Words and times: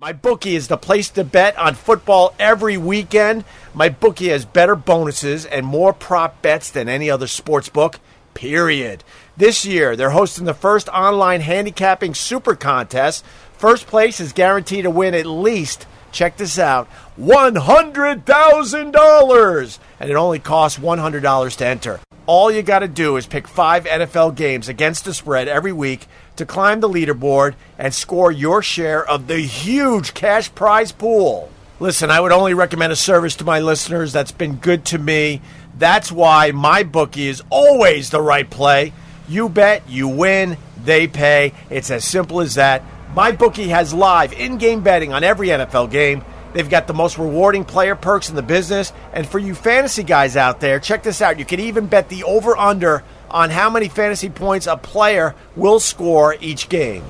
My 0.00 0.12
bookie 0.14 0.56
is 0.56 0.68
the 0.68 0.78
place 0.78 1.10
to 1.10 1.24
bet 1.24 1.58
on 1.58 1.74
football 1.74 2.34
every 2.38 2.78
weekend. 2.78 3.44
My 3.74 3.90
bookie 3.90 4.28
has 4.28 4.46
better 4.46 4.74
bonuses 4.74 5.44
and 5.44 5.66
more 5.66 5.92
prop 5.92 6.40
bets 6.40 6.70
than 6.70 6.88
any 6.88 7.10
other 7.10 7.26
sports 7.26 7.68
book. 7.68 8.00
Period. 8.32 9.04
This 9.36 9.66
year, 9.66 9.96
they're 9.96 10.08
hosting 10.08 10.46
the 10.46 10.54
first 10.54 10.88
online 10.88 11.42
handicapping 11.42 12.14
super 12.14 12.54
contest. 12.54 13.26
First 13.58 13.88
place 13.88 14.20
is 14.20 14.32
guaranteed 14.32 14.84
to 14.84 14.90
win 14.90 15.12
at 15.12 15.26
least, 15.26 15.86
check 16.12 16.38
this 16.38 16.58
out, 16.58 16.88
$100,000. 17.20 19.78
And 20.00 20.10
it 20.10 20.16
only 20.16 20.38
costs 20.38 20.78
$100 20.78 21.56
to 21.58 21.66
enter. 21.66 22.00
All 22.24 22.50
you 22.50 22.62
got 22.62 22.78
to 22.78 22.88
do 22.88 23.18
is 23.18 23.26
pick 23.26 23.46
five 23.46 23.84
NFL 23.84 24.34
games 24.34 24.70
against 24.70 25.04
the 25.04 25.12
spread 25.12 25.46
every 25.46 25.72
week 25.72 26.06
to 26.40 26.46
climb 26.46 26.80
the 26.80 26.88
leaderboard 26.88 27.54
and 27.78 27.92
score 27.92 28.32
your 28.32 28.62
share 28.62 29.06
of 29.06 29.26
the 29.26 29.40
huge 29.40 30.14
cash 30.14 30.52
prize 30.54 30.90
pool. 30.90 31.50
Listen, 31.78 32.10
I 32.10 32.18
would 32.18 32.32
only 32.32 32.54
recommend 32.54 32.94
a 32.94 32.96
service 32.96 33.36
to 33.36 33.44
my 33.44 33.60
listeners 33.60 34.10
that's 34.12 34.32
been 34.32 34.56
good 34.56 34.86
to 34.86 34.98
me. 34.98 35.42
That's 35.78 36.10
why 36.10 36.52
my 36.52 36.82
bookie 36.82 37.28
is 37.28 37.42
always 37.50 38.08
the 38.08 38.22
right 38.22 38.48
play. 38.48 38.94
You 39.28 39.50
bet, 39.50 39.86
you 39.86 40.08
win, 40.08 40.56
they 40.82 41.06
pay. 41.06 41.52
It's 41.68 41.90
as 41.90 42.06
simple 42.06 42.40
as 42.40 42.54
that. 42.54 42.82
My 43.14 43.32
bookie 43.32 43.68
has 43.68 43.92
live 43.92 44.32
in-game 44.32 44.82
betting 44.82 45.12
on 45.12 45.22
every 45.22 45.48
NFL 45.48 45.90
game. 45.90 46.24
They've 46.54 46.68
got 46.68 46.86
the 46.86 46.94
most 46.94 47.18
rewarding 47.18 47.66
player 47.66 47.96
perks 47.96 48.30
in 48.30 48.34
the 48.34 48.42
business. 48.42 48.94
And 49.12 49.28
for 49.28 49.38
you 49.38 49.54
fantasy 49.54 50.04
guys 50.04 50.36
out 50.36 50.60
there, 50.60 50.80
check 50.80 51.02
this 51.02 51.20
out. 51.20 51.38
You 51.38 51.44
can 51.44 51.60
even 51.60 51.86
bet 51.86 52.08
the 52.08 52.24
over 52.24 52.56
under 52.56 53.04
on 53.30 53.50
how 53.50 53.70
many 53.70 53.88
fantasy 53.88 54.28
points 54.28 54.66
a 54.66 54.76
player 54.76 55.34
will 55.56 55.80
score 55.80 56.36
each 56.40 56.68
game. 56.68 57.04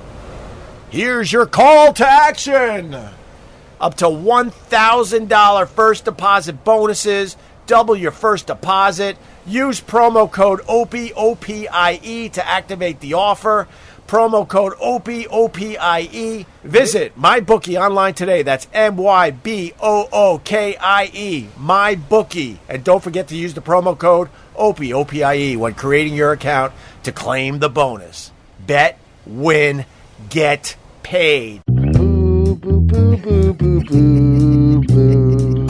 Here's 0.91 1.33
your 1.33 1.47
call 1.47 1.93
to 1.95 2.07
action 2.07 2.97
up 3.81 3.95
to 3.97 4.05
$1,000 4.07 5.69
first 5.69 6.05
deposit 6.05 6.65
bonuses. 6.65 7.37
Double 7.67 7.97
your 7.97 8.11
first 8.11 8.47
deposit. 8.49 9.17
Use 9.47 9.81
promo 9.81 10.31
code 10.31 10.61
OPIE, 10.69 11.13
O-P-I-E 11.15 12.29
to 12.31 12.47
activate 12.47 13.01
the 13.01 13.15
offer. 13.15 13.67
Promo 14.07 14.47
code 14.47 14.75
OPIE, 14.81 15.27
O-P-I-E. 15.29 16.45
Visit 16.65 17.17
MyBookie 17.19 17.81
online 17.81 18.13
today. 18.13 18.43
That's 18.43 18.67
M-Y-B-O-O-K-I-E. 18.75 19.79
MyBookie. 21.59 22.59
And 22.69 22.85
don't 22.85 23.03
forget 23.03 23.29
to 23.29 23.37
use 23.37 23.55
the 23.55 23.63
promo 23.63 23.97
code 23.97 24.29
OPIE, 24.61 24.93
O-P-I-E 24.93 25.57
when 25.57 25.75
creating 25.75 26.15
your 26.15 26.33
account 26.33 26.73
to 27.05 27.13
claim 27.13 27.59
the 27.59 27.71
bonus. 27.71 28.31
Bet, 28.65 28.99
win, 29.27 29.87
get 30.29 30.77
paid. 31.03 31.63
Boo, 31.71 32.55
boo, 32.57 32.81
boo, 32.83 33.17
boo, 33.17 33.55
boo, 33.55 33.83
boo, 33.85 34.81
boo. 34.83 35.61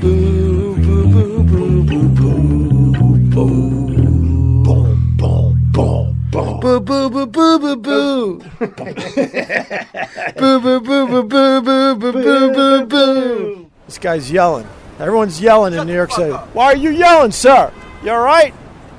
Boo, 0.00 0.76
boo, 0.76 1.06
boo, 1.12 1.42
boo, 1.44 1.82
boo, 1.82 2.08
boo, 2.08 3.28
boo. 3.28 3.50
Boom, 4.64 5.16
boom, 5.18 5.72
boom, 5.72 6.30
boom. 6.30 6.60
Boo, 6.60 6.80
boo, 6.80 7.10
boo, 7.10 7.26
boo, 7.26 7.58
boo, 7.58 7.76
boo. 7.76 8.42
Boo, 10.38 10.60
boo, 10.60 10.80
boo, 10.80 11.06
boo, 11.06 11.22
boo, 11.22 11.60
boo, 11.60 11.94
boo, 12.00 12.12
boo, 12.12 12.50
boo, 12.54 12.86
boo. 12.86 13.69
This 13.90 13.98
guy's 13.98 14.30
yelling. 14.30 14.68
Everyone's 15.00 15.40
yelling 15.40 15.74
in 15.74 15.84
New 15.84 15.92
York 15.92 16.12
City. 16.12 16.30
Why 16.30 16.66
are 16.66 16.76
you 16.76 16.90
yelling, 16.90 17.32
sir? 17.32 17.72
You 18.04 18.12
all 18.12 18.20
right? 18.20 18.54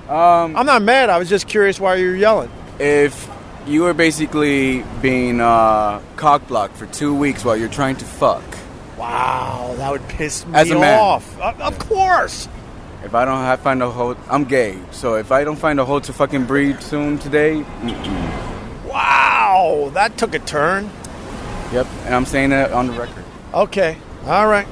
Um, 0.10 0.54
I'm 0.58 0.66
not 0.66 0.82
mad. 0.82 1.10
I 1.10 1.18
was 1.18 1.30
just 1.30 1.48
curious 1.48 1.80
why 1.80 1.96
you're 1.96 2.14
yelling. 2.14 2.52
if 2.78 3.30
you 3.66 3.84
were 3.84 3.94
basically 3.94 4.84
being 5.02 5.40
uh, 5.40 6.02
cock 6.18 6.46
blocked 6.50 6.76
for 6.76 6.88
two 6.88 7.16
weeks 7.16 7.46
while 7.46 7.56
you're 7.56 7.70
trying 7.70 7.96
to 7.96 8.04
fuck, 8.06 8.44
Wow, 8.98 9.76
that 9.78 9.90
would 9.94 10.06
piss 10.10 10.46
me 10.46 10.56
As 10.56 10.70
a 10.72 10.78
man. 10.78 11.00
off. 11.00 11.40
Of, 11.40 11.62
of 11.62 11.80
course. 11.80 12.50
if 13.06 13.16
I 13.16 13.24
don't 13.24 13.38
have, 13.38 13.62
find 13.62 13.82
a 13.82 13.90
hole, 13.90 14.18
I'm 14.30 14.44
gay. 14.44 14.78
So 14.92 15.16
if 15.16 15.32
I 15.32 15.46
don't 15.46 15.56
find 15.56 15.80
a 15.80 15.86
hole 15.86 16.02
to 16.02 16.12
fucking 16.12 16.48
breathe 16.48 16.82
soon 16.82 17.18
today, 17.18 17.64
mm-mm. 17.80 18.90
Wow, 18.90 19.90
that 19.94 20.18
took 20.18 20.34
a 20.36 20.40
turn. 20.40 20.90
yep, 21.72 21.88
and 22.04 22.14
I'm 22.14 22.26
saying 22.26 22.50
that 22.50 22.74
on 22.74 22.88
the 22.88 22.94
record. 22.94 23.24
Okay, 23.54 23.98
all 24.26 24.48
right. 24.48 24.68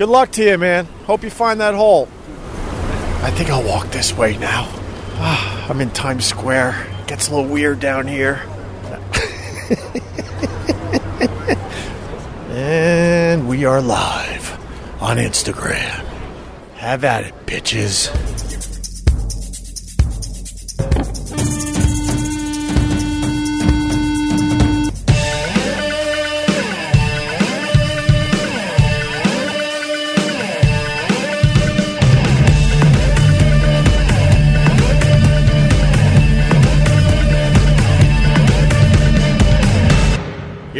Good 0.00 0.08
luck 0.08 0.32
to 0.32 0.42
you, 0.42 0.56
man. 0.56 0.86
Hope 1.04 1.22
you 1.22 1.28
find 1.28 1.60
that 1.60 1.74
hole. 1.74 2.08
I 3.22 3.30
think 3.32 3.50
I'll 3.50 3.62
walk 3.62 3.90
this 3.90 4.16
way 4.16 4.38
now. 4.38 4.66
Ah, 5.18 5.68
I'm 5.68 5.78
in 5.82 5.90
Times 5.90 6.24
Square. 6.24 6.86
Gets 7.06 7.28
a 7.28 7.34
little 7.34 7.50
weird 7.50 7.80
down 7.80 8.06
here. 8.06 8.36
and 12.48 13.46
we 13.46 13.66
are 13.66 13.82
live 13.82 14.58
on 15.02 15.18
Instagram. 15.18 16.02
Have 16.76 17.04
at 17.04 17.24
it, 17.24 17.34
bitches. 17.44 18.08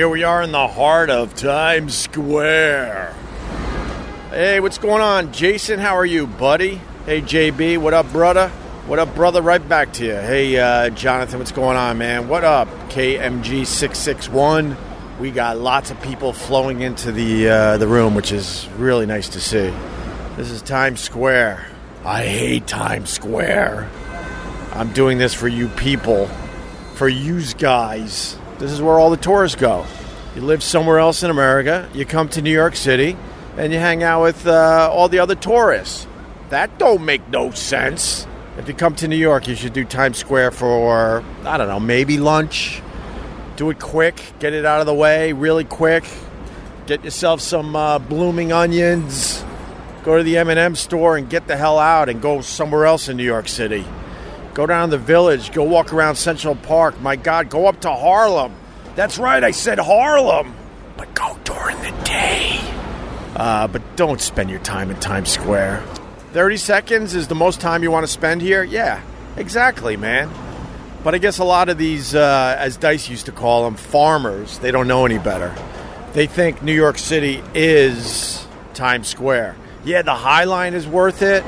Here 0.01 0.09
we 0.09 0.25
are 0.25 0.41
in 0.41 0.51
the 0.51 0.67
heart 0.67 1.11
of 1.11 1.35
Times 1.35 1.95
Square. 1.95 3.15
Hey, 4.31 4.59
what's 4.59 4.79
going 4.79 5.03
on? 5.03 5.31
Jason, 5.31 5.79
how 5.79 5.95
are 5.95 6.07
you, 6.07 6.27
buddy? 6.27 6.81
Hey, 7.05 7.21
JB, 7.21 7.77
what 7.77 7.93
up, 7.93 8.11
brother? 8.11 8.49
What 8.87 8.99
up, 8.99 9.15
brother? 9.15 9.43
Right 9.43 9.69
back 9.69 9.93
to 9.93 10.07
you. 10.07 10.15
Hey, 10.15 10.59
uh, 10.59 10.89
Jonathan, 10.89 11.39
what's 11.39 11.53
going 11.53 11.77
on, 11.77 11.99
man? 11.99 12.29
What 12.29 12.45
up? 12.45 12.69
KMG661. 12.89 14.75
We 15.21 15.31
got 15.33 15.59
lots 15.59 15.91
of 15.91 16.01
people 16.01 16.33
flowing 16.33 16.81
into 16.81 17.13
the, 17.13 17.51
uh, 17.51 17.77
the 17.77 17.87
room, 17.87 18.15
which 18.15 18.33
is 18.33 18.67
really 18.79 19.05
nice 19.05 19.29
to 19.29 19.39
see. 19.39 19.71
This 20.35 20.51
is 20.51 20.63
Times 20.63 21.01
Square. 21.01 21.67
I 22.07 22.25
hate 22.25 22.67
Times 22.67 23.11
Square. 23.11 23.91
I'm 24.73 24.95
doing 24.95 25.19
this 25.19 25.35
for 25.35 25.49
you 25.49 25.69
people, 25.69 26.27
for 26.95 27.07
yous 27.07 27.53
guys. 27.53 28.39
This 28.61 28.73
is 28.73 28.83
where 28.83 28.99
all 28.99 29.09
the 29.09 29.17
tourists 29.17 29.59
go. 29.59 29.87
You 30.37 30.43
live 30.43 30.63
somewhere 30.63 30.99
else 30.99 31.23
in 31.23 31.31
America, 31.31 31.89
you 31.95 32.05
come 32.05 32.29
to 32.29 32.43
New 32.43 32.53
York 32.53 32.77
City, 32.77 33.17
and 33.57 33.73
you 33.73 33.79
hang 33.79 34.03
out 34.03 34.21
with 34.23 34.47
uh, 34.47 34.91
all 34.93 35.09
the 35.09 35.19
other 35.19 35.35
tourists. 35.35 36.07
That 36.51 36.79
don't 36.79 37.07
make 37.07 37.27
no 37.31 37.53
sense. 37.53 38.27
If 38.59 38.69
you 38.69 38.75
come 38.75 38.95
to 38.97 39.09
New 39.09 39.17
York, 39.17 39.49
you 39.49 39.55
should 39.55 39.73
do 39.73 39.87
Times 39.87 40.19
Square 40.19 40.51
for, 40.51 41.25
I 41.45 41.57
don't 41.57 41.69
know, 41.69 41.81
maybe 41.81 42.19
lunch. 42.19 42.83
Do 43.57 43.71
it 43.71 43.81
quick, 43.81 44.23
get 44.41 44.53
it 44.53 44.67
out 44.67 44.81
of 44.81 44.87
the 44.87 44.95
way 44.95 45.33
really 45.33 45.65
quick. 45.65 46.05
Get 46.87 47.03
yourself 47.03 47.41
some 47.41 47.75
uh, 47.75 47.99
blooming 47.99 48.53
onions. 48.53 49.43
Go 50.05 50.19
to 50.19 50.23
the 50.23 50.37
M&M 50.37 50.75
store 50.75 51.17
and 51.17 51.31
get 51.31 51.47
the 51.47 51.57
hell 51.57 51.79
out 51.79 52.11
and 52.11 52.21
go 52.21 52.43
somewhere 52.43 52.85
else 52.85 53.09
in 53.09 53.17
New 53.17 53.25
York 53.25 53.49
City. 53.49 53.87
Go 54.55 54.67
down 54.67 54.91
the 54.91 54.99
village. 54.99 55.53
Go 55.53 55.65
walk 55.65 55.93
around 55.93 56.17
Central 56.17 56.57
Park. 56.57 57.01
My 57.01 57.17
God, 57.17 57.51
go 57.51 57.67
up 57.67 57.81
to 57.83 57.91
Harlem. 57.91 58.55
That's 58.97 59.19
right, 59.19 59.43
I 59.43 59.53
said 59.53 59.79
Harlem. 59.79 60.55
But 60.97 61.15
go 61.15 61.39
during 61.45 61.79
the 61.79 62.05
day. 62.05 62.61
Uh, 63.37 63.69
but 63.69 63.97
don't 63.97 64.21
spend 64.21 64.51
your 64.51 64.59
time 64.61 64.91
in 64.91 64.99
Times 64.99 65.31
Square. 65.31 65.83
30 66.33 66.57
seconds 66.57 67.15
is 67.15 67.29
the 67.29 67.35
most 67.35 67.61
time 67.61 67.83
you 67.83 67.91
want 67.91 68.05
to 68.05 68.13
spend 68.13 68.43
here? 68.43 68.63
Yeah, 68.63 69.03
exactly, 69.37 69.97
man. 69.97 70.31
But 71.03 71.15
I 71.15 71.19
guess 71.19 71.39
a 71.39 71.45
lot 71.45 71.69
of 71.69 71.79
these, 71.79 72.15
uh, 72.15 72.57
as 72.59 72.77
Dice 72.77 73.09
used 73.09 73.27
to 73.27 73.33
call 73.33 73.65
them, 73.65 73.77
farmers, 73.77 74.59
they 74.59 74.71
don't 74.71 74.87
know 74.87 75.07
any 75.07 75.19
better. 75.19 75.55
They 76.13 76.27
think 76.27 76.63
New 76.63 76.75
York 76.75 76.99
City 76.99 77.43
is 77.55 78.47
Times 78.75 79.09
Square. 79.09 79.57
Yeah, 79.85 80.03
the 80.03 80.15
High 80.15 80.45
Line 80.45 80.75
is 80.75 80.87
worth 80.87 81.23
it. 81.23 81.43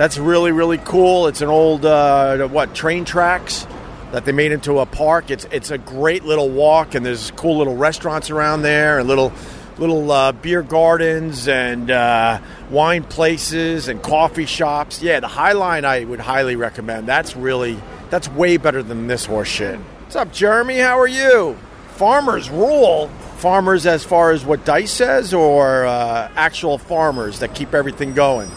That's 0.00 0.16
really, 0.16 0.50
really 0.50 0.78
cool. 0.78 1.26
It's 1.26 1.42
an 1.42 1.50
old, 1.50 1.84
uh, 1.84 2.48
what, 2.48 2.74
train 2.74 3.04
tracks 3.04 3.66
that 4.12 4.24
they 4.24 4.32
made 4.32 4.50
into 4.50 4.78
a 4.78 4.86
park. 4.86 5.30
It's, 5.30 5.44
it's 5.52 5.70
a 5.70 5.76
great 5.76 6.24
little 6.24 6.48
walk, 6.48 6.94
and 6.94 7.04
there's 7.04 7.30
cool 7.32 7.58
little 7.58 7.76
restaurants 7.76 8.30
around 8.30 8.62
there 8.62 8.98
and 8.98 9.06
little 9.06 9.30
little 9.76 10.10
uh, 10.10 10.32
beer 10.32 10.62
gardens 10.62 11.48
and 11.48 11.90
uh, 11.90 12.40
wine 12.70 13.04
places 13.04 13.88
and 13.88 14.02
coffee 14.02 14.46
shops. 14.46 15.02
Yeah, 15.02 15.20
the 15.20 15.28
High 15.28 15.52
Line 15.52 15.84
I 15.84 16.04
would 16.04 16.20
highly 16.20 16.56
recommend. 16.56 17.06
That's 17.06 17.36
really 17.36 17.78
that's 18.08 18.26
way 18.30 18.56
better 18.56 18.82
than 18.82 19.06
this 19.06 19.26
horse 19.26 19.48
shit. 19.48 19.78
What's 19.78 20.16
up, 20.16 20.32
Jeremy? 20.32 20.78
How 20.78 20.98
are 20.98 21.08
you? 21.08 21.58
Farmers 21.96 22.48
rule. 22.48 23.08
Farmers, 23.36 23.84
as 23.84 24.02
far 24.02 24.30
as 24.30 24.46
what 24.46 24.64
Dice 24.64 24.92
says, 24.92 25.34
or 25.34 25.84
uh, 25.84 26.30
actual 26.36 26.78
farmers 26.78 27.40
that 27.40 27.54
keep 27.54 27.74
everything 27.74 28.14
going. 28.14 28.50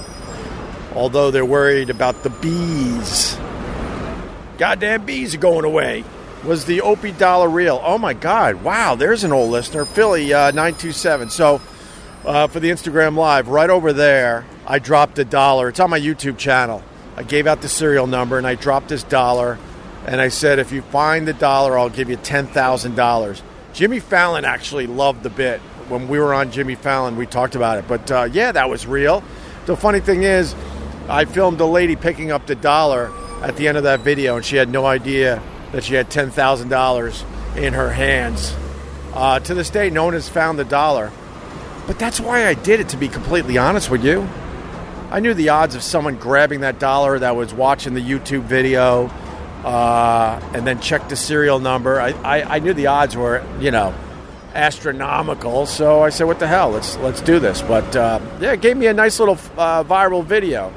Although 0.95 1.31
they're 1.31 1.45
worried 1.45 1.89
about 1.89 2.23
the 2.23 2.29
bees. 2.29 3.37
Goddamn 4.57 5.05
bees 5.05 5.33
are 5.33 5.39
going 5.39 5.65
away. 5.65 6.03
Was 6.43 6.65
the 6.65 6.81
Opie 6.81 7.13
dollar 7.13 7.47
real? 7.47 7.81
Oh 7.83 7.97
my 7.97 8.13
God! 8.13 8.63
Wow, 8.63 8.95
there's 8.95 9.23
an 9.23 9.31
old 9.31 9.49
listener, 9.49 9.85
Philly 9.85 10.33
uh, 10.33 10.51
nine 10.51 10.75
two 10.75 10.91
seven. 10.91 11.29
So 11.29 11.61
uh, 12.25 12.47
for 12.47 12.59
the 12.59 12.69
Instagram 12.69 13.17
live, 13.17 13.47
right 13.47 13.69
over 13.69 13.93
there, 13.93 14.45
I 14.67 14.79
dropped 14.79 15.17
a 15.19 15.25
dollar. 15.25 15.69
It's 15.69 15.79
on 15.79 15.89
my 15.89 15.99
YouTube 15.99 16.37
channel. 16.37 16.83
I 17.15 17.23
gave 17.23 17.47
out 17.47 17.61
the 17.61 17.69
serial 17.69 18.07
number 18.07 18.37
and 18.37 18.45
I 18.45 18.55
dropped 18.55 18.89
this 18.89 19.03
dollar, 19.03 19.57
and 20.05 20.19
I 20.19 20.27
said, 20.27 20.59
if 20.59 20.71
you 20.71 20.81
find 20.81 21.27
the 21.27 21.33
dollar, 21.33 21.77
I'll 21.77 21.89
give 21.89 22.09
you 22.09 22.17
ten 22.17 22.47
thousand 22.47 22.95
dollars. 22.95 23.41
Jimmy 23.71 23.99
Fallon 23.99 24.45
actually 24.45 24.85
loved 24.85 25.23
the 25.23 25.29
bit 25.29 25.59
when 25.89 26.07
we 26.07 26.19
were 26.19 26.33
on 26.33 26.51
Jimmy 26.51 26.75
Fallon. 26.75 27.15
We 27.15 27.25
talked 27.25 27.55
about 27.55 27.79
it, 27.79 27.87
but 27.87 28.11
uh, 28.11 28.29
yeah, 28.31 28.51
that 28.51 28.69
was 28.69 28.85
real. 28.85 29.23
The 29.65 29.77
funny 29.77 30.01
thing 30.01 30.23
is, 30.23 30.53
I 31.09 31.25
filmed 31.25 31.59
a 31.59 31.65
lady 31.65 31.95
picking 31.95 32.31
up 32.31 32.47
the 32.47 32.55
dollar 32.55 33.11
at 33.41 33.57
the 33.57 33.67
end 33.67 33.77
of 33.77 33.83
that 33.83 33.99
video, 33.99 34.37
and 34.37 34.45
she 34.45 34.55
had 34.55 34.69
no 34.69 34.85
idea 34.85 35.41
that 35.71 35.83
she 35.83 35.95
had 35.95 36.09
ten 36.09 36.31
thousand 36.31 36.69
dollars 36.69 37.25
in 37.55 37.73
her 37.73 37.91
hands. 37.91 38.55
Uh, 39.13 39.39
to 39.39 39.53
this 39.53 39.69
day, 39.69 39.89
no 39.89 40.05
one 40.05 40.13
has 40.13 40.29
found 40.29 40.57
the 40.57 40.63
dollar, 40.63 41.11
but 41.87 41.99
that's 41.99 42.19
why 42.19 42.47
I 42.47 42.53
did 42.53 42.79
it. 42.79 42.89
To 42.89 42.97
be 42.97 43.07
completely 43.07 43.57
honest 43.57 43.89
with 43.89 44.03
you, 44.03 44.27
I 45.11 45.19
knew 45.19 45.33
the 45.33 45.49
odds 45.49 45.75
of 45.75 45.83
someone 45.83 46.15
grabbing 46.15 46.61
that 46.61 46.79
dollar 46.79 47.19
that 47.19 47.35
was 47.35 47.53
watching 47.53 47.93
the 47.93 48.01
YouTube 48.01 48.43
video 48.43 49.07
uh, 49.63 50.39
and 50.53 50.65
then 50.65 50.79
checked 50.79 51.09
the 51.09 51.15
serial 51.15 51.59
number. 51.59 51.99
I, 51.99 52.09
I, 52.23 52.55
I 52.55 52.59
knew 52.59 52.73
the 52.73 52.87
odds 52.87 53.15
were, 53.15 53.45
you 53.59 53.71
know, 53.71 53.93
astronomical. 54.55 55.65
So 55.65 56.01
I 56.01 56.09
said, 56.09 56.25
"What 56.25 56.39
the 56.39 56.47
hell? 56.47 56.71
Let's 56.71 56.97
let's 56.97 57.21
do 57.21 57.39
this." 57.39 57.61
But 57.61 57.95
uh, 57.95 58.19
yeah, 58.39 58.53
it 58.53 58.61
gave 58.61 58.77
me 58.77 58.87
a 58.87 58.93
nice 58.93 59.19
little 59.19 59.37
uh, 59.57 59.83
viral 59.83 60.23
video. 60.23 60.73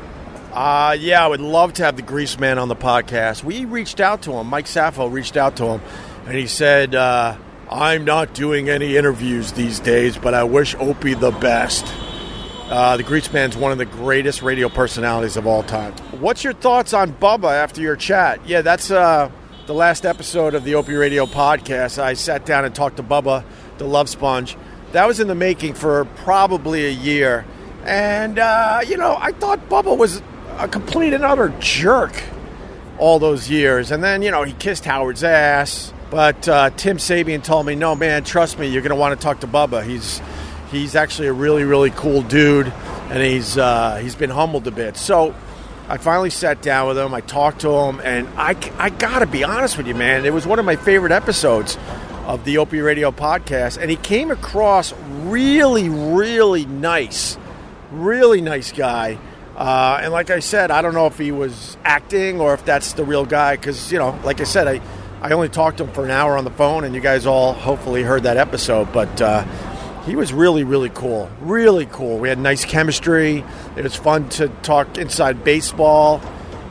Uh, 0.57 0.97
yeah, 0.99 1.23
I 1.23 1.27
would 1.29 1.43
love 1.43 1.75
to 1.75 1.85
have 1.85 1.97
the 1.97 2.03
Grease 2.03 2.41
Man 2.41 2.59
on 2.59 2.69
the 2.69 2.75
podcast. 2.75 3.45
We 3.45 3.67
reached 3.67 4.01
out 4.01 4.23
to 4.23 4.33
him. 4.33 4.47
Mike 4.47 4.67
Sappho 4.67 5.07
reached 5.07 5.37
out 5.37 5.57
to 5.57 5.67
him, 5.67 5.83
and 6.25 6.35
he 6.35 6.47
said, 6.47 6.95
uh, 6.95 7.37
"I'm 7.71 8.07
not 8.07 8.33
doing 8.33 8.71
any 8.71 8.97
interviews 8.97 9.53
these 9.53 9.81
days, 9.81 10.17
but 10.17 10.33
I 10.33 10.45
wish 10.45 10.75
Opie 10.77 11.13
the 11.13 11.31
best." 11.31 11.85
Uh, 12.71 12.97
the 12.97 13.03
Grease 13.03 13.31
Man's 13.35 13.55
one 13.55 13.71
of 13.71 13.77
the 13.77 13.85
greatest 13.85 14.41
radio 14.41 14.71
personalities 14.71 15.37
of 15.37 15.47
all 15.47 15.63
time. 15.63 15.93
What's 16.21 16.43
your 16.43 16.55
thoughts 16.55 16.95
on 16.95 17.13
Bubba 17.13 17.53
after 17.53 17.83
your 17.83 17.95
chat? 17.95 18.41
Yeah, 18.47 18.63
that's 18.63 18.91
uh, 18.91 19.31
the 19.67 19.75
last 19.75 20.07
episode 20.07 20.55
of 20.55 20.65
the 20.65 20.77
Opie 20.77 20.95
Radio 20.95 21.27
podcast. 21.27 22.03
I 22.03 22.15
sat 22.15 22.47
down 22.47 22.65
and 22.65 22.75
talked 22.75 22.97
to 22.97 23.03
Bubba, 23.03 23.45
the 23.77 23.85
Love 23.85 24.09
Sponge. 24.09 24.57
That 24.93 25.07
was 25.07 25.21
in 25.21 25.29
the 25.29 25.35
making 25.35 25.75
for 25.75 26.07
probably 26.25 26.87
a 26.87 26.91
year. 26.93 27.45
And, 27.85 28.39
uh, 28.39 28.81
you 28.87 28.97
know, 28.97 29.19
I 29.21 29.33
thought 29.33 29.69
Bubba 29.69 29.97
was 29.97 30.23
a 30.59 30.69
complete 30.69 31.13
and 31.13 31.25
utter 31.25 31.53
jerk 31.61 32.23
all 32.99 33.19
those 33.19 33.49
years. 33.51 33.91
And 33.91 34.03
then, 34.03 34.23
you 34.23 34.31
know, 34.31 34.43
he 34.43 34.53
kissed 34.53 34.85
Howard's 34.85 35.25
ass. 35.25 35.93
But 36.11 36.49
uh, 36.49 36.71
Tim 36.71 36.99
Sabean 36.99 37.43
told 37.43 37.67
me, 37.67 37.75
no, 37.75 37.97
man, 37.97 38.25
trust 38.25 38.59
me, 38.59 38.69
you're 38.69 38.83
going 38.83 38.91
to 38.91 38.97
want 38.97 39.19
to 39.19 39.23
talk 39.23 39.41
to 39.41 39.47
Bubba. 39.47 39.85
He's 39.85 40.21
he's 40.71 40.95
actually 40.95 41.29
a 41.29 41.33
really, 41.33 41.65
really 41.65 41.91
cool 41.91 42.23
dude, 42.23 42.69
and 43.11 43.23
he's 43.23 43.59
uh, 43.59 43.97
he's 43.97 44.15
been 44.15 44.31
humbled 44.31 44.67
a 44.69 44.71
bit. 44.71 44.97
So 44.97 45.35
I 45.89 45.99
finally 45.99 46.31
sat 46.31 46.63
down 46.63 46.89
with 46.89 46.99
him. 46.99 47.15
I 47.15 47.21
talked 47.21 47.61
to 47.61 47.71
him, 47.71 48.01
and 48.03 48.29
I, 48.37 48.57
I 48.77 48.91
got 48.91 49.21
to 49.21 49.27
be 49.27 49.45
honest 49.45 49.77
with 49.77 49.87
you, 49.87 49.95
man. 49.95 50.25
It 50.25 50.33
was 50.33 50.47
one 50.47 50.59
of 50.59 50.65
my 50.65 50.77
favorite 50.77 51.13
episodes 51.13 51.79
of 52.25 52.45
the 52.45 52.59
Opie 52.59 52.81
Radio 52.81 53.13
podcast, 53.13 53.79
and 53.81 53.89
he 53.89 53.97
came 53.97 54.33
across 54.33 54.93
really, 55.25 55.89
really 55.89 56.67
nice, 56.67 57.39
really 57.93 58.41
nice 58.41 58.73
guy. 58.73 59.19
Uh, 59.57 60.01
and 60.03 60.13
like 60.13 60.31
I 60.31 60.41
said, 60.41 60.71
I 60.71 60.83
don't 60.83 60.95
know 60.95 61.07
if 61.07 61.17
he 61.17 61.33
was 61.33 61.77
acting 61.83 62.41
or 62.41 62.53
if 62.55 62.65
that's 62.65 62.93
the 62.93 63.05
real 63.05 63.25
guy, 63.25 63.57
because 63.57 63.91
you 63.91 63.99
know, 63.99 64.19
like 64.23 64.41
I 64.41 64.45
said, 64.45 64.69
I 64.69 64.81
I 65.23 65.33
only 65.33 65.49
talked 65.49 65.79
to 65.79 65.85
him 65.85 65.93
for 65.93 66.05
an 66.05 66.11
hour 66.11 66.37
on 66.37 66.45
the 66.45 66.51
phone, 66.51 66.85
and 66.85 66.95
you 66.95 67.01
guys 67.01 67.27
all 67.27 67.55
hopefully 67.55 68.03
heard 68.03 68.25
that 68.25 68.37
episode, 68.37 68.93
but. 68.93 69.21
Uh, 69.21 69.45
he 70.07 70.15
was 70.15 70.33
really, 70.33 70.63
really 70.63 70.89
cool. 70.91 71.29
Really 71.41 71.87
cool. 71.87 72.19
We 72.19 72.29
had 72.29 72.39
nice 72.39 72.65
chemistry. 72.65 73.45
It 73.77 73.83
was 73.83 73.97
fun 73.97 74.29
to 74.31 74.49
talk 74.63 74.99
inside 74.99 75.43
baseball. 75.43 76.23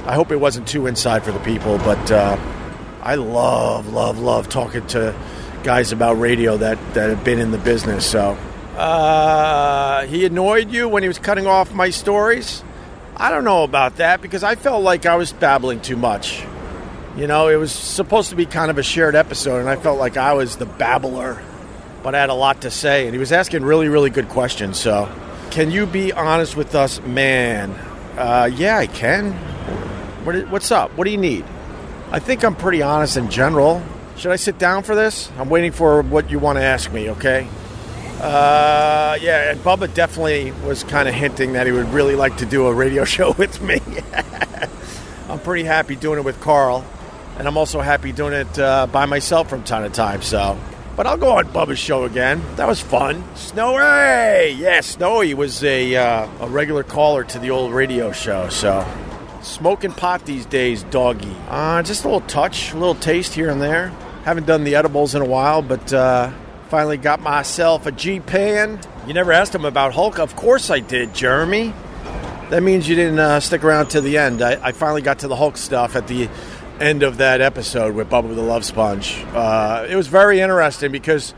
I 0.06 0.14
hope 0.16 0.32
it 0.32 0.38
wasn't 0.38 0.70
too 0.70 0.88
inside 0.88 1.24
for 1.24 1.34
the 1.34 1.40
people, 1.40 1.78
but 1.80 2.12
uh, 2.12 2.38
I 3.02 3.16
love, 3.16 3.92
love, 3.92 4.20
love 4.20 4.48
talking 4.48 4.88
to 4.88 5.14
guys 5.64 5.92
about 5.92 6.14
radio 6.14 6.56
that, 6.58 6.78
that 6.94 7.10
have 7.10 7.26
been 7.26 7.40
in 7.40 7.52
the 7.52 7.58
business. 7.58 8.10
So 8.10 8.38
uh, 8.78 10.06
he 10.06 10.26
annoyed 10.26 10.72
you 10.72 10.88
when 10.88 11.04
he 11.04 11.10
was 11.10 11.20
cutting 11.20 11.46
off 11.46 11.74
my 11.74 11.90
stories. 11.90 12.64
I 13.18 13.30
don't 13.32 13.44
know 13.44 13.64
about 13.64 13.98
that 13.98 14.22
because 14.22 14.44
I 14.44 14.56
felt 14.56 14.84
like 14.84 15.06
I 15.06 15.16
was 15.16 15.32
babbling 15.32 15.82
too 15.82 15.96
much. 15.96 16.44
You 17.16 17.28
know, 17.28 17.48
it 17.48 17.56
was 17.56 17.72
supposed 17.72 18.32
to 18.32 18.36
be 18.36 18.46
kind 18.46 18.70
of 18.70 18.78
a 18.78 18.84
shared 18.84 19.16
episode, 19.16 19.60
and 19.60 19.70
I 19.70 19.78
felt 19.78 20.00
like 20.00 20.18
I 20.18 20.34
was 20.34 20.58
the 20.58 20.66
babbler 20.66 21.42
but 22.06 22.14
I 22.14 22.20
had 22.20 22.30
a 22.30 22.36
lot 22.36 22.62
to 22.62 22.70
say, 22.70 23.06
and 23.06 23.16
he 23.16 23.18
was 23.18 23.32
asking 23.32 23.66
really, 23.66 23.90
really 23.90 24.12
good 24.12 24.30
questions. 24.30 24.80
So, 24.80 25.12
can 25.50 25.72
you 25.72 25.88
be 25.88 26.14
honest 26.14 26.56
with 26.56 26.76
us, 26.76 27.02
man? 27.02 27.72
Uh, 28.16 28.48
yeah, 28.54 28.78
I 28.78 28.86
can. 28.86 29.32
What, 30.24 30.36
what's 30.50 30.70
up? 30.70 30.96
What 30.96 31.06
do 31.06 31.10
you 31.10 31.18
need? 31.18 31.46
I 32.12 32.20
think 32.20 32.44
I'm 32.44 32.56
pretty 32.56 32.84
honest 32.84 33.18
in 33.18 33.32
general. 33.32 33.82
Should 34.18 34.32
I 34.32 34.36
sit 34.36 34.60
down 34.60 34.84
for 34.84 34.94
this? 34.94 35.32
I'm 35.40 35.50
waiting 35.50 35.72
for 35.72 36.04
what 36.04 36.30
you 36.30 36.38
want 36.38 36.60
to 36.60 36.64
ask 36.64 36.94
me, 36.94 37.10
okay? 37.10 37.48
Uh, 38.22 39.18
yeah, 39.22 39.52
and 39.52 39.60
Bubba 39.62 39.94
definitely 39.94 40.52
was 40.66 40.84
kind 40.84 41.08
of 41.08 41.14
hinting 41.14 41.54
that 41.54 41.66
he 41.66 41.72
would 41.72 41.90
really 41.90 42.16
like 42.16 42.38
to 42.38 42.46
do 42.46 42.68
a 42.68 42.74
radio 42.74 43.04
show 43.16 43.32
with 43.34 43.62
me. 43.62 43.80
I'm 45.30 45.40
pretty 45.40 45.64
happy 45.64 45.96
doing 45.96 46.20
it 46.20 46.26
with 46.26 46.40
Carl, 46.40 46.86
and 47.38 47.48
I'm 47.48 47.58
also 47.58 47.82
happy 47.82 48.12
doing 48.12 48.34
it 48.34 48.60
uh, 48.60 48.88
by 48.88 49.06
myself 49.06 49.50
from 49.50 49.64
time 49.64 49.84
to 49.84 49.90
time. 49.90 50.22
So 50.22 50.58
but 50.96 51.06
I'll 51.08 51.18
go 51.18 51.38
on 51.38 51.46
Bubba's 51.48 51.80
show 51.80 52.06
again. 52.06 52.42
That 52.56 52.68
was 52.68 52.80
fun. 52.80 53.24
Snowy! 53.36 54.52
Yeah, 54.52 54.80
Snowy 54.80 55.34
was 55.34 55.64
a, 55.64 55.96
uh, 55.96 56.28
a 56.40 56.48
regular 56.48 56.84
caller 56.84 57.24
to 57.26 57.40
the 57.40 57.52
old 57.52 57.74
radio 57.74 58.12
show, 58.12 58.50
so. 58.50 58.88
Smoking 59.42 59.92
pot 59.92 60.26
these 60.26 60.46
days, 60.46 60.84
doggy. 60.84 61.36
Uh, 61.50 61.84
just 61.84 62.04
a 62.04 62.08
little 62.08 62.28
touch, 62.28 62.72
a 62.72 62.78
little 62.78 62.96
taste 62.96 63.34
here 63.34 63.50
and 63.50 63.62
there. 63.62 63.90
Haven't 64.24 64.48
done 64.48 64.64
the 64.64 64.76
edibles 64.76 65.14
in 65.14 65.22
a 65.22 65.26
while, 65.26 65.62
but 65.62 65.94
uh, 65.94 66.32
finally 66.76 66.98
got 66.98 67.22
myself 67.22 67.86
a 67.86 67.92
G 67.94 68.20
Pen. 68.20 68.78
You 69.08 69.14
never 69.14 69.32
asked 69.32 69.56
him 69.56 69.64
about 69.64 69.94
Hulk? 69.94 70.20
Of 70.20 70.36
course 70.36 70.70
I 70.70 70.82
did, 70.82 71.16
Jeremy. 71.16 71.74
That 72.50 72.64
means 72.64 72.86
you 72.90 72.98
didn't 72.98 73.18
uh, 73.18 73.40
stick 73.40 73.64
around 73.64 73.92
to 73.92 74.02
the 74.02 74.18
end. 74.18 74.42
I, 74.42 74.60
I 74.62 74.74
finally 74.74 75.02
got 75.02 75.20
to 75.20 75.30
the 75.30 75.38
Hulk 75.38 75.56
stuff 75.56 75.96
at 75.96 76.10
the 76.10 76.28
end 76.82 77.02
of 77.02 77.20
that 77.20 77.40
episode 77.40 77.96
with 77.96 78.10
Bubba 78.10 78.36
the 78.36 78.42
Love 78.42 78.66
Sponge. 78.66 79.24
Uh, 79.34 79.88
it 79.90 79.96
was 79.96 80.08
very 80.08 80.42
interesting 80.42 80.92
because 80.92 81.34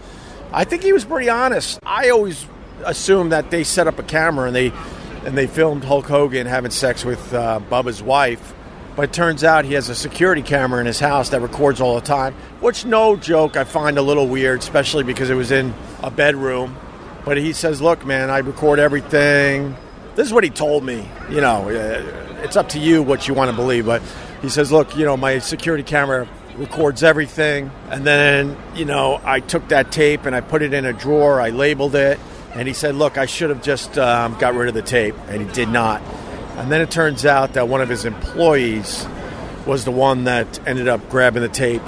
I 0.52 0.64
think 0.64 0.82
he 0.82 0.92
was 0.92 1.06
pretty 1.06 1.30
honest. 1.30 1.78
I 1.86 2.10
always 2.10 2.48
assumed 2.84 3.32
that 3.32 3.52
they 3.52 3.64
set 3.64 3.86
up 3.86 4.00
a 4.00 4.04
camera 4.04 4.48
and 4.48 4.56
they 4.56 4.72
and 5.24 5.38
they 5.38 5.46
filmed 5.46 5.84
Hulk 5.84 6.08
Hogan 6.08 6.48
having 6.48 6.72
sex 6.72 7.06
with 7.06 7.32
uh, 7.32 7.60
Bubba's 7.70 8.02
wife. 8.02 8.56
But 8.98 9.04
it 9.04 9.14
turns 9.14 9.46
out 9.46 9.64
he 9.64 9.76
has 9.76 9.88
a 9.88 9.96
security 9.96 10.42
camera 10.42 10.82
in 10.82 10.88
his 10.88 11.00
house 11.00 11.30
that 11.30 11.40
records 11.40 11.80
all 11.80 11.96
the 11.96 12.02
time, 12.02 12.34
which, 12.60 12.84
no 12.84 13.16
joke, 13.16 13.56
I 13.56 13.64
find 13.64 13.98
a 13.98 14.02
little 14.02 14.28
weird, 14.28 14.60
especially 14.60 15.04
because 15.06 15.30
it 15.30 15.36
was 15.36 15.52
in 15.52 15.74
a 16.02 16.12
bedroom. 16.12 16.76
But 17.24 17.38
he 17.38 17.54
says, 17.54 17.80
Look, 17.80 18.06
man, 18.06 18.30
I 18.30 18.40
record 18.40 18.80
everything. 18.80 19.76
This 20.16 20.26
is 20.26 20.34
what 20.34 20.44
he 20.44 20.50
told 20.50 20.84
me. 20.84 21.08
You 21.30 21.42
know, 21.42 21.70
uh, 21.70 22.42
it's 22.42 22.56
up 22.56 22.70
to 22.70 22.80
you 22.80 23.04
what 23.04 23.28
you 23.28 23.36
want 23.36 23.52
to 23.52 23.56
believe. 23.56 23.86
But 23.86 24.02
he 24.42 24.50
says, 24.50 24.72
"Look, 24.72 24.98
you 24.98 25.06
know, 25.06 25.16
my 25.16 25.38
security 25.38 25.84
camera 25.84 26.28
records 26.58 27.04
everything." 27.04 27.70
And 27.92 28.04
then, 28.04 28.58
you 28.74 28.86
know, 28.86 29.22
I 29.24 29.42
took 29.42 29.68
that 29.68 29.92
tape 29.92 30.26
and 30.26 30.36
I 30.36 30.42
put 30.42 30.64
it 30.64 30.74
in 30.74 30.86
a 30.86 30.94
drawer. 30.94 31.40
I 31.40 31.52
labeled 31.52 31.94
it, 31.94 32.20
and 32.56 32.68
he 32.68 32.74
said, 32.74 32.96
"Look, 32.96 33.20
I 33.20 33.28
should 33.28 33.52
have 33.52 33.62
just 33.62 34.00
um, 34.00 34.36
got 34.40 34.56
rid 34.56 34.70
of 34.70 34.74
the 34.74 34.82
tape," 34.82 35.14
and 35.28 35.42
he 35.42 35.54
did 35.54 35.70
not. 35.70 36.02
And 36.58 36.72
then 36.72 36.82
it 36.82 36.92
turns 36.92 37.26
out 37.26 37.54
that 37.54 37.68
one 37.70 37.82
of 37.82 37.90
his 37.90 38.04
employees 38.04 39.08
was 39.66 39.86
the 39.86 39.92
one 39.92 40.26
that 40.26 40.68
ended 40.68 40.88
up 40.88 41.08
grabbing 41.10 41.42
the 41.42 41.50
tape, 41.50 41.84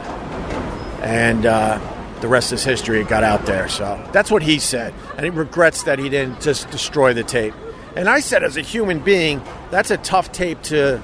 and 1.02 1.46
uh, 1.46 1.80
the 2.22 2.28
rest 2.28 2.54
is 2.54 2.64
history. 2.64 3.02
It 3.02 3.08
got 3.08 3.24
out 3.24 3.46
there, 3.46 3.68
so 3.68 4.00
that's 4.14 4.30
what 4.30 4.44
he 4.44 4.60
said, 4.60 4.94
and 5.16 5.24
he 5.24 5.30
regrets 5.30 5.84
that 5.84 5.98
he 5.98 6.10
didn't 6.10 6.42
just 6.42 6.70
destroy 6.70 7.14
the 7.14 7.24
tape. 7.24 7.54
And 7.96 8.08
I 8.08 8.20
said, 8.20 8.44
as 8.44 8.58
a 8.58 8.62
human 8.62 9.00
being, 9.00 9.42
that's 9.72 9.92
a 9.92 9.98
tough 9.98 10.32
tape 10.32 10.62
to 10.64 11.02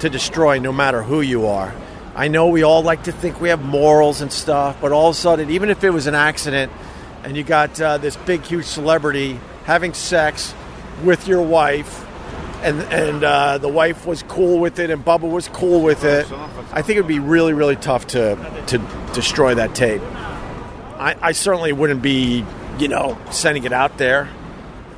to 0.00 0.08
destroy 0.08 0.58
no 0.60 0.72
matter 0.72 1.02
who 1.02 1.20
you 1.20 1.46
are. 1.46 1.74
I 2.14 2.28
know 2.28 2.48
we 2.48 2.62
all 2.62 2.82
like 2.82 3.04
to 3.04 3.12
think 3.12 3.40
we 3.40 3.48
have 3.48 3.64
morals 3.64 4.20
and 4.20 4.32
stuff, 4.32 4.80
but 4.80 4.92
all 4.92 5.08
of 5.08 5.16
a 5.16 5.18
sudden, 5.18 5.50
even 5.50 5.70
if 5.70 5.82
it 5.82 5.90
was 5.90 6.06
an 6.06 6.14
accident 6.14 6.72
and 7.24 7.36
you 7.36 7.42
got 7.42 7.80
uh, 7.80 7.98
this 7.98 8.16
big, 8.16 8.42
huge 8.42 8.64
celebrity 8.64 9.40
having 9.64 9.94
sex 9.94 10.54
with 11.04 11.26
your 11.28 11.42
wife, 11.42 12.04
and 12.62 12.80
and 12.92 13.24
uh, 13.24 13.58
the 13.58 13.68
wife 13.68 14.06
was 14.06 14.22
cool 14.24 14.58
with 14.58 14.78
it, 14.78 14.90
and 14.90 15.04
Bubba 15.04 15.30
was 15.30 15.48
cool 15.48 15.82
with 15.82 16.04
it, 16.04 16.30
I 16.72 16.82
think 16.82 16.98
it 16.98 17.02
would 17.02 17.08
be 17.08 17.18
really, 17.18 17.52
really 17.54 17.76
tough 17.76 18.08
to 18.08 18.36
to 18.68 18.78
destroy 19.14 19.54
that 19.54 19.74
tape. 19.74 20.02
I, 20.02 21.16
I 21.20 21.32
certainly 21.32 21.72
wouldn't 21.72 22.02
be, 22.02 22.44
you 22.78 22.88
know, 22.88 23.16
sending 23.30 23.64
it 23.64 23.72
out 23.72 23.98
there 23.98 24.28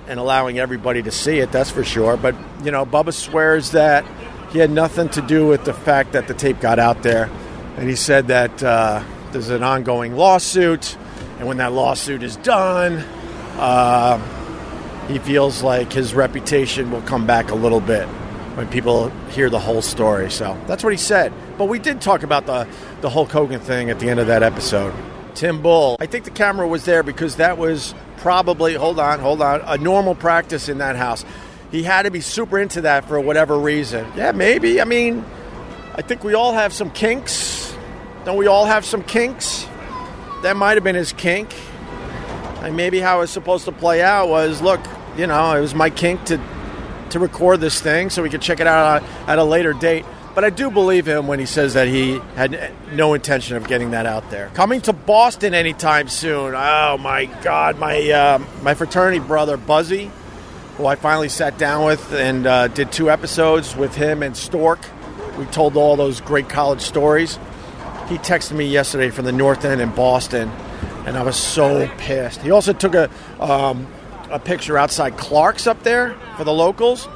and 0.09 0.19
allowing 0.19 0.59
everybody 0.59 1.02
to 1.02 1.11
see 1.11 1.38
it. 1.38 1.52
That's 1.52 1.71
for 1.71 1.85
sure. 1.85 2.17
But 2.17 2.35
you 2.64 2.71
know, 2.71 2.85
Bubba 2.85 3.12
swears 3.12 3.71
that 3.73 4.05
he 4.50 4.59
had 4.59 4.71
nothing 4.71 5.09
to 5.11 5.23
do 5.23 5.47
with 5.47 5.64
the 5.64 5.75
fact 5.75 6.12
that 6.12 6.26
the 6.26 6.35
tape 6.35 6.61
got 6.61 6.79
out 6.79 7.02
there. 7.02 7.31
And 7.76 7.88
he 7.88 7.97
said 7.97 8.29
that 8.29 8.62
uh, 8.62 9.02
there's 9.33 9.50
an 9.50 9.62
ongoing 9.62 10.17
lawsuit, 10.17 10.97
and 11.38 11.47
when 11.47 11.59
that 11.59 11.73
lawsuit 11.73 12.23
is 12.23 12.37
done, 12.37 13.05
uh, 13.59 14.19
he 15.11 15.19
feels 15.19 15.62
like 15.62 15.93
his 15.93 16.14
reputation 16.14 16.90
will 16.90 17.02
come 17.02 17.26
back 17.26 17.50
a 17.50 17.55
little 17.55 17.81
bit 17.81 18.07
when 18.57 18.69
people 18.69 19.09
hear 19.31 19.50
the 19.50 19.59
whole 19.59 19.83
story. 19.83 20.31
So 20.31 20.57
that's 20.67 20.85
what 20.85 20.93
he 20.93 20.97
said. 20.97 21.33
But 21.59 21.67
we 21.67 21.79
did 21.79 22.00
talk 22.00 22.23
about 22.23 22.47
the, 22.47 22.69
the 23.00 23.11
Hulk 23.11 23.31
Hogan 23.31 23.61
thing 23.61 23.90
at 23.90 23.99
the 23.99 24.09
end 24.09 24.21
of 24.21 24.29
that 24.29 24.43
episode. 24.43 24.95
Tim 25.35 25.62
Bull, 25.62 25.97
I 26.00 26.07
think 26.07 26.25
the 26.25 26.31
camera 26.31 26.67
was 26.67 26.85
there 26.85 27.02
because 27.02 27.37
that 27.37 27.59
was 27.59 27.95
probably, 28.19 28.75
hold 28.75 29.00
on, 29.00 29.21
hold 29.21 29.43
on, 29.43 29.62
a 29.64 29.79
normal 29.79 30.14
practice 30.14 30.69
in 30.69 30.79
that 30.79 30.97
house. 30.97 31.25
He 31.71 31.83
had 31.83 32.02
to 32.02 32.11
be 32.11 32.21
super 32.21 32.59
into 32.59 32.83
that 32.83 33.05
for 33.07 33.21
whatever 33.21 33.59
reason. 33.59 34.07
Yeah, 34.17 34.33
maybe. 34.33 34.81
I 34.81 34.85
mean, 34.85 35.25
I 35.95 36.02
think 36.02 36.25
we 36.25 36.35
all 36.35 36.52
have 36.52 36.73
some 36.73 36.90
kinks. 36.90 37.75
Don't 38.25 38.37
we 38.37 38.47
all 38.47 38.67
have 38.67 38.85
some 38.85 39.02
kinks? 39.02 39.67
That 40.43 40.57
might 40.57 40.75
have 40.75 40.85
been 40.85 40.97
his 40.97 41.12
kink. 41.12 41.55
And 42.62 42.76
maybe 42.76 43.00
how 43.00 43.19
it 43.19 43.21
was 43.21 43.31
supposed 43.31 43.64
to 43.64 43.73
play 43.73 44.02
out 44.02 44.29
was 44.29 44.61
look, 44.61 44.81
you 45.17 45.26
know, 45.26 45.55
it 45.57 45.61
was 45.61 45.75
my 45.75 45.90
kink 45.90 46.25
to 46.25 46.40
to 47.11 47.19
record 47.19 47.61
this 47.61 47.81
thing 47.81 48.09
so 48.09 48.23
we 48.23 48.31
could 48.31 48.43
check 48.43 48.61
it 48.61 48.67
out 48.67 49.02
at 49.26 49.38
a 49.38 49.45
later 49.45 49.73
date. 49.73 50.05
But 50.35 50.45
I 50.45 50.50
do 50.50 50.71
believe 50.71 51.07
him 51.07 51.26
when 51.26 51.40
he 51.40 51.47
says 51.47 51.75
that 51.75 51.88
he 51.88 52.21
had 52.37 52.73
no 52.93 53.14
intention 53.14 53.57
of 53.57 53.67
getting 53.67 53.90
that 53.90 54.07
out 54.07 54.31
there. 54.31 54.49
Coming 54.55 54.81
to 54.83 54.93
Boston 54.93 55.55
anytime 55.55 56.09
soon. 56.09 56.55
Oh 56.55 56.99
my 56.99 57.25
God, 57.43 57.79
my 57.79 58.11
uh, 58.11 58.38
my 58.62 58.75
fraternity 58.75 59.19
brother 59.19 59.57
Buzzy, 59.57 60.11
who 60.76 60.87
I 60.87 60.95
finally 60.95 61.29
sat 61.29 61.59
down 61.59 61.85
with 61.85 62.12
and 62.12 62.47
uh, 62.47 62.69
did 62.69 62.93
two 62.93 63.11
episodes 63.11 63.75
with 63.75 63.97
him 63.97 64.23
and 64.23 64.37
Stork. 64.37 64.79
We 65.37 65.47
told 65.47 65.76
all 65.76 65.97
those 65.97 66.21
great 66.21 66.49
college 66.49 66.81
stories. 66.83 67.38
He 68.09 68.19
texted 68.19 68.52
me 68.52 68.67
yesterday 68.67 69.11
from 69.11 69.25
the 69.25 69.33
North 69.33 69.64
End 69.64 69.81
in 69.81 69.90
Boston, 69.90 70.49
and 71.07 71.17
I 71.17 71.23
was 71.23 71.37
so 71.37 71.88
pissed. 71.99 72.40
He 72.43 72.52
also 72.52 72.73
took 72.73 72.95
a 72.95 73.11
um, 73.40 73.87
a 74.30 74.38
picture 74.38 74.78
outside 74.78 75.16
Clark's 75.16 75.66
up 75.66 75.82
there 75.82 76.16
for 76.37 76.44
the 76.44 76.52
locals. 76.52 77.08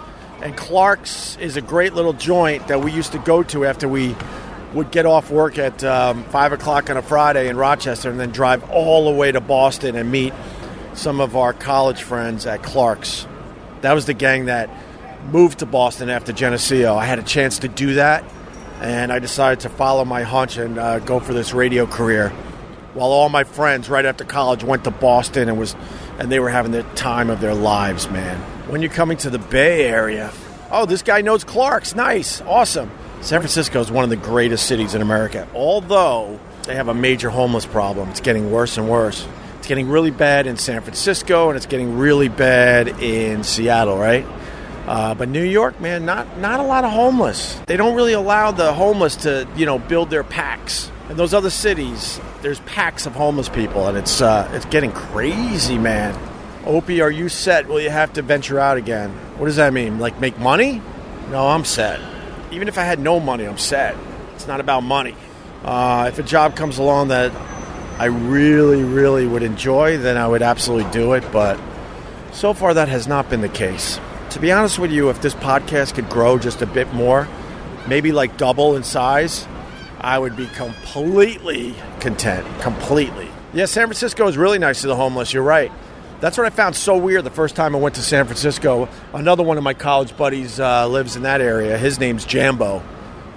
And 0.43 0.57
Clark's 0.57 1.37
is 1.39 1.57
a 1.57 1.63
great 1.63 1.95
little 1.95 2.13
joint 2.13 2.69
that 2.69 2.81
we 2.81 2.93
used 2.93 3.13
to 3.13 3.19
go 3.19 3.43
to 3.45 3.65
after 3.65 3.89
we 3.89 4.15
would 4.75 4.91
get 4.91 5.07
off 5.07 5.31
work 5.31 5.57
at 5.57 5.83
um, 5.85 6.25
5 6.25 6.53
o'clock 6.53 6.91
on 6.91 6.97
a 6.97 7.03
Friday 7.03 7.49
in 7.49 7.57
Rochester 7.57 8.11
and 8.11 8.19
then 8.19 8.31
drive 8.31 8.69
all 8.71 9.05
the 9.05 9.17
way 9.17 9.31
to 9.31 9.41
Boston 9.41 9.95
and 9.97 10.11
meet 10.11 10.35
some 10.95 11.21
of 11.21 11.37
our 11.37 11.53
college 11.53 12.03
friends 12.03 12.47
at 12.47 12.63
Clark's. 12.63 13.27
That 13.83 13.93
was 13.93 14.07
the 14.07 14.15
gang 14.15 14.47
that 14.47 14.69
moved 15.31 15.61
to 15.61 15.67
Boston 15.67 16.11
after 16.11 16.33
Geneseo. 16.33 16.95
I 16.95 17.05
had 17.05 17.19
a 17.19 17.23
chance 17.23 17.61
to 17.61 17.69
do 17.69 17.95
that, 17.95 18.25
and 18.81 19.13
I 19.13 19.19
decided 19.21 19.61
to 19.61 19.69
follow 19.69 20.05
my 20.05 20.23
hunch 20.23 20.57
and 20.57 20.79
uh, 20.79 20.99
go 20.99 21.21
for 21.21 21.33
this 21.33 21.55
radio 21.55 21.87
career. 21.87 22.31
While 22.95 23.11
all 23.11 23.29
my 23.29 23.45
friends 23.45 23.89
right 23.89 24.05
after 24.05 24.25
college 24.25 24.63
went 24.63 24.85
to 24.85 24.91
Boston 24.91 25.49
and 25.49 25.59
was 25.59 25.75
and 26.19 26.31
they 26.31 26.41
were 26.41 26.51
having 26.51 26.73
the 26.73 26.83
time 26.95 27.31
of 27.31 27.41
their 27.41 27.55
lives, 27.55 28.11
man. 28.11 28.39
When 28.71 28.83
you're 28.83 28.91
coming 28.91 29.17
to 29.19 29.31
the 29.31 29.39
Bay 29.39 29.87
Area, 29.87 30.33
oh, 30.71 30.87
this 30.87 31.03
guy 31.03 31.21
knows 31.21 31.45
Clark's. 31.45 31.95
Nice. 31.95 32.41
Awesome. 32.43 32.91
San 33.21 33.41
Francisco 33.41 33.81
is 33.81 33.91
one 33.91 34.05
of 34.05 34.11
the 34.11 34.17
greatest 34.17 34.67
cities 34.67 34.95
in 34.95 35.01
America, 35.01 35.49
although 35.55 36.39
they 36.65 36.75
have 36.75 36.89
a 36.89 36.95
major 36.95 37.31
homeless 37.31 37.65
problem. 37.67 38.11
It's 38.11 38.21
getting 38.21 38.51
worse 38.51 38.77
and 38.77 38.89
worse. 38.89 39.27
It's 39.59 39.67
getting 39.67 39.89
really 39.89 40.11
bad 40.11 40.47
in 40.47 40.59
San 40.59 40.83
Francisco, 40.83 41.49
and 41.49 41.57
it's 41.57 41.67
getting 41.67 41.97
really 41.97 42.29
bad 42.29 42.89
in 43.03 43.43
Seattle, 43.43 43.97
right? 43.97 44.27
Uh, 44.87 45.15
but 45.15 45.31
New 45.31 45.43
York, 45.43 45.81
man, 45.81 46.05
not 46.05 46.39
not 46.39 46.61
a 46.61 46.63
lot 46.63 46.85
of 46.85 46.91
homeless. 46.91 47.59
They 47.67 47.79
don't 47.79 47.97
really 47.97 48.13
allow 48.13 48.51
the 48.51 48.75
homeless 48.75 49.17
to, 49.17 49.49
you 49.57 49.65
know, 49.65 49.79
build 49.79 50.11
their 50.11 50.25
packs. 50.25 50.91
In 51.11 51.19
those 51.19 51.35
other 51.35 51.51
cities, 51.51 52.19
there's 52.41 52.61
packs 52.61 53.05
of 53.05 53.13
homeless 53.13 53.51
people, 53.51 53.89
and 53.89 53.99
it's 53.99 54.23
uh, 54.23 54.51
it's 54.55 54.65
getting 54.67 54.91
crazy, 54.91 55.77
man. 55.77 56.19
Opie, 56.65 57.03
are 57.03 57.11
you 57.11 57.29
set? 57.29 57.69
Will 57.69 57.81
you 57.81 57.91
have 57.91 58.15
to 58.15 58.23
venture 58.23 58.59
out 58.59 58.79
again? 58.79 59.11
What 59.37 59.47
does 59.47 59.57
that 59.57 59.75
mean? 59.75 59.99
Like 59.99 60.19
make 60.19 60.39
money? 60.39 60.81
No, 61.31 61.49
I'm 61.49 61.67
set. 61.67 62.01
Even 62.53 62.69
if 62.69 62.79
I 62.79 62.85
had 62.85 62.99
no 62.99 63.21
money, 63.21 63.45
I'm 63.45 63.59
set. 63.59 63.95
It's 64.35 64.47
not 64.47 64.61
about 64.61 64.83
money. 64.83 65.15
Uh, 65.63 66.07
if 66.09 66.19
a 66.19 66.23
job 66.23 66.57
comes 66.57 66.79
along 66.79 67.09
that 67.09 67.33
I 67.99 68.07
really, 68.07 68.83
really 68.83 69.27
would 69.27 69.43
enjoy, 69.43 69.99
then 69.99 70.17
I 70.17 70.27
would 70.27 70.43
absolutely 70.43 70.91
do 70.91 71.13
it. 71.13 71.25
But 71.31 71.61
so 72.33 72.55
far, 72.55 72.73
that 72.73 72.89
has 72.89 73.07
not 73.07 73.29
been 73.29 73.43
the 73.43 73.49
case. 73.51 74.01
To 74.31 74.41
be 74.41 74.51
honest 74.51 74.79
with 74.79 74.91
you, 74.91 75.11
if 75.11 75.21
this 75.21 75.35
podcast 75.35 75.95
could 75.95 76.09
grow 76.09 76.39
just 76.39 76.63
a 76.63 76.67
bit 76.67 76.93
more, 76.95 77.29
maybe 77.87 78.11
like 78.11 78.39
double 78.39 78.75
in 78.75 78.83
size, 78.83 79.47
I 80.05 80.19
would 80.19 80.37
be 80.37 80.47
completely 80.49 81.75
content. 82.01 82.47
Completely. 82.61 83.27
Yeah, 83.55 83.65
San 83.65 83.87
Francisco 83.87 84.29
is 84.29 84.37
really 84.37 84.59
nice 84.59 84.83
to 84.83 84.87
the 84.87 84.95
homeless. 84.95 85.33
You're 85.33 85.43
right. 85.43 85.73
That's 86.21 86.37
what 86.37 86.47
I 86.47 86.51
found 86.51 86.77
so 86.77 86.99
weird 86.99 87.25
the 87.25 87.31
first 87.31 87.57
time 87.57 87.75
I 87.75 87.79
went 87.79 87.95
to 87.95 88.03
San 88.03 88.27
Francisco. 88.27 88.91
Another 89.15 89.43
one 89.43 89.57
of 89.57 89.65
my 89.65 89.73
college 89.73 90.15
buddies 90.15 90.61
uh, 90.61 90.87
lives 90.89 91.17
in 91.17 91.23
that 91.23 91.41
area. 91.41 91.79
His 91.79 91.99
name's 91.99 92.27
Jambo. 92.27 92.83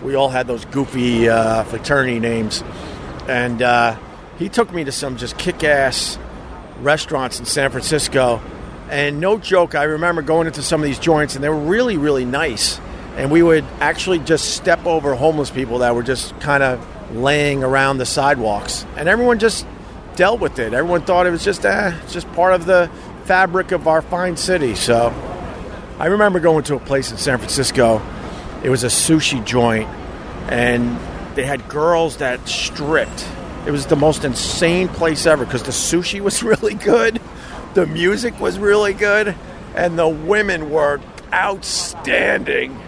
We 0.03 0.15
all 0.15 0.27
had 0.27 0.45
those 0.45 0.65
goofy 0.65 1.29
uh, 1.29 1.63
fraternity 1.63 2.19
names. 2.19 2.65
And 3.29 3.62
uh, 3.62 3.97
he 4.38 4.50
took 4.50 4.69
me 4.74 4.83
to 4.83 4.91
some 4.91 5.15
just 5.15 5.38
kick 5.38 5.63
ass 5.63 6.19
restaurants 6.81 7.39
in 7.39 7.45
San 7.45 7.71
Francisco. 7.71 8.41
And 8.89 9.21
no 9.21 9.38
joke, 9.38 9.74
I 9.74 9.83
remember 9.83 10.21
going 10.21 10.47
into 10.47 10.62
some 10.62 10.81
of 10.81 10.86
these 10.86 11.00
joints, 11.00 11.36
and 11.36 11.43
they 11.43 11.50
were 11.50 11.55
really, 11.55 11.95
really 11.95 12.25
nice 12.25 12.81
and 13.17 13.31
we 13.31 13.41
would 13.41 13.65
actually 13.79 14.19
just 14.19 14.55
step 14.55 14.86
over 14.86 15.15
homeless 15.15 15.50
people 15.50 15.79
that 15.79 15.95
were 15.95 16.03
just 16.03 16.39
kind 16.39 16.62
of 16.62 17.15
laying 17.15 17.63
around 17.63 17.97
the 17.97 18.05
sidewalks, 18.05 18.86
and 18.95 19.09
everyone 19.09 19.39
just 19.39 19.65
dealt 20.15 20.39
with 20.39 20.59
it. 20.59 20.74
Everyone 20.74 21.01
thought 21.01 21.25
it 21.25 21.31
was 21.31 21.43
just 21.43 21.65
eh, 21.65 21.97
just 22.09 22.31
part 22.33 22.53
of 22.53 22.65
the 22.65 22.89
fabric 23.25 23.71
of 23.71 23.88
our 23.88 24.03
fine 24.03 24.38
city. 24.38 24.75
So 24.75 25.13
I 26.00 26.05
remember 26.07 26.39
going 26.39 26.63
to 26.65 26.75
a 26.75 26.79
place 26.79 27.12
in 27.12 27.17
San 27.17 27.39
Francisco. 27.39 28.01
It 28.63 28.69
was 28.69 28.83
a 28.83 28.88
sushi 28.88 29.43
joint, 29.43 29.89
and 30.50 31.00
they 31.36 31.43
had 31.43 31.67
girls 31.67 32.17
that 32.17 32.47
stripped. 32.47 33.27
It 33.65 33.71
was 33.71 33.88
the 33.88 33.95
most 33.95 34.25
insane 34.25 34.88
place 34.89 35.25
ever 35.25 35.43
because 35.43 35.63
the 35.63 35.71
sushi 35.71 36.21
was 36.21 36.43
really 36.43 36.75
good, 36.75 37.19
the 37.74 37.88
music 37.88 38.39
was 38.39 38.59
really 38.59 38.93
good, 38.93 39.36
and 39.75 39.97
the 39.97 40.07
women 40.07 40.69
were 40.69 41.01
outstanding. 41.33 42.79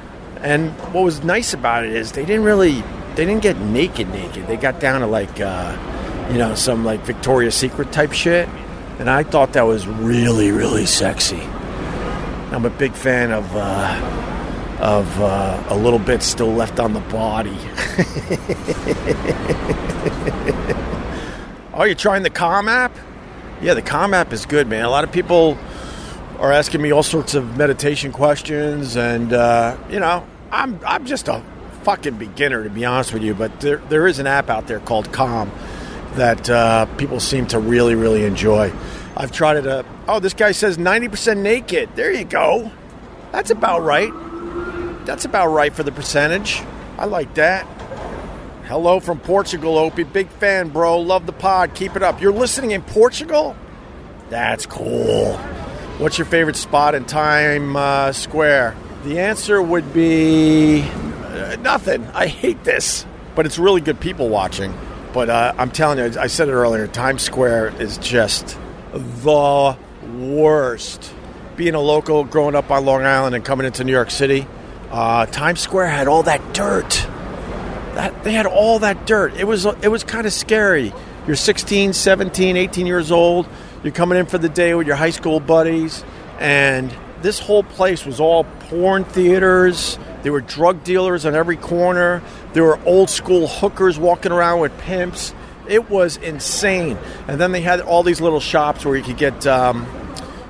And 0.41 0.71
what 0.93 1.03
was 1.03 1.23
nice 1.23 1.53
about 1.53 1.85
it 1.85 1.93
is 1.93 2.13
they 2.13 2.25
didn't 2.25 2.43
really 2.43 2.81
they 3.15 3.25
didn't 3.25 3.41
get 3.41 3.59
naked 3.59 4.09
naked. 4.09 4.47
They 4.47 4.55
got 4.55 4.79
down 4.79 5.01
to 5.01 5.07
like 5.07 5.39
uh, 5.39 6.27
you 6.31 6.37
know 6.37 6.55
some 6.55 6.85
like 6.85 7.01
Victoria's 7.01 7.55
Secret 7.55 7.91
type 7.91 8.13
shit, 8.13 8.47
and 8.99 9.09
I 9.09 9.23
thought 9.23 9.53
that 9.53 9.63
was 9.63 9.87
really 9.87 10.51
really 10.51 10.85
sexy. 10.85 11.41
I'm 12.51 12.65
a 12.65 12.69
big 12.69 12.93
fan 12.93 13.31
of 13.31 13.45
uh, 13.55 14.77
of 14.79 15.21
uh, 15.21 15.63
a 15.67 15.75
little 15.75 15.99
bit 15.99 16.23
still 16.23 16.53
left 16.53 16.79
on 16.79 16.93
the 16.93 17.01
body. 17.01 17.49
oh, 21.73 21.83
you're 21.83 21.95
trying 21.95 22.23
the 22.23 22.29
Calm 22.29 22.69
app? 22.69 22.95
Yeah, 23.61 23.73
the 23.73 23.81
Calm 23.81 24.13
app 24.13 24.31
is 24.31 24.45
good, 24.45 24.67
man. 24.67 24.85
A 24.85 24.89
lot 24.89 25.03
of 25.03 25.11
people 25.11 25.57
are 26.39 26.51
asking 26.51 26.81
me 26.81 26.91
all 26.91 27.03
sorts 27.03 27.35
of 27.35 27.57
meditation 27.57 28.11
questions, 28.11 28.95
and 28.95 29.33
uh, 29.33 29.77
you 29.89 29.99
know, 29.99 30.25
I'm 30.51 30.79
I'm 30.85 31.05
just 31.05 31.27
a 31.27 31.43
fucking 31.83 32.15
beginner 32.15 32.63
to 32.63 32.69
be 32.69 32.85
honest 32.85 33.13
with 33.13 33.23
you. 33.23 33.33
But 33.33 33.59
there 33.59 33.77
there 33.89 34.07
is 34.07 34.19
an 34.19 34.27
app 34.27 34.49
out 34.49 34.67
there 34.67 34.79
called 34.79 35.11
Calm 35.11 35.51
that 36.13 36.49
uh, 36.49 36.85
people 36.97 37.19
seem 37.19 37.45
to 37.47 37.59
really 37.59 37.95
really 37.95 38.23
enjoy. 38.23 38.71
I've 39.17 39.31
tried 39.31 39.57
it. 39.57 39.67
Uh, 39.67 39.83
oh, 40.07 40.19
this 40.19 40.33
guy 40.33 40.53
says 40.53 40.77
90% 40.77 41.37
naked. 41.37 41.89
There 41.95 42.13
you 42.13 42.23
go. 42.23 42.71
That's 43.33 43.49
about 43.49 43.81
right. 43.81 44.11
That's 45.05 45.25
about 45.25 45.47
right 45.47 45.73
for 45.73 45.83
the 45.83 45.91
percentage. 45.91 46.61
I 46.97 47.05
like 47.05 47.33
that. 47.33 47.65
Hello 48.65 49.01
from 49.01 49.19
Portugal, 49.19 49.77
Opie. 49.77 50.03
Big 50.03 50.29
fan, 50.29 50.69
bro. 50.69 50.99
Love 50.99 51.25
the 51.25 51.33
pod. 51.33 51.73
Keep 51.73 51.97
it 51.97 52.03
up. 52.03 52.21
You're 52.21 52.31
listening 52.31 52.71
in 52.71 52.81
Portugal? 52.81 53.57
That's 54.29 54.65
cool. 54.65 55.37
What's 55.99 56.17
your 56.17 56.27
favorite 56.27 56.55
spot 56.55 56.95
in 56.95 57.03
Time 57.03 57.75
uh, 57.75 58.13
Square? 58.13 58.73
The 59.03 59.19
answer 59.19 59.61
would 59.61 59.91
be 59.93 60.81
uh, 60.81 61.57
nothing. 61.59 62.05
I 62.13 62.27
hate 62.27 62.63
this, 62.63 63.05
but 63.35 63.45
it's 63.45 63.59
really 63.59 63.81
good 63.81 63.99
people 63.99 64.29
watching. 64.29 64.73
But 65.11 65.29
uh, 65.29 65.53
I'm 65.57 65.71
telling 65.71 65.97
you, 65.97 66.17
I 66.17 66.27
said 66.27 66.47
it 66.47 66.53
earlier. 66.53 66.87
Times 66.87 67.21
Square 67.21 67.81
is 67.81 67.97
just 67.97 68.57
the 68.93 69.77
worst. 70.17 71.13
Being 71.57 71.75
a 71.75 71.81
local, 71.81 72.23
growing 72.23 72.55
up 72.55 72.71
on 72.71 72.85
Long 72.85 73.03
Island 73.03 73.35
and 73.35 73.43
coming 73.43 73.67
into 73.67 73.83
New 73.83 73.91
York 73.91 74.09
City, 74.09 74.47
uh, 74.91 75.25
Times 75.25 75.59
Square 75.59 75.87
had 75.87 76.07
all 76.07 76.23
that 76.23 76.53
dirt. 76.53 76.91
That 77.95 78.23
they 78.23 78.31
had 78.31 78.45
all 78.45 78.79
that 78.79 79.05
dirt. 79.05 79.33
It 79.33 79.43
was 79.43 79.65
it 79.65 79.89
was 79.89 80.05
kind 80.05 80.25
of 80.25 80.31
scary. 80.31 80.93
You're 81.27 81.35
16, 81.35 81.91
17, 81.91 82.55
18 82.55 82.87
years 82.87 83.11
old. 83.11 83.49
You're 83.81 83.93
coming 83.93 84.17
in 84.17 84.25
for 84.25 84.37
the 84.37 84.49
day 84.49 84.73
with 84.73 84.87
your 84.87 84.97
high 84.97 85.11
school 85.11 85.39
buddies, 85.39 86.03
and 86.37 86.93
this 87.21 87.39
whole 87.39 87.63
place 87.63 88.05
was 88.05 88.19
all 88.19 88.43
porn 88.43 89.05
theaters. 89.05 89.97
There 90.21 90.33
were 90.33 90.41
drug 90.41 90.83
dealers 90.83 91.25
on 91.25 91.33
every 91.33 91.55
corner. 91.55 92.21
There 92.51 92.63
were 92.63 92.77
old 92.85 93.09
school 93.09 93.47
hookers 93.47 93.97
walking 93.97 94.33
around 94.33 94.59
with 94.59 94.77
pimps. 94.79 95.33
It 95.69 95.89
was 95.89 96.17
insane. 96.17 96.97
And 97.29 97.39
then 97.39 97.53
they 97.53 97.61
had 97.61 97.79
all 97.79 98.03
these 98.03 98.19
little 98.19 98.41
shops 98.41 98.83
where 98.83 98.97
you 98.97 99.03
could 99.03 99.17
get 99.17 99.47
um, 99.47 99.87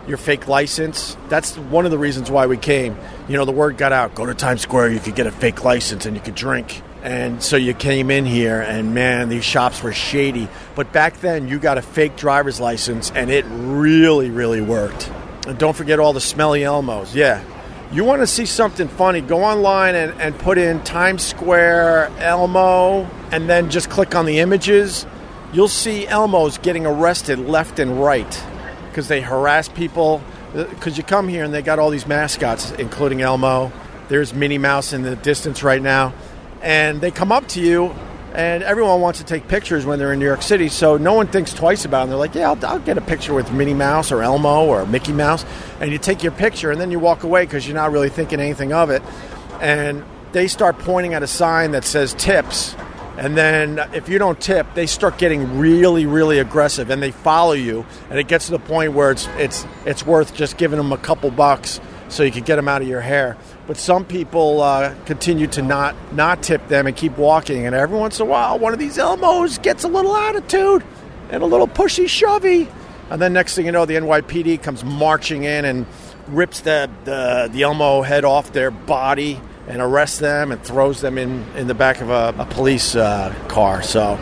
your 0.08 0.18
fake 0.18 0.48
license. 0.48 1.16
That's 1.28 1.56
one 1.56 1.86
of 1.86 1.92
the 1.92 2.00
reasons 2.00 2.32
why 2.32 2.48
we 2.48 2.58
came. 2.58 2.98
You 3.28 3.38
know, 3.38 3.46
the 3.46 3.52
word 3.52 3.78
got 3.78 3.92
out 3.92 4.16
go 4.16 4.26
to 4.26 4.34
Times 4.34 4.62
Square, 4.62 4.92
you 4.92 5.00
could 5.00 5.16
get 5.16 5.28
a 5.28 5.32
fake 5.32 5.64
license 5.64 6.08
and 6.08 6.16
you 6.16 6.22
could 6.22 6.36
drink. 6.36 6.82
And 7.02 7.42
so 7.42 7.56
you 7.56 7.74
came 7.74 8.12
in 8.12 8.26
here, 8.26 8.60
and 8.60 8.94
man, 8.94 9.30
these 9.30 9.46
shops 9.46 9.82
were 9.82 9.94
shady. 9.94 10.50
But 10.76 10.92
back 10.92 11.22
then, 11.22 11.48
you 11.48 11.58
got 11.58 11.78
a 11.78 11.82
fake 11.82 12.18
driver's 12.18 12.60
license, 12.60 13.10
and 13.12 13.30
it 13.30 13.46
really, 13.48 14.30
really 14.30 14.60
worked. 14.60 15.10
And 15.48 15.58
don't 15.58 15.76
forget 15.76 16.00
all 16.00 16.12
the 16.12 16.22
smelly 16.22 16.62
Elmos. 16.62 17.16
Yeah. 17.16 17.42
You 17.92 18.04
want 18.04 18.22
to 18.22 18.28
see 18.28 18.46
something 18.46 18.88
funny, 18.88 19.22
go 19.22 19.44
online 19.44 19.96
and, 19.96 20.22
and 20.22 20.38
put 20.38 20.58
in 20.58 20.84
Times 20.84 21.24
Square 21.24 22.12
Elmo, 22.20 23.10
and 23.32 23.50
then 23.50 23.70
just 23.70 23.90
click 23.90 24.14
on 24.14 24.26
the 24.26 24.40
images. 24.40 25.08
You'll 25.54 25.70
see 25.70 26.06
Elmos 26.06 26.62
getting 26.62 26.86
arrested 26.86 27.40
left 27.40 27.80
and 27.80 28.04
right 28.04 28.44
because 28.90 29.08
they 29.08 29.22
harass 29.22 29.70
people. 29.70 30.22
Uh, 30.54 30.66
because 30.66 30.98
you 30.98 31.04
come 31.04 31.28
here 31.28 31.44
and 31.44 31.54
they 31.54 31.62
got 31.62 31.80
all 31.80 31.90
these 31.90 32.06
mascots, 32.06 32.72
including 32.72 33.22
Elmo. 33.22 33.72
There's 34.10 34.34
Minnie 34.34 34.58
Mouse 34.58 34.94
in 34.94 35.04
the 35.04 35.16
distance 35.16 35.64
right 35.64 35.82
now 35.82 36.14
and 36.62 37.02
they 37.02 37.12
come 37.12 37.32
up 37.32 37.48
to 37.50 37.62
you 37.62 37.94
and 38.34 38.62
everyone 38.64 39.02
wants 39.02 39.20
to 39.20 39.26
take 39.26 39.48
pictures 39.48 39.86
when 39.86 39.98
they're 39.98 40.14
in 40.14 40.20
New 40.20 40.26
York 40.26 40.44
City, 40.44 40.70
so 40.70 40.98
no 40.98 41.14
one 41.14 41.28
thinks 41.28 41.52
twice 41.54 41.86
about 41.86 42.06
it. 42.06 42.10
They're 42.10 42.18
like, 42.18 42.36
"Yeah, 42.36 42.52
I'll, 42.52 42.66
I'll, 42.66 42.80
get 42.80 42.98
a 42.98 43.02
picture 43.02 43.34
with 43.34 43.52
Minnie 43.52 43.74
Mouse 43.74 44.12
or 44.12 44.22
Elmo 44.22 44.66
or 44.66 44.86
Mickey 44.86 45.14
Mouse," 45.14 45.46
and 45.80 45.92
you 45.92 45.98
take 45.98 46.22
your 46.22 46.32
picture, 46.32 46.72
and 46.72 46.80
then 46.80 46.92
you 46.92 47.00
walk 47.00 47.24
away 47.24 47.46
because 47.46 47.68
you're 47.68 47.76
not 47.76 47.92
really 47.92 48.10
thinking 48.10 48.40
anything 48.40 48.72
of 48.72 48.92
it. 48.92 49.02
And 49.62 50.06
they 50.32 50.48
start 50.48 50.78
pointing 50.80 51.16
at 51.16 51.24
a 51.24 51.28
sign 51.28 51.72
that 51.72 51.84
says 51.84 52.14
tips, 52.14 52.76
and 53.18 53.36
then 53.36 53.80
if 53.94 54.08
you 54.08 54.20
don't 54.20 54.40
tip, 54.40 54.68
they 54.76 54.86
start 54.86 55.18
getting 55.18 55.58
really, 55.58 56.06
really 56.06 56.38
aggressive, 56.38 56.92
and 56.92 57.02
they 57.02 57.12
follow 57.12 57.54
you, 57.54 57.84
and 58.12 58.20
it 58.20 58.28
gets 58.28 58.46
to 58.46 58.52
the 58.52 58.60
point 58.60 58.94
where 58.94 59.10
it's 59.10 59.28
it's 59.38 59.66
it's 59.86 60.06
worth 60.06 60.36
just 60.36 60.58
giving 60.58 60.78
them 60.78 60.92
a 60.92 60.98
couple 60.98 61.32
bucks 61.32 61.82
so 62.10 62.22
you 62.22 62.32
can 62.32 62.44
get 62.44 62.58
them 62.58 62.68
out 62.68 62.82
of 62.82 62.88
your 62.88 63.02
hair 63.02 63.38
but 63.70 63.78
some 63.78 64.04
people 64.04 64.64
uh, 64.64 64.96
continue 65.06 65.46
to 65.46 65.62
not 65.62 65.96
not 66.12 66.42
tip 66.42 66.68
them 66.70 66.88
and 66.88 66.96
keep 66.96 67.16
walking. 67.20 67.68
And 67.68 67.76
every 67.76 68.00
once 68.00 68.20
in 68.20 68.26
a 68.26 68.30
while, 68.30 68.58
one 68.58 68.74
of 68.74 68.80
these 68.80 68.98
Elmos 68.98 69.62
gets 69.62 69.84
a 69.84 69.88
little 69.88 70.16
attitude 70.16 70.84
and 71.30 71.44
a 71.44 71.46
little 71.46 71.68
pushy 71.68 72.10
shovey. 72.10 72.68
And 73.12 73.22
then 73.22 73.32
next 73.32 73.54
thing 73.54 73.68
you 73.68 73.72
know, 73.72 73.86
the 73.86 73.94
NYPD 73.94 74.64
comes 74.64 74.84
marching 74.84 75.44
in 75.44 75.66
and 75.66 75.86
rips 76.30 76.62
the, 76.62 76.90
the, 77.04 77.48
the 77.54 77.62
Elmo 77.62 78.02
head 78.02 78.26
off 78.26 78.52
their 78.54 78.72
body 78.72 79.40
and 79.68 79.84
arrests 79.84 80.18
them 80.18 80.52
and 80.52 80.64
throws 80.64 81.02
them 81.02 81.20
in, 81.20 81.46
in 81.56 81.68
the 81.68 81.76
back 81.76 82.02
of 82.02 82.10
a, 82.10 82.34
a 82.40 82.48
police 82.48 82.96
uh, 82.96 83.32
car. 83.50 83.84
So 83.84 84.20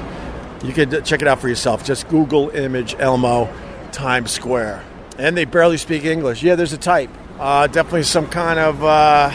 you 0.62 0.74
could 0.74 1.06
check 1.06 1.22
it 1.22 1.28
out 1.30 1.40
for 1.40 1.48
yourself. 1.48 1.86
Just 1.86 2.10
Google 2.10 2.50
image 2.50 2.98
Elmo 3.00 3.50
Times 3.94 4.30
Square. 4.30 4.84
And 5.18 5.38
they 5.38 5.46
barely 5.46 5.78
speak 5.78 6.04
English. 6.04 6.44
Yeah, 6.44 6.56
there's 6.56 6.74
a 6.74 6.78
type. 6.78 7.12
Uh, 7.40 7.68
definitely 7.68 8.02
some 8.02 8.28
kind 8.28 8.58
of, 8.58 8.84
uh, 8.84 9.30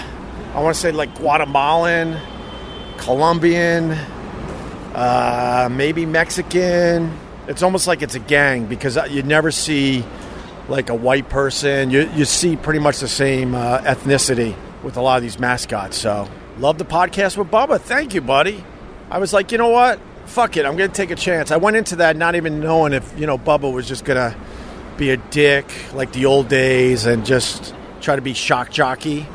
I 0.54 0.60
want 0.60 0.74
to 0.74 0.80
say 0.80 0.90
like 0.90 1.14
Guatemalan, 1.14 2.18
Colombian, 2.96 3.92
uh, 4.92 5.68
maybe 5.70 6.04
Mexican. 6.04 7.16
It's 7.46 7.62
almost 7.62 7.86
like 7.86 8.02
it's 8.02 8.16
a 8.16 8.20
gang 8.20 8.66
because 8.66 8.96
uh, 8.96 9.04
you 9.04 9.22
never 9.22 9.52
see 9.52 10.04
like 10.68 10.90
a 10.90 10.94
white 10.96 11.28
person. 11.28 11.90
You, 11.90 12.10
you 12.16 12.24
see 12.24 12.56
pretty 12.56 12.80
much 12.80 12.98
the 12.98 13.06
same 13.06 13.54
uh, 13.54 13.78
ethnicity 13.82 14.56
with 14.82 14.96
a 14.96 15.00
lot 15.00 15.16
of 15.18 15.22
these 15.22 15.38
mascots. 15.38 15.96
So, 15.96 16.28
love 16.58 16.78
the 16.78 16.84
podcast 16.84 17.36
with 17.36 17.52
Bubba. 17.52 17.80
Thank 17.80 18.14
you, 18.14 18.20
buddy. 18.20 18.64
I 19.10 19.18
was 19.18 19.32
like, 19.32 19.52
you 19.52 19.58
know 19.58 19.68
what? 19.68 20.00
Fuck 20.26 20.56
it. 20.56 20.66
I'm 20.66 20.76
going 20.76 20.90
to 20.90 20.94
take 20.94 21.12
a 21.12 21.16
chance. 21.16 21.52
I 21.52 21.56
went 21.56 21.76
into 21.76 21.96
that 21.96 22.16
not 22.16 22.34
even 22.34 22.58
knowing 22.58 22.94
if, 22.94 23.16
you 23.16 23.26
know, 23.26 23.38
Bubba 23.38 23.72
was 23.72 23.86
just 23.86 24.04
going 24.04 24.16
to 24.16 24.36
be 24.96 25.10
a 25.10 25.16
dick 25.16 25.66
like 25.94 26.12
the 26.12 26.26
old 26.26 26.48
days 26.48 27.06
and 27.06 27.24
just 27.24 27.74
try 28.02 28.16
to 28.16 28.22
be 28.22 28.34
shock 28.34 28.70
jockey. 28.70 29.26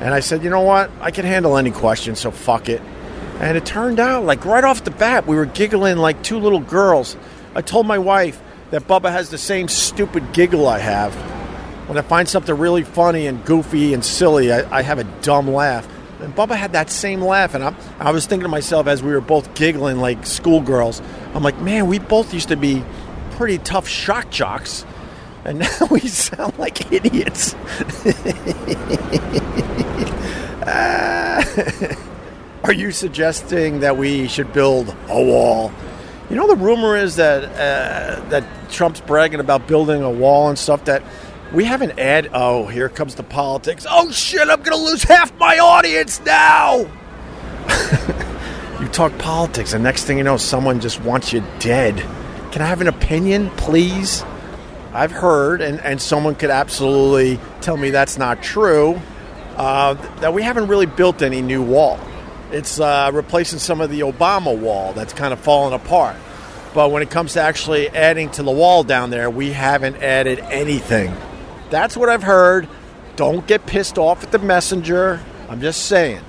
And 0.00 0.14
I 0.14 0.20
said, 0.20 0.44
you 0.44 0.50
know 0.50 0.60
what? 0.60 0.90
I 1.00 1.10
can 1.10 1.24
handle 1.24 1.56
any 1.56 1.70
question, 1.70 2.14
so 2.14 2.30
fuck 2.30 2.68
it. 2.68 2.80
And 3.40 3.56
it 3.56 3.66
turned 3.66 4.00
out, 4.00 4.24
like 4.24 4.44
right 4.44 4.64
off 4.64 4.84
the 4.84 4.90
bat, 4.90 5.26
we 5.26 5.36
were 5.36 5.46
giggling 5.46 5.96
like 5.96 6.22
two 6.22 6.38
little 6.38 6.60
girls. 6.60 7.16
I 7.54 7.62
told 7.62 7.86
my 7.86 7.98
wife 7.98 8.40
that 8.70 8.86
Bubba 8.86 9.10
has 9.10 9.30
the 9.30 9.38
same 9.38 9.68
stupid 9.68 10.32
giggle 10.32 10.66
I 10.66 10.78
have. 10.78 11.14
When 11.88 11.98
I 11.98 12.02
find 12.02 12.28
something 12.28 12.56
really 12.56 12.84
funny 12.84 13.26
and 13.26 13.44
goofy 13.44 13.94
and 13.94 14.04
silly, 14.04 14.52
I, 14.52 14.78
I 14.78 14.82
have 14.82 14.98
a 14.98 15.04
dumb 15.22 15.50
laugh. 15.50 15.88
And 16.20 16.34
Bubba 16.34 16.54
had 16.54 16.74
that 16.74 16.90
same 16.90 17.22
laugh, 17.22 17.54
and 17.54 17.64
I, 17.64 17.74
I 17.98 18.12
was 18.12 18.26
thinking 18.26 18.44
to 18.44 18.48
myself 18.48 18.86
as 18.86 19.02
we 19.02 19.12
were 19.12 19.22
both 19.22 19.54
giggling 19.54 19.98
like 19.98 20.26
schoolgirls, 20.26 21.02
I'm 21.34 21.42
like, 21.42 21.58
man, 21.60 21.88
we 21.88 21.98
both 21.98 22.34
used 22.34 22.48
to 22.48 22.56
be 22.56 22.84
pretty 23.32 23.58
tough 23.58 23.88
shock 23.88 24.30
jocks 24.30 24.84
and 25.44 25.60
now 25.60 25.68
we 25.90 26.00
sound 26.00 26.58
like 26.58 26.92
idiots. 26.92 27.54
uh, 30.66 31.94
are 32.64 32.72
you 32.72 32.92
suggesting 32.92 33.80
that 33.80 33.96
we 33.96 34.28
should 34.28 34.52
build 34.52 34.94
a 35.08 35.22
wall? 35.22 35.72
You 36.28 36.36
know, 36.36 36.46
the 36.46 36.56
rumor 36.56 36.96
is 36.96 37.16
that 37.16 37.44
uh, 37.44 38.20
that 38.28 38.44
Trump's 38.70 39.00
bragging 39.00 39.40
about 39.40 39.66
building 39.66 40.02
a 40.02 40.10
wall 40.10 40.48
and 40.48 40.58
stuff. 40.58 40.84
That 40.84 41.02
we 41.52 41.64
haven't 41.64 41.98
add. 41.98 42.30
Oh, 42.32 42.66
here 42.66 42.88
comes 42.88 43.16
the 43.16 43.24
politics. 43.24 43.84
Oh 43.88 44.10
shit! 44.12 44.48
I'm 44.48 44.62
gonna 44.62 44.76
lose 44.76 45.02
half 45.02 45.36
my 45.38 45.58
audience 45.58 46.20
now. 46.20 46.76
you 48.80 48.88
talk 48.88 49.16
politics, 49.18 49.72
and 49.72 49.82
next 49.82 50.04
thing 50.04 50.18
you 50.18 50.24
know, 50.24 50.36
someone 50.36 50.78
just 50.78 51.02
wants 51.02 51.32
you 51.32 51.42
dead. 51.58 51.96
Can 52.52 52.62
I 52.62 52.66
have 52.66 52.80
an 52.80 52.88
opinion, 52.88 53.50
please? 53.50 54.24
I've 54.92 55.12
heard, 55.12 55.60
and, 55.60 55.80
and 55.80 56.00
someone 56.00 56.34
could 56.34 56.50
absolutely 56.50 57.38
tell 57.60 57.76
me 57.76 57.90
that's 57.90 58.18
not 58.18 58.42
true, 58.42 59.00
uh, 59.56 59.94
that 60.20 60.34
we 60.34 60.42
haven't 60.42 60.66
really 60.68 60.86
built 60.86 61.22
any 61.22 61.42
new 61.42 61.62
wall. 61.62 61.98
It's 62.50 62.80
uh, 62.80 63.10
replacing 63.14 63.60
some 63.60 63.80
of 63.80 63.90
the 63.90 64.00
Obama 64.00 64.56
wall 64.56 64.92
that's 64.92 65.12
kind 65.12 65.32
of 65.32 65.38
fallen 65.38 65.72
apart. 65.72 66.16
But 66.74 66.90
when 66.90 67.02
it 67.02 67.10
comes 67.10 67.34
to 67.34 67.40
actually 67.40 67.88
adding 67.88 68.30
to 68.30 68.42
the 68.42 68.50
wall 68.50 68.84
down 68.84 69.10
there, 69.10 69.30
we 69.30 69.52
haven't 69.52 69.96
added 69.96 70.38
anything. 70.38 71.14
That's 71.70 71.96
what 71.96 72.08
I've 72.08 72.22
heard. 72.22 72.68
Don't 73.16 73.46
get 73.46 73.66
pissed 73.66 73.98
off 73.98 74.24
at 74.24 74.32
the 74.32 74.38
messenger. 74.38 75.20
I'm 75.48 75.60
just 75.60 75.86
saying. 75.86 76.22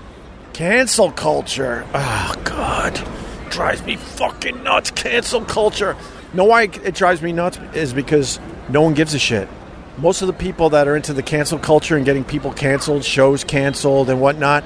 Cancel 0.54 1.12
culture. 1.12 1.86
Oh, 1.94 2.36
God. 2.44 3.02
Drives 3.50 3.84
me 3.84 3.96
fucking 3.96 4.64
nuts. 4.64 4.92
Cancel 4.92 5.42
culture. 5.46 5.96
Know 6.34 6.46
why 6.46 6.64
it 6.64 6.96
drives 6.96 7.22
me 7.22 7.34
nuts 7.34 7.60
is 7.74 7.94
because 7.94 8.40
no 8.70 8.82
one 8.82 8.94
gives 8.94 9.14
a 9.14 9.20
shit. 9.20 9.50
Most 9.98 10.22
of 10.22 10.28
the 10.28 10.34
people 10.34 10.70
that 10.70 10.88
are 10.88 10.96
into 10.96 11.14
the 11.14 11.22
cancel 11.22 11.60
culture 11.60 11.98
and 11.98 12.06
getting 12.06 12.24
people 12.24 12.54
canceled, 12.54 13.04
shows 13.04 13.44
canceled, 13.44 14.10
and 14.10 14.22
whatnot, 14.22 14.64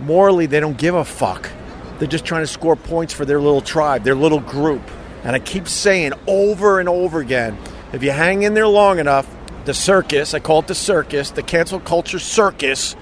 morally, 0.00 0.46
they 0.46 0.58
don't 0.58 0.76
give 0.76 0.96
a 0.96 1.04
fuck. 1.04 1.50
They're 1.98 2.08
just 2.08 2.24
trying 2.24 2.42
to 2.42 2.48
score 2.48 2.74
points 2.74 3.14
for 3.14 3.24
their 3.24 3.40
little 3.40 3.60
tribe, 3.60 4.02
their 4.02 4.16
little 4.16 4.40
group. 4.40 4.82
And 5.22 5.36
I 5.36 5.38
keep 5.38 5.68
saying 5.68 6.14
over 6.26 6.80
and 6.80 6.88
over 6.88 7.20
again 7.20 7.56
if 7.92 8.02
you 8.02 8.10
hang 8.10 8.42
in 8.42 8.54
there 8.54 8.66
long 8.66 8.98
enough, 8.98 9.32
the 9.66 9.74
circus, 9.74 10.34
I 10.34 10.40
call 10.40 10.60
it 10.60 10.66
the 10.66 10.74
circus, 10.74 11.30
the 11.30 11.42
cancel 11.42 11.78
culture 11.78 12.18
circus, 12.18 12.96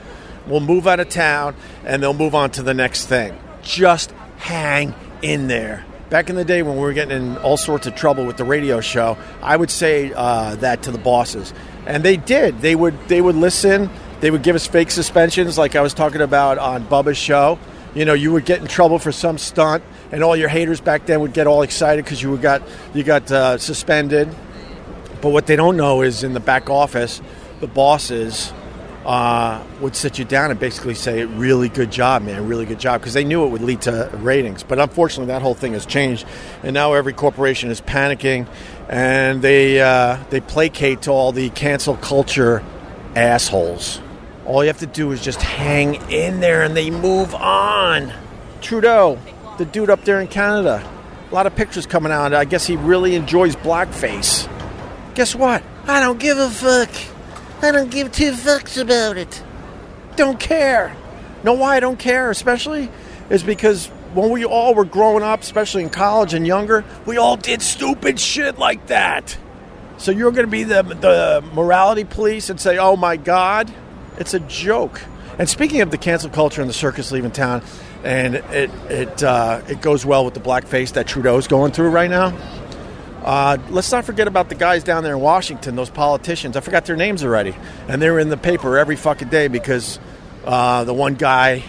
will 0.46 0.60
move 0.60 0.86
out 0.86 1.00
of 1.00 1.08
town 1.08 1.56
and 1.84 2.02
they'll 2.02 2.14
move 2.14 2.34
on 2.34 2.50
to 2.52 2.62
the 2.62 2.74
next 2.74 3.06
thing. 3.06 3.36
Just 3.62 4.12
hang 4.36 4.94
in 5.22 5.48
there 5.48 5.86
back 6.10 6.30
in 6.30 6.36
the 6.36 6.44
day 6.44 6.62
when 6.62 6.74
we 6.74 6.80
were 6.80 6.92
getting 6.92 7.16
in 7.16 7.36
all 7.38 7.56
sorts 7.56 7.86
of 7.86 7.94
trouble 7.94 8.24
with 8.24 8.36
the 8.36 8.44
radio 8.44 8.80
show, 8.80 9.18
I 9.42 9.56
would 9.56 9.70
say 9.70 10.12
uh, 10.14 10.56
that 10.56 10.82
to 10.82 10.90
the 10.90 10.98
bosses, 10.98 11.52
and 11.86 12.02
they 12.02 12.16
did. 12.16 12.60
They 12.60 12.74
would 12.74 12.96
they 13.08 13.20
would 13.20 13.36
listen. 13.36 13.90
They 14.20 14.30
would 14.30 14.42
give 14.42 14.56
us 14.56 14.66
fake 14.66 14.90
suspensions, 14.90 15.58
like 15.58 15.76
I 15.76 15.82
was 15.82 15.92
talking 15.92 16.22
about 16.22 16.58
on 16.58 16.86
Bubba's 16.86 17.18
show. 17.18 17.58
You 17.94 18.04
know, 18.04 18.14
you 18.14 18.32
would 18.32 18.44
get 18.44 18.60
in 18.60 18.66
trouble 18.66 18.98
for 18.98 19.12
some 19.12 19.38
stunt, 19.38 19.82
and 20.12 20.22
all 20.22 20.36
your 20.36 20.48
haters 20.48 20.80
back 20.80 21.06
then 21.06 21.20
would 21.20 21.32
get 21.32 21.46
all 21.46 21.62
excited 21.62 22.04
because 22.04 22.22
you 22.22 22.36
got 22.38 22.62
you 22.94 23.02
got 23.02 23.30
uh, 23.30 23.58
suspended. 23.58 24.34
But 25.20 25.30
what 25.30 25.46
they 25.46 25.56
don't 25.56 25.76
know 25.76 26.02
is 26.02 26.22
in 26.22 26.34
the 26.34 26.40
back 26.40 26.68
office, 26.70 27.20
the 27.60 27.66
bosses 27.66 28.52
uh, 29.06 29.62
would 29.80 29.94
sit 29.94 30.18
you 30.18 30.24
down 30.24 30.50
and 30.50 30.58
basically 30.58 30.94
say, 30.94 31.24
"Really 31.24 31.68
good 31.68 31.92
job, 31.92 32.22
man! 32.22 32.48
Really 32.48 32.66
good 32.66 32.80
job," 32.80 33.00
because 33.00 33.14
they 33.14 33.22
knew 33.22 33.44
it 33.44 33.50
would 33.50 33.62
lead 33.62 33.82
to 33.82 34.10
ratings. 34.14 34.64
But 34.64 34.80
unfortunately, 34.80 35.32
that 35.32 35.42
whole 35.42 35.54
thing 35.54 35.74
has 35.74 35.86
changed, 35.86 36.26
and 36.64 36.74
now 36.74 36.92
every 36.92 37.12
corporation 37.12 37.70
is 37.70 37.80
panicking, 37.80 38.48
and 38.88 39.42
they 39.42 39.80
uh, 39.80 40.18
they 40.30 40.40
placate 40.40 41.02
to 41.02 41.12
all 41.12 41.30
the 41.30 41.50
cancel 41.50 41.96
culture 41.96 42.64
assholes. 43.14 44.00
All 44.44 44.64
you 44.64 44.68
have 44.68 44.78
to 44.78 44.86
do 44.86 45.12
is 45.12 45.22
just 45.22 45.40
hang 45.40 45.94
in 46.10 46.40
there, 46.40 46.64
and 46.64 46.76
they 46.76 46.90
move 46.90 47.32
on. 47.32 48.12
Trudeau, 48.60 49.18
the 49.58 49.64
dude 49.64 49.88
up 49.88 50.04
there 50.04 50.20
in 50.20 50.26
Canada, 50.26 50.82
a 51.30 51.34
lot 51.34 51.46
of 51.46 51.54
pictures 51.54 51.86
coming 51.86 52.10
out. 52.10 52.34
I 52.34 52.44
guess 52.44 52.66
he 52.66 52.74
really 52.76 53.14
enjoys 53.14 53.54
blackface. 53.54 54.52
Guess 55.14 55.36
what? 55.36 55.62
I 55.86 56.00
don't 56.00 56.18
give 56.18 56.38
a 56.38 56.50
fuck. 56.50 56.90
I 57.62 57.70
don't 57.72 57.90
give 57.90 58.12
two 58.12 58.32
fucks 58.32 58.80
about 58.80 59.16
it. 59.16 59.42
Don't 60.16 60.38
care. 60.38 60.94
Know 61.42 61.54
why 61.54 61.76
I 61.76 61.80
don't 61.80 61.98
care, 61.98 62.30
especially? 62.30 62.90
Is 63.30 63.42
because 63.42 63.86
when 64.14 64.30
we 64.30 64.44
all 64.44 64.74
were 64.74 64.84
growing 64.84 65.22
up, 65.22 65.42
especially 65.42 65.82
in 65.82 65.90
college 65.90 66.34
and 66.34 66.46
younger, 66.46 66.84
we 67.06 67.16
all 67.16 67.36
did 67.36 67.62
stupid 67.62 68.20
shit 68.20 68.58
like 68.58 68.86
that. 68.86 69.36
So 69.98 70.10
you're 70.10 70.32
going 70.32 70.46
to 70.46 70.50
be 70.50 70.64
the, 70.64 70.82
the 70.82 71.44
morality 71.54 72.04
police 72.04 72.50
and 72.50 72.60
say, 72.60 72.78
oh 72.78 72.96
my 72.96 73.16
God? 73.16 73.72
It's 74.18 74.34
a 74.34 74.40
joke. 74.40 75.02
And 75.38 75.48
speaking 75.48 75.80
of 75.80 75.90
the 75.90 75.98
cancel 75.98 76.30
culture 76.30 76.60
and 76.60 76.70
the 76.70 76.74
circus 76.74 77.12
leaving 77.12 77.30
town, 77.30 77.62
and 78.04 78.36
it, 78.36 78.70
it, 78.88 79.22
uh, 79.22 79.62
it 79.68 79.80
goes 79.80 80.06
well 80.06 80.24
with 80.24 80.34
the 80.34 80.40
blackface 80.40 80.92
that 80.92 81.06
Trudeau's 81.06 81.48
going 81.48 81.72
through 81.72 81.90
right 81.90 82.10
now. 82.10 82.36
Uh, 83.26 83.58
let's 83.70 83.90
not 83.90 84.04
forget 84.04 84.28
about 84.28 84.48
the 84.48 84.54
guys 84.54 84.84
down 84.84 85.02
there 85.02 85.14
in 85.14 85.20
Washington, 85.20 85.74
those 85.74 85.90
politicians. 85.90 86.56
I 86.56 86.60
forgot 86.60 86.86
their 86.86 86.94
names 86.94 87.24
already. 87.24 87.56
And 87.88 88.00
they 88.00 88.08
were 88.08 88.20
in 88.20 88.28
the 88.28 88.36
paper 88.36 88.78
every 88.78 88.94
fucking 88.94 89.30
day 89.30 89.48
because 89.48 89.98
uh, 90.44 90.84
the 90.84 90.94
one 90.94 91.14
guy 91.14 91.64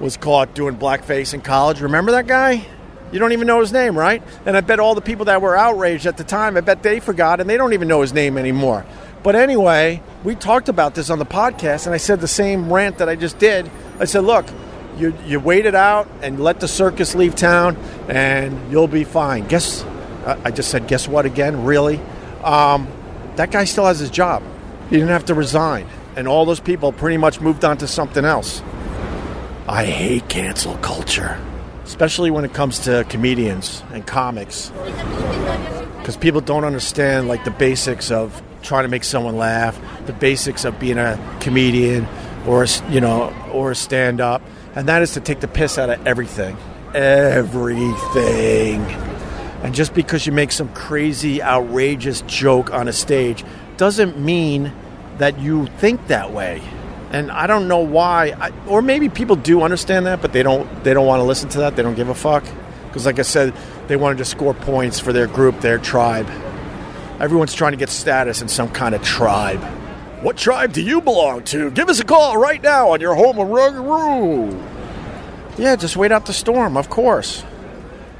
was 0.00 0.16
caught 0.16 0.52
doing 0.54 0.76
blackface 0.76 1.32
in 1.32 1.42
college. 1.42 1.80
Remember 1.80 2.10
that 2.10 2.26
guy? 2.26 2.66
You 3.12 3.20
don't 3.20 3.30
even 3.30 3.46
know 3.46 3.60
his 3.60 3.72
name, 3.72 3.96
right? 3.96 4.20
And 4.44 4.56
I 4.56 4.62
bet 4.62 4.80
all 4.80 4.96
the 4.96 5.00
people 5.00 5.26
that 5.26 5.40
were 5.40 5.56
outraged 5.56 6.06
at 6.06 6.16
the 6.16 6.24
time, 6.24 6.56
I 6.56 6.60
bet 6.60 6.82
they 6.82 6.98
forgot 6.98 7.40
and 7.40 7.48
they 7.48 7.56
don't 7.56 7.72
even 7.72 7.86
know 7.86 8.00
his 8.00 8.12
name 8.12 8.36
anymore. 8.36 8.84
But 9.22 9.36
anyway, 9.36 10.02
we 10.24 10.34
talked 10.34 10.68
about 10.68 10.96
this 10.96 11.08
on 11.08 11.20
the 11.20 11.24
podcast, 11.24 11.86
and 11.86 11.94
I 11.94 11.98
said 11.98 12.20
the 12.20 12.28
same 12.28 12.70
rant 12.72 12.98
that 12.98 13.08
I 13.08 13.14
just 13.14 13.38
did. 13.38 13.70
I 14.00 14.06
said, 14.06 14.24
look, 14.24 14.44
you, 14.98 15.16
you 15.24 15.38
wait 15.38 15.66
it 15.66 15.74
out 15.74 16.08
and 16.20 16.40
let 16.40 16.60
the 16.60 16.68
circus 16.68 17.14
leave 17.14 17.34
town, 17.36 17.76
and 18.08 18.70
you'll 18.70 18.88
be 18.88 19.04
fine. 19.04 19.46
Guess, 19.46 19.84
I 20.26 20.50
just 20.50 20.70
said, 20.70 20.88
guess 20.88 21.06
what 21.06 21.26
again? 21.26 21.64
Really? 21.64 22.00
Um, 22.42 22.88
that 23.36 23.50
guy 23.50 23.64
still 23.64 23.86
has 23.86 23.98
his 23.98 24.10
job. 24.10 24.42
He 24.90 24.96
didn't 24.96 25.08
have 25.08 25.26
to 25.26 25.34
resign. 25.34 25.86
And 26.16 26.28
all 26.28 26.44
those 26.44 26.60
people 26.60 26.92
pretty 26.92 27.16
much 27.16 27.40
moved 27.40 27.64
on 27.64 27.78
to 27.78 27.86
something 27.86 28.24
else. 28.24 28.62
I 29.66 29.86
hate 29.86 30.28
cancel 30.28 30.76
culture, 30.78 31.40
especially 31.84 32.30
when 32.30 32.44
it 32.44 32.52
comes 32.52 32.80
to 32.80 33.04
comedians 33.08 33.82
and 33.92 34.06
comics. 34.06 34.70
Because 35.98 36.16
people 36.18 36.42
don't 36.42 36.64
understand 36.64 37.28
like 37.28 37.44
the 37.44 37.50
basics 37.50 38.10
of 38.10 38.42
trying 38.62 38.84
to 38.84 38.88
make 38.88 39.04
someone 39.04 39.36
laugh, 39.36 39.80
the 40.06 40.12
basics 40.12 40.64
of 40.64 40.78
being 40.78 40.98
a 40.98 41.18
comedian 41.40 42.06
or 42.46 42.66
you 42.90 43.00
know 43.00 43.34
or 43.52 43.70
a 43.70 43.74
stand 43.74 44.20
up, 44.20 44.42
and 44.74 44.88
that 44.88 45.00
is 45.00 45.14
to 45.14 45.20
take 45.20 45.40
the 45.40 45.48
piss 45.48 45.78
out 45.78 45.88
of 45.88 46.06
everything. 46.06 46.58
Everything. 46.94 48.84
And 49.64 49.74
just 49.74 49.94
because 49.94 50.26
you 50.26 50.32
make 50.32 50.52
some 50.52 50.68
crazy 50.74 51.42
outrageous 51.42 52.20
joke 52.26 52.70
on 52.70 52.86
a 52.86 52.92
stage 52.92 53.44
doesn't 53.78 54.18
mean 54.18 54.70
that 55.16 55.38
you 55.40 55.66
think 55.78 56.06
that 56.08 56.32
way. 56.32 56.60
And 57.12 57.30
I 57.30 57.46
don't 57.46 57.66
know 57.66 57.78
why 57.78 58.34
I, 58.38 58.52
or 58.68 58.82
maybe 58.82 59.08
people 59.08 59.36
do 59.36 59.62
understand 59.62 60.04
that, 60.04 60.20
but 60.20 60.34
they 60.34 60.42
don't 60.42 60.84
they 60.84 60.92
don't 60.92 61.06
want 61.06 61.20
to 61.20 61.24
listen 61.24 61.48
to 61.50 61.58
that. 61.60 61.76
They 61.76 61.82
don't 61.82 61.94
give 61.94 62.10
a 62.10 62.14
fuck 62.14 62.44
because 62.88 63.06
like 63.06 63.18
I 63.18 63.22
said, 63.22 63.54
they 63.86 63.96
wanted 63.96 64.18
to 64.18 64.26
score 64.26 64.52
points 64.52 65.00
for 65.00 65.14
their 65.14 65.26
group, 65.26 65.60
their 65.62 65.78
tribe. 65.78 66.28
Everyone's 67.18 67.54
trying 67.54 67.72
to 67.72 67.78
get 67.78 67.88
status 67.88 68.42
in 68.42 68.48
some 68.48 68.68
kind 68.68 68.94
of 68.94 69.02
tribe. 69.02 69.62
What 70.22 70.36
tribe 70.36 70.74
do 70.74 70.82
you 70.82 71.00
belong 71.00 71.44
to? 71.44 71.70
Give 71.70 71.88
us 71.88 72.00
a 72.00 72.04
call 72.04 72.36
right 72.36 72.62
now 72.62 72.90
on 72.90 73.00
your 73.00 73.14
home 73.14 73.38
of 73.38 73.48
Ruggaroo. 73.48 74.62
Yeah, 75.56 75.76
just 75.76 75.96
wait 75.96 76.12
out 76.12 76.26
the 76.26 76.34
storm, 76.34 76.76
of 76.76 76.90
course. 76.90 77.44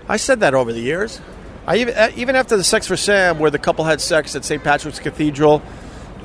I 0.09 0.17
said 0.17 0.41
that 0.41 0.55
over 0.55 0.73
the 0.73 0.81
years. 0.81 1.21
I 1.67 1.77
even, 1.77 1.95
uh, 1.95 2.11
even 2.17 2.37
after 2.37 2.57
the 2.57 2.65
Sex 2.65 2.87
for 2.87 2.97
Sam, 2.97 3.39
where 3.39 3.51
the 3.51 3.59
couple 3.59 3.85
had 3.85 4.01
sex 4.01 4.37
at 4.37 4.45
St. 4.45 4.63
Patrick's 4.63 4.99
Cathedral, 4.99 5.63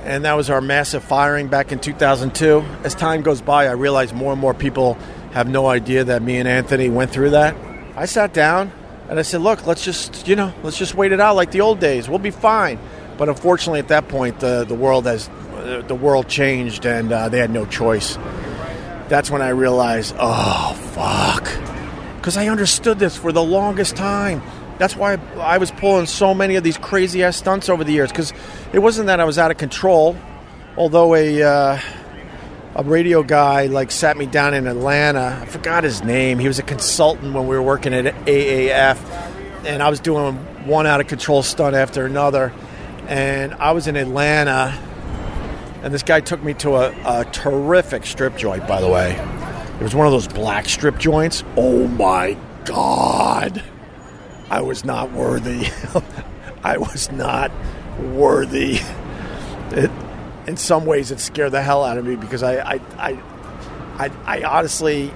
and 0.04 0.26
that 0.26 0.34
was 0.34 0.50
our 0.50 0.60
massive 0.60 1.04
firing 1.04 1.48
back 1.48 1.72
in 1.72 1.80
2002. 1.80 2.64
As 2.84 2.94
time 2.94 3.22
goes 3.22 3.42
by, 3.42 3.68
I 3.68 3.72
realize 3.72 4.14
more 4.14 4.34
and 4.34 4.42
more 4.42 4.54
people 4.54 4.96
have 5.32 5.48
no 5.48 5.68
idea 5.68 6.04
that 6.04 6.22
me 6.22 6.38
and 6.38 6.48
Anthony 6.48 6.90
went 6.90 7.12
through 7.12 7.32
that. 7.32 7.56
I 7.96 8.06
sat 8.06 8.34
down 8.34 8.72
and 9.10 9.18
I 9.18 9.22
said, 9.22 9.42
"Look, 9.42 9.66
let's 9.66 9.84
just 9.84 10.28
you 10.28 10.36
know, 10.36 10.54
let's 10.64 10.78
just 10.78 10.96
wait 10.96 11.12
it 11.12 11.22
out 11.22 11.36
like 11.36 11.52
the 11.52 11.62
old 11.62 11.80
days. 11.80 12.10
We'll 12.10 12.20
be 12.20 12.32
fine." 12.32 12.80
But 13.18 13.30
unfortunately, 13.30 13.80
at 13.80 13.90
that 13.90 14.08
point, 14.10 14.40
the 14.40 14.66
the 14.66 14.76
world 14.76 15.06
has 15.06 15.30
uh, 15.30 15.84
the 15.88 15.96
world 15.96 16.28
changed, 16.28 16.86
and 16.86 17.12
uh, 17.12 17.30
they 17.30 17.40
had 17.40 17.52
no 17.52 17.66
choice. 17.66 18.18
That's 19.08 19.32
when 19.32 19.42
I 19.42 19.50
realized, 19.50 20.16
oh 20.20 20.74
fuck, 20.94 21.46
because 22.18 22.38
I 22.38 22.48
understood 22.48 23.00
this 23.00 23.18
for 23.18 23.32
the 23.32 23.44
longest 23.44 23.96
time. 23.96 24.42
That's 24.80 24.96
why 24.96 25.20
I 25.38 25.60
was 25.60 25.70
pulling 25.70 26.08
so 26.08 26.34
many 26.34 26.56
of 26.56 26.64
these 26.64 26.78
crazy 26.78 27.24
ass 27.24 27.38
stunts 27.38 27.70
over 27.70 27.84
the 27.84 27.92
years. 27.92 28.10
Because 28.10 28.34
it 28.74 28.80
wasn't 28.80 29.08
that 29.08 29.20
I 29.20 29.26
was 29.26 29.38
out 29.38 29.52
of 29.52 29.58
control, 29.58 30.18
although 30.76 31.14
a. 31.14 31.44
Uh, 31.44 31.80
a 32.76 32.84
radio 32.84 33.24
guy 33.24 33.66
like 33.66 33.92
sat 33.92 34.16
me 34.16 34.26
down 34.26 34.54
in 34.54 34.68
Atlanta. 34.68 35.40
I 35.42 35.46
forgot 35.48 35.84
his 35.84 36.04
name. 36.04 36.40
He 36.40 36.48
was 36.48 36.60
a 36.60 36.64
consultant 36.64 37.34
when 37.34 37.48
we 37.48 37.56
were 37.56 37.62
working 37.62 37.94
at 37.94 38.06
AAF, 38.26 38.98
and 39.66 39.82
I 39.84 39.90
was 39.90 40.00
doing 40.00 40.36
one 40.66 40.88
out 40.88 41.02
of 41.02 41.08
control 41.08 41.44
stunt 41.44 41.76
after 41.76 42.06
another. 42.06 42.54
And 43.08 43.54
I 43.56 43.72
was 43.72 43.88
in 43.88 43.96
Atlanta, 43.96 44.80
and 45.82 45.94
this 45.94 46.04
guy 46.04 46.22
took 46.22 46.44
me 46.44 46.54
to 46.56 46.76
a, 46.76 47.20
a 47.22 47.26
terrific 47.26 48.06
strip 48.06 48.38
joint. 48.38 48.68
By 48.68 48.82
the 48.82 48.88
way, 48.88 49.14
it 49.80 49.84
was 49.84 49.96
one 49.96 50.06
of 50.06 50.14
those 50.14 50.28
black 50.28 50.70
strip 50.70 51.00
joints. 51.00 51.44
Oh 51.58 51.88
my 51.88 52.38
god, 52.66 53.64
I 54.50 54.62
was 54.62 54.84
not 54.84 55.12
worthy. 55.12 55.68
I 56.64 56.78
was 56.78 57.12
not 57.12 57.52
worthy. 58.00 58.80
It, 59.72 59.92
in 60.48 60.58
some 60.58 60.86
ways 60.86 61.12
it 61.12 61.20
scared 61.20 61.52
the 61.52 61.62
hell 61.62 61.84
out 61.84 61.98
of 61.98 62.06
me 62.06 62.16
because 62.16 62.42
I 62.42 62.58
I, 62.58 62.80
I, 62.98 63.22
I, 63.98 64.12
I 64.26 64.44
honestly 64.44 65.12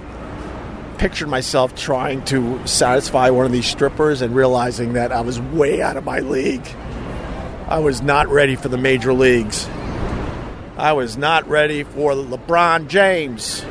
pictured 0.98 1.28
myself 1.28 1.74
trying 1.74 2.24
to 2.26 2.64
satisfy 2.66 3.30
one 3.30 3.44
of 3.44 3.52
these 3.52 3.66
strippers 3.66 4.22
and 4.22 4.34
realizing 4.34 4.92
that 4.92 5.10
I 5.10 5.22
was 5.22 5.40
way 5.40 5.82
out 5.82 5.96
of 5.96 6.04
my 6.04 6.20
league. 6.20 6.66
I 7.66 7.80
was 7.80 8.02
not 8.02 8.28
ready 8.28 8.56
for 8.56 8.68
the 8.68 8.78
major 8.78 9.12
leagues. 9.12 9.66
I 10.76 10.92
was 10.92 11.16
not 11.16 11.48
ready 11.48 11.82
for 11.82 12.12
LeBron 12.12 12.88
James. 12.88 13.64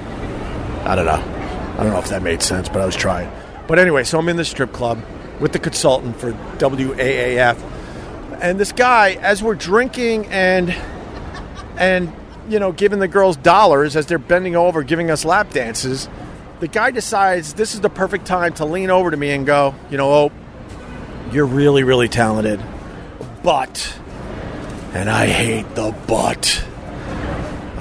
I 0.83 0.95
don't 0.95 1.05
know. 1.05 1.11
I 1.13 1.83
don't 1.83 1.93
know 1.93 1.99
if 1.99 2.09
that 2.09 2.21
made 2.21 2.41
sense, 2.41 2.69
but 2.69 2.81
I 2.81 2.85
was 2.85 2.95
trying. 2.95 3.31
But 3.67 3.79
anyway, 3.79 4.03
so 4.03 4.19
I'm 4.19 4.27
in 4.29 4.35
the 4.35 4.45
strip 4.45 4.73
club 4.73 5.01
with 5.39 5.53
the 5.53 5.59
consultant 5.59 6.17
for 6.17 6.31
WAAF. 6.31 7.57
And 8.41 8.59
this 8.59 8.71
guy, 8.71 9.13
as 9.13 9.41
we're 9.41 9.55
drinking 9.55 10.27
and 10.27 10.75
and 11.77 12.13
you 12.49 12.59
know 12.59 12.71
giving 12.71 12.99
the 12.99 13.07
girls 13.07 13.37
dollars 13.37 13.95
as 13.95 14.05
they're 14.05 14.19
bending 14.19 14.55
over 14.55 14.83
giving 14.83 15.09
us 15.09 15.25
lap 15.25 15.49
dances 15.51 16.09
the 16.59 16.67
guy 16.67 16.91
decides 16.91 17.53
this 17.53 17.73
is 17.73 17.81
the 17.81 17.89
perfect 17.89 18.25
time 18.25 18.53
to 18.53 18.65
lean 18.65 18.91
over 18.91 19.09
to 19.09 19.17
me 19.17 19.31
and 19.31 19.45
go 19.45 19.73
you 19.89 19.97
know 19.97 20.11
oh 20.11 20.31
you're 21.31 21.45
really 21.45 21.83
really 21.83 22.09
talented 22.09 22.61
but 23.43 23.97
and 24.93 25.09
i 25.09 25.25
hate 25.25 25.73
the 25.75 25.95
but. 26.05 26.63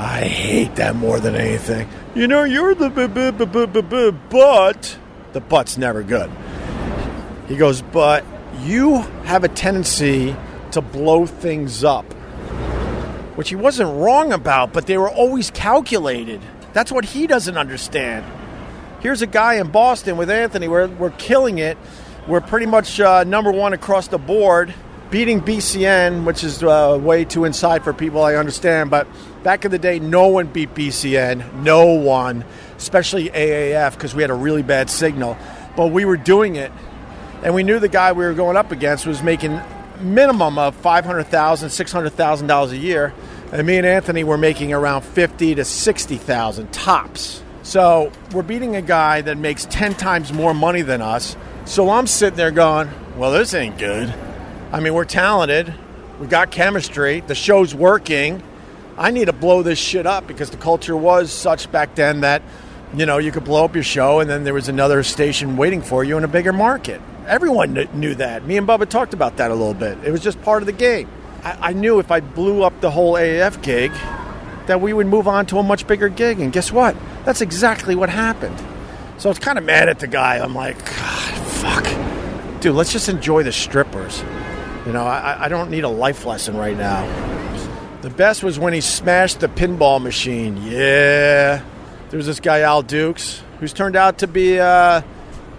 I 0.02 0.22
hate 0.24 0.76
that 0.76 0.96
more 0.96 1.20
than 1.20 1.36
anything. 1.36 1.88
You 2.16 2.26
know 2.26 2.42
you're 2.42 2.74
the 2.74 2.90
but. 4.28 4.98
The 5.32 5.40
but's 5.40 5.78
never 5.78 6.02
good 6.02 6.30
he 7.48 7.56
goes 7.56 7.82
but 7.82 8.24
you 8.60 8.98
have 9.24 9.44
a 9.44 9.48
tendency 9.48 10.36
to 10.70 10.80
blow 10.80 11.26
things 11.26 11.84
up 11.84 12.06
which 13.34 13.48
he 13.48 13.56
wasn't 13.56 13.88
wrong 13.98 14.32
about, 14.32 14.72
but 14.72 14.86
they 14.86 14.98
were 14.98 15.10
always 15.10 15.50
calculated. 15.50 16.40
That's 16.72 16.92
what 16.92 17.04
he 17.04 17.26
doesn't 17.26 17.56
understand. 17.56 18.24
Here's 19.00 19.22
a 19.22 19.26
guy 19.26 19.54
in 19.54 19.70
Boston 19.70 20.16
with 20.16 20.30
Anthony. 20.30 20.68
We're, 20.68 20.88
we're 20.88 21.10
killing 21.10 21.58
it. 21.58 21.76
We're 22.28 22.40
pretty 22.40 22.66
much 22.66 23.00
uh, 23.00 23.24
number 23.24 23.50
one 23.50 23.72
across 23.72 24.08
the 24.08 24.18
board, 24.18 24.72
beating 25.10 25.40
BCN, 25.40 26.24
which 26.24 26.44
is 26.44 26.62
uh, 26.62 26.98
way 27.02 27.24
too 27.24 27.44
inside 27.44 27.82
for 27.82 27.92
people, 27.92 28.22
I 28.22 28.36
understand. 28.36 28.90
But 28.90 29.08
back 29.42 29.64
in 29.64 29.70
the 29.70 29.78
day, 29.78 29.98
no 29.98 30.28
one 30.28 30.46
beat 30.46 30.74
BCN. 30.74 31.62
No 31.62 31.94
one, 31.94 32.44
especially 32.76 33.28
AAF, 33.30 33.94
because 33.94 34.14
we 34.14 34.22
had 34.22 34.30
a 34.30 34.34
really 34.34 34.62
bad 34.62 34.88
signal. 34.88 35.36
But 35.76 35.88
we 35.88 36.04
were 36.04 36.16
doing 36.16 36.56
it. 36.56 36.70
And 37.42 37.54
we 37.54 37.64
knew 37.64 37.80
the 37.80 37.88
guy 37.88 38.12
we 38.12 38.24
were 38.24 38.34
going 38.34 38.56
up 38.56 38.70
against 38.70 39.04
was 39.04 39.22
making 39.22 39.60
minimum 40.00 40.58
of 40.58 40.80
$500,000, 40.80 41.24
$600,000 41.26 42.70
a 42.70 42.76
year. 42.76 43.12
And 43.52 43.66
me 43.66 43.78
and 43.78 43.86
Anthony 43.86 44.22
were 44.24 44.38
making 44.38 44.72
around 44.72 45.02
50 45.02 45.56
to 45.56 45.64
60,000 45.64 46.72
tops. 46.72 47.42
So 47.64 48.12
we're 48.32 48.42
beating 48.42 48.76
a 48.76 48.82
guy 48.82 49.22
that 49.22 49.38
makes 49.38 49.66
10 49.66 49.94
times 49.94 50.32
more 50.32 50.54
money 50.54 50.82
than 50.82 51.02
us. 51.02 51.36
So 51.64 51.90
I'm 51.90 52.06
sitting 52.06 52.36
there 52.36 52.50
going, 52.50 52.88
well, 53.16 53.32
this 53.32 53.54
ain't 53.54 53.78
good. 53.78 54.12
I 54.72 54.80
mean, 54.80 54.94
we're 54.94 55.04
talented. 55.04 55.74
We 56.20 56.28
got 56.28 56.50
chemistry. 56.50 57.20
The 57.20 57.34
show's 57.34 57.74
working. 57.74 58.42
I 58.96 59.10
need 59.10 59.26
to 59.26 59.32
blow 59.32 59.62
this 59.62 59.78
shit 59.78 60.06
up 60.06 60.26
because 60.26 60.50
the 60.50 60.56
culture 60.56 60.96
was 60.96 61.32
such 61.32 61.70
back 61.72 61.94
then 61.94 62.20
that, 62.20 62.42
you 62.94 63.06
know, 63.06 63.18
you 63.18 63.32
could 63.32 63.44
blow 63.44 63.64
up 63.64 63.74
your 63.74 63.84
show 63.84 64.20
and 64.20 64.30
then 64.30 64.44
there 64.44 64.54
was 64.54 64.68
another 64.68 65.02
station 65.02 65.56
waiting 65.56 65.82
for 65.82 66.04
you 66.04 66.16
in 66.16 66.24
a 66.24 66.28
bigger 66.28 66.52
market. 66.52 67.00
Everyone 67.26 67.74
knew 67.94 68.14
that. 68.16 68.46
Me 68.46 68.56
and 68.56 68.66
Bubba 68.66 68.88
talked 68.88 69.14
about 69.14 69.36
that 69.36 69.50
a 69.50 69.54
little 69.54 69.74
bit. 69.74 69.98
It 70.04 70.10
was 70.10 70.20
just 70.20 70.40
part 70.42 70.62
of 70.62 70.66
the 70.66 70.72
game. 70.72 71.08
I, 71.42 71.70
I 71.70 71.72
knew 71.72 71.98
if 71.98 72.10
I 72.10 72.20
blew 72.20 72.62
up 72.62 72.80
the 72.80 72.90
whole 72.90 73.14
AAF 73.14 73.62
gig, 73.62 73.92
that 74.66 74.80
we 74.80 74.92
would 74.92 75.06
move 75.06 75.26
on 75.28 75.46
to 75.46 75.58
a 75.58 75.62
much 75.62 75.86
bigger 75.86 76.08
gig. 76.08 76.40
And 76.40 76.52
guess 76.52 76.72
what? 76.72 76.96
That's 77.24 77.40
exactly 77.40 77.94
what 77.94 78.08
happened. 78.08 78.58
So 79.18 79.28
I 79.28 79.30
was 79.30 79.38
kind 79.38 79.58
of 79.58 79.64
mad 79.64 79.88
at 79.88 79.98
the 79.98 80.06
guy. 80.06 80.38
I'm 80.38 80.54
like, 80.54 80.78
God, 80.84 81.46
fuck. 81.46 82.60
Dude, 82.60 82.74
let's 82.74 82.92
just 82.92 83.08
enjoy 83.08 83.42
the 83.42 83.52
strippers. 83.52 84.22
You 84.86 84.92
know, 84.92 85.04
I, 85.04 85.44
I 85.44 85.48
don't 85.48 85.70
need 85.70 85.84
a 85.84 85.88
life 85.88 86.24
lesson 86.24 86.56
right 86.56 86.76
now. 86.76 87.06
The 88.02 88.10
best 88.10 88.42
was 88.42 88.58
when 88.58 88.72
he 88.72 88.80
smashed 88.80 89.40
the 89.40 89.48
pinball 89.48 90.02
machine. 90.02 90.56
Yeah. 90.56 91.62
There 92.10 92.16
was 92.16 92.26
this 92.26 92.40
guy, 92.40 92.60
Al 92.60 92.82
Dukes, 92.82 93.42
who's 93.60 93.72
turned 93.72 93.94
out 93.94 94.18
to 94.18 94.26
be 94.26 94.58
uh, 94.58 95.02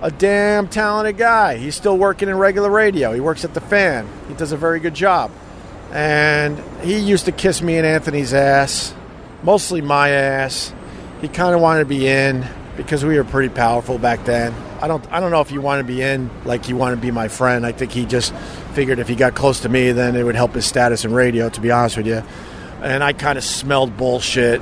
a 0.04 0.12
damn 0.12 0.68
talented 0.68 1.18
guy. 1.18 1.56
He's 1.56 1.76
still 1.76 1.98
working 1.98 2.28
in 2.28 2.38
regular 2.38 2.70
radio. 2.70 3.14
He 3.14 3.22
works 3.22 3.46
at 3.46 3.54
the 3.54 3.62
fan. 3.62 4.06
He 4.28 4.34
does 4.34 4.52
a 4.52 4.58
very 4.58 4.82
good 4.82 4.94
job. 4.94 5.32
And 5.94 6.62
he 6.82 6.98
used 7.00 7.26
to 7.26 7.32
kiss 7.32 7.62
me 7.62 7.78
and 7.78 7.88
Anthony's 7.88 8.34
ass, 8.34 8.94
mostly 9.44 9.80
my 9.80 10.10
ass. 10.10 10.74
He 11.22 11.30
kind 11.30 11.56
of 11.56 11.62
wanted 11.62 11.80
to 11.80 11.86
be 11.86 12.06
in 12.06 12.46
because 12.76 13.06
we 13.06 13.16
were 13.16 13.24
pretty 13.24 13.48
powerful 13.48 13.98
back 13.98 14.26
then. 14.26 14.54
I 14.82 14.90
don't 14.90 15.10
I 15.10 15.22
don't 15.22 15.32
know 15.32 15.40
if 15.40 15.50
he 15.50 15.58
wanted 15.58 15.84
to 15.84 15.88
be 15.88 16.02
in 16.02 16.30
like 16.44 16.66
he 16.66 16.74
wanted 16.74 16.98
to 16.98 17.02
be 17.02 17.12
my 17.12 17.30
friend. 17.30 17.66
I 17.66 17.72
think 17.72 17.94
he 17.94 18.06
just 18.06 18.36
figured 18.74 19.00
if 19.00 19.08
he 19.08 19.16
got 19.16 19.36
close 19.36 19.62
to 19.62 19.70
me, 19.70 19.94
then 19.94 20.18
it 20.18 20.24
would 20.24 20.36
help 20.36 20.54
his 20.54 20.66
status 20.66 21.06
in 21.06 21.14
radio. 21.14 21.48
To 21.48 21.62
be 21.62 21.72
honest 21.72 21.96
with 21.96 22.08
you, 22.08 22.24
and 22.82 23.02
I 23.02 23.14
kind 23.14 23.38
of 23.38 23.46
smelled 23.46 23.96
bullshit. 23.96 24.62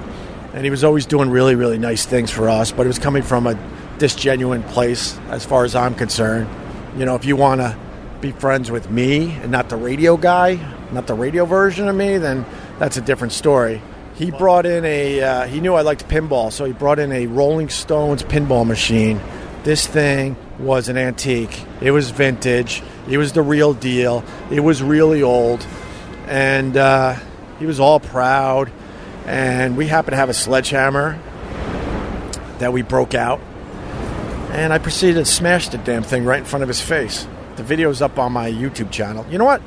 And 0.54 0.66
he 0.66 0.70
was 0.70 0.84
always 0.84 1.08
doing 1.08 1.32
really 1.32 1.56
really 1.56 1.80
nice 1.80 2.06
things 2.06 2.30
for 2.30 2.48
us, 2.48 2.72
but 2.72 2.86
it 2.86 2.90
was 2.90 3.00
coming 3.00 3.24
from 3.24 3.48
a 3.48 3.58
disgenuine 4.02 4.68
place 4.70 5.16
as 5.30 5.46
far 5.46 5.64
as 5.64 5.76
I'm 5.76 5.94
concerned. 5.94 6.50
You 6.98 7.06
know, 7.06 7.16
if 7.16 7.24
you 7.24 7.36
want 7.36 7.62
to 7.62 7.78
be 8.20 8.32
friends 8.32 8.72
with 8.72 8.90
me 8.90 9.32
and 9.32 9.52
not 9.52 9.70
the 9.70 9.76
radio 9.76 10.18
guy, 10.18 10.60
not 10.92 11.06
the 11.06 11.14
radio 11.14 11.46
version 11.46 11.88
of 11.88 11.96
me, 11.96 12.18
then 12.18 12.44
that's 12.80 12.98
a 12.98 13.02
different 13.02 13.32
story. 13.32 13.80
He 14.16 14.32
brought 14.32 14.66
in 14.66 14.84
a, 14.86 15.22
uh, 15.22 15.48
he 15.48 15.62
knew 15.62 15.76
I 15.76 15.82
liked 15.82 16.08
pinball, 16.08 16.52
so 16.52 16.66
he 16.66 16.74
brought 16.74 16.98
in 16.98 17.12
a 17.12 17.28
Rolling 17.28 17.70
Stones 17.70 18.24
pinball 18.24 18.66
machine. 18.66 19.22
This 19.64 19.86
thing 19.86 20.36
was 20.58 20.90
an 20.90 20.98
antique. 20.98 21.64
It 21.80 21.92
was 21.92 22.10
vintage. 22.10 22.82
It 23.08 23.20
was 23.20 23.34
the 23.34 23.44
real 23.44 23.74
deal. 23.76 24.24
It 24.50 24.62
was 24.62 24.82
really 24.82 25.22
old. 25.22 25.66
And 26.26 26.76
uh, 26.76 27.20
he 27.60 27.68
was 27.68 27.80
all 27.80 28.00
proud. 28.00 28.72
And 29.26 29.78
we 29.78 29.86
happened 29.86 30.14
to 30.14 30.18
have 30.18 30.30
a 30.30 30.34
sledgehammer 30.34 31.20
that 32.58 32.74
we 32.74 32.82
broke 32.82 33.14
out. 33.14 33.40
And 34.52 34.74
I 34.74 34.80
proceeded 34.80 35.16
to 35.16 35.26
smash 35.26 35.70
the 35.70 35.78
damn 35.78 36.04
thing 36.04 36.26
right 36.26 36.40
in 36.40 36.46
front 36.46 36.64
of 36.64 36.68
his 36.68 36.82
face. 36.82 37.26
The 37.56 37.64
video's 37.64 38.02
up 38.02 38.20
on 38.20 38.34
my 38.34 38.52
YouTube 38.52 38.92
channel. 38.92 39.26
You 39.30 39.38
know 39.38 39.46
what? 39.46 39.62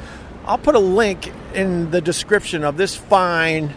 I'll 0.44 0.58
put 0.58 0.74
a 0.74 0.80
link 0.80 1.32
in 1.54 1.90
the 1.90 2.02
description 2.02 2.64
of 2.64 2.76
this 2.76 2.94
fine 2.94 3.72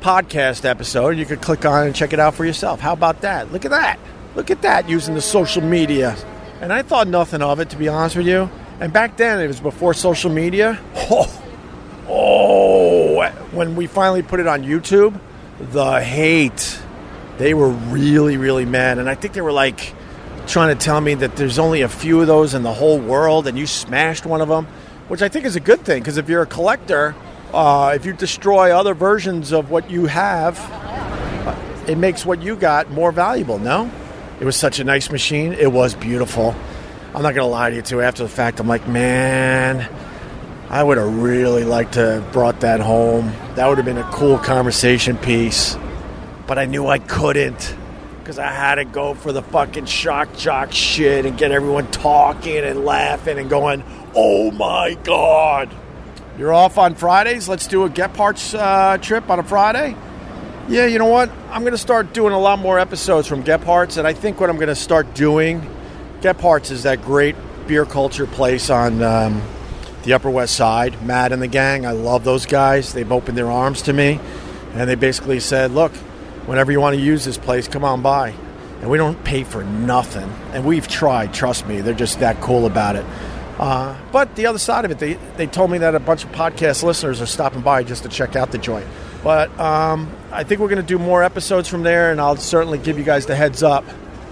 podcast 0.00 0.64
episode. 0.64 1.18
You 1.18 1.26
could 1.26 1.42
click 1.42 1.64
on 1.64 1.86
and 1.86 1.96
check 1.96 2.12
it 2.12 2.20
out 2.20 2.34
for 2.34 2.44
yourself. 2.44 2.78
How 2.78 2.92
about 2.92 3.22
that? 3.22 3.50
Look 3.50 3.64
at 3.64 3.72
that. 3.72 3.98
Look 4.36 4.52
at 4.52 4.62
that 4.62 4.88
using 4.88 5.14
the 5.14 5.20
social 5.20 5.62
media. 5.62 6.16
And 6.60 6.72
I 6.72 6.82
thought 6.82 7.08
nothing 7.08 7.42
of 7.42 7.58
it, 7.58 7.70
to 7.70 7.76
be 7.76 7.88
honest 7.88 8.14
with 8.14 8.28
you. 8.28 8.48
And 8.78 8.92
back 8.92 9.16
then, 9.16 9.40
it 9.40 9.48
was 9.48 9.58
before 9.58 9.94
social 9.94 10.30
media. 10.30 10.80
Oh, 10.94 11.42
oh 12.08 13.30
when 13.50 13.74
we 13.74 13.86
finally 13.86 14.22
put 14.22 14.38
it 14.38 14.46
on 14.46 14.62
YouTube, 14.62 15.18
the 15.58 16.00
hate. 16.00 16.80
They 17.38 17.52
were 17.52 17.68
really, 17.68 18.36
really 18.36 18.64
mad. 18.64 18.98
And 18.98 19.08
I 19.08 19.14
think 19.14 19.34
they 19.34 19.40
were 19.40 19.52
like 19.52 19.94
trying 20.52 20.76
to 20.76 20.84
tell 20.84 21.00
me 21.00 21.14
that 21.14 21.34
there's 21.34 21.58
only 21.58 21.80
a 21.80 21.88
few 21.88 22.20
of 22.20 22.26
those 22.26 22.52
in 22.52 22.62
the 22.62 22.72
whole 22.72 22.98
world 22.98 23.46
and 23.46 23.58
you 23.58 23.66
smashed 23.66 24.26
one 24.26 24.42
of 24.42 24.48
them, 24.48 24.66
which 25.08 25.22
I 25.22 25.28
think 25.30 25.46
is 25.46 25.56
a 25.56 25.60
good 25.60 25.80
thing 25.80 26.02
because 26.02 26.18
if 26.18 26.28
you're 26.28 26.42
a 26.42 26.46
collector, 26.46 27.14
uh, 27.54 27.92
if 27.94 28.04
you 28.04 28.12
destroy 28.12 28.70
other 28.70 28.92
versions 28.92 29.52
of 29.52 29.70
what 29.70 29.90
you 29.90 30.04
have, 30.04 30.60
uh, 30.60 31.56
it 31.88 31.96
makes 31.96 32.26
what 32.26 32.42
you 32.42 32.54
got 32.54 32.90
more 32.90 33.12
valuable, 33.12 33.58
no? 33.58 33.90
It 34.40 34.44
was 34.44 34.54
such 34.54 34.78
a 34.78 34.84
nice 34.84 35.10
machine. 35.10 35.54
It 35.54 35.72
was 35.72 35.94
beautiful. 35.94 36.54
I'm 37.14 37.22
not 37.22 37.34
going 37.34 37.46
to 37.46 37.46
lie 37.46 37.70
to 37.70 37.76
you, 37.76 37.82
too. 37.82 38.02
After 38.02 38.22
the 38.22 38.28
fact, 38.28 38.60
I'm 38.60 38.68
like, 38.68 38.86
man, 38.86 39.88
I 40.68 40.82
would 40.82 40.98
have 40.98 41.22
really 41.22 41.64
liked 41.64 41.94
to 41.94 42.00
have 42.00 42.32
brought 42.32 42.60
that 42.60 42.80
home. 42.80 43.32
That 43.54 43.68
would 43.68 43.78
have 43.78 43.86
been 43.86 43.98
a 43.98 44.10
cool 44.12 44.38
conversation 44.38 45.16
piece. 45.16 45.78
But 46.46 46.58
I 46.58 46.66
knew 46.66 46.86
I 46.88 46.98
couldn't 46.98 47.76
because 48.22 48.38
I 48.38 48.46
had 48.46 48.76
to 48.76 48.84
go 48.84 49.14
for 49.14 49.32
the 49.32 49.42
fucking 49.42 49.86
shock 49.86 50.36
jock 50.36 50.72
shit 50.72 51.26
and 51.26 51.36
get 51.36 51.50
everyone 51.50 51.90
talking 51.90 52.58
and 52.58 52.84
laughing 52.84 53.38
and 53.38 53.50
going, 53.50 53.82
oh 54.14 54.50
my 54.52 54.94
God. 55.02 55.74
You're 56.38 56.52
off 56.52 56.78
on 56.78 56.94
Fridays? 56.94 57.48
Let's 57.48 57.66
do 57.66 57.84
a 57.84 57.90
Gebhard's 57.90 58.54
uh, 58.54 58.98
trip 58.98 59.28
on 59.28 59.38
a 59.38 59.42
Friday? 59.42 59.96
Yeah, 60.68 60.86
you 60.86 60.98
know 60.98 61.06
what? 61.06 61.30
I'm 61.50 61.62
going 61.62 61.72
to 61.72 61.78
start 61.78 62.14
doing 62.14 62.32
a 62.32 62.38
lot 62.38 62.60
more 62.60 62.78
episodes 62.78 63.26
from 63.26 63.42
Gebhard's, 63.42 63.96
and 63.96 64.06
I 64.06 64.12
think 64.12 64.38
what 64.38 64.48
I'm 64.48 64.56
going 64.56 64.68
to 64.68 64.76
start 64.76 65.12
doing, 65.14 65.68
Gebhard's 66.20 66.70
is 66.70 66.84
that 66.84 67.02
great 67.02 67.34
beer 67.66 67.84
culture 67.84 68.26
place 68.26 68.70
on 68.70 69.02
um, 69.02 69.42
the 70.04 70.12
Upper 70.12 70.30
West 70.30 70.54
Side. 70.54 71.02
Matt 71.02 71.32
and 71.32 71.42
the 71.42 71.48
gang, 71.48 71.84
I 71.84 71.90
love 71.90 72.22
those 72.22 72.46
guys. 72.46 72.92
They've 72.92 73.10
opened 73.10 73.36
their 73.36 73.50
arms 73.50 73.82
to 73.82 73.92
me, 73.92 74.20
and 74.74 74.88
they 74.88 74.94
basically 74.94 75.40
said, 75.40 75.72
look, 75.72 75.92
whenever 76.46 76.72
you 76.72 76.80
want 76.80 76.96
to 76.96 77.02
use 77.02 77.24
this 77.24 77.38
place, 77.38 77.68
come 77.68 77.84
on 77.84 78.02
by. 78.02 78.34
And 78.80 78.90
we 78.90 78.98
don't 78.98 79.22
pay 79.24 79.44
for 79.44 79.62
nothing. 79.62 80.28
And 80.52 80.64
we've 80.64 80.88
tried, 80.88 81.32
trust 81.32 81.66
me, 81.66 81.80
they're 81.80 81.94
just 81.94 82.20
that 82.20 82.40
cool 82.40 82.66
about 82.66 82.96
it. 82.96 83.06
Uh, 83.58 83.96
but 84.10 84.34
the 84.34 84.46
other 84.46 84.58
side 84.58 84.84
of 84.84 84.90
it, 84.90 84.98
they, 84.98 85.14
they 85.36 85.46
told 85.46 85.70
me 85.70 85.78
that 85.78 85.94
a 85.94 86.00
bunch 86.00 86.24
of 86.24 86.32
podcast 86.32 86.82
listeners 86.82 87.20
are 87.20 87.26
stopping 87.26 87.60
by 87.60 87.84
just 87.84 88.02
to 88.02 88.08
check 88.08 88.34
out 88.34 88.50
the 88.50 88.58
joint. 88.58 88.86
But 89.22 89.56
um, 89.60 90.10
I 90.32 90.42
think 90.42 90.60
we're 90.60 90.68
going 90.68 90.82
to 90.82 90.86
do 90.86 90.98
more 90.98 91.22
episodes 91.22 91.68
from 91.68 91.84
there, 91.84 92.10
and 92.10 92.20
I'll 92.20 92.36
certainly 92.36 92.78
give 92.78 92.98
you 92.98 93.04
guys 93.04 93.26
the 93.26 93.36
heads 93.36 93.62
up. 93.62 93.84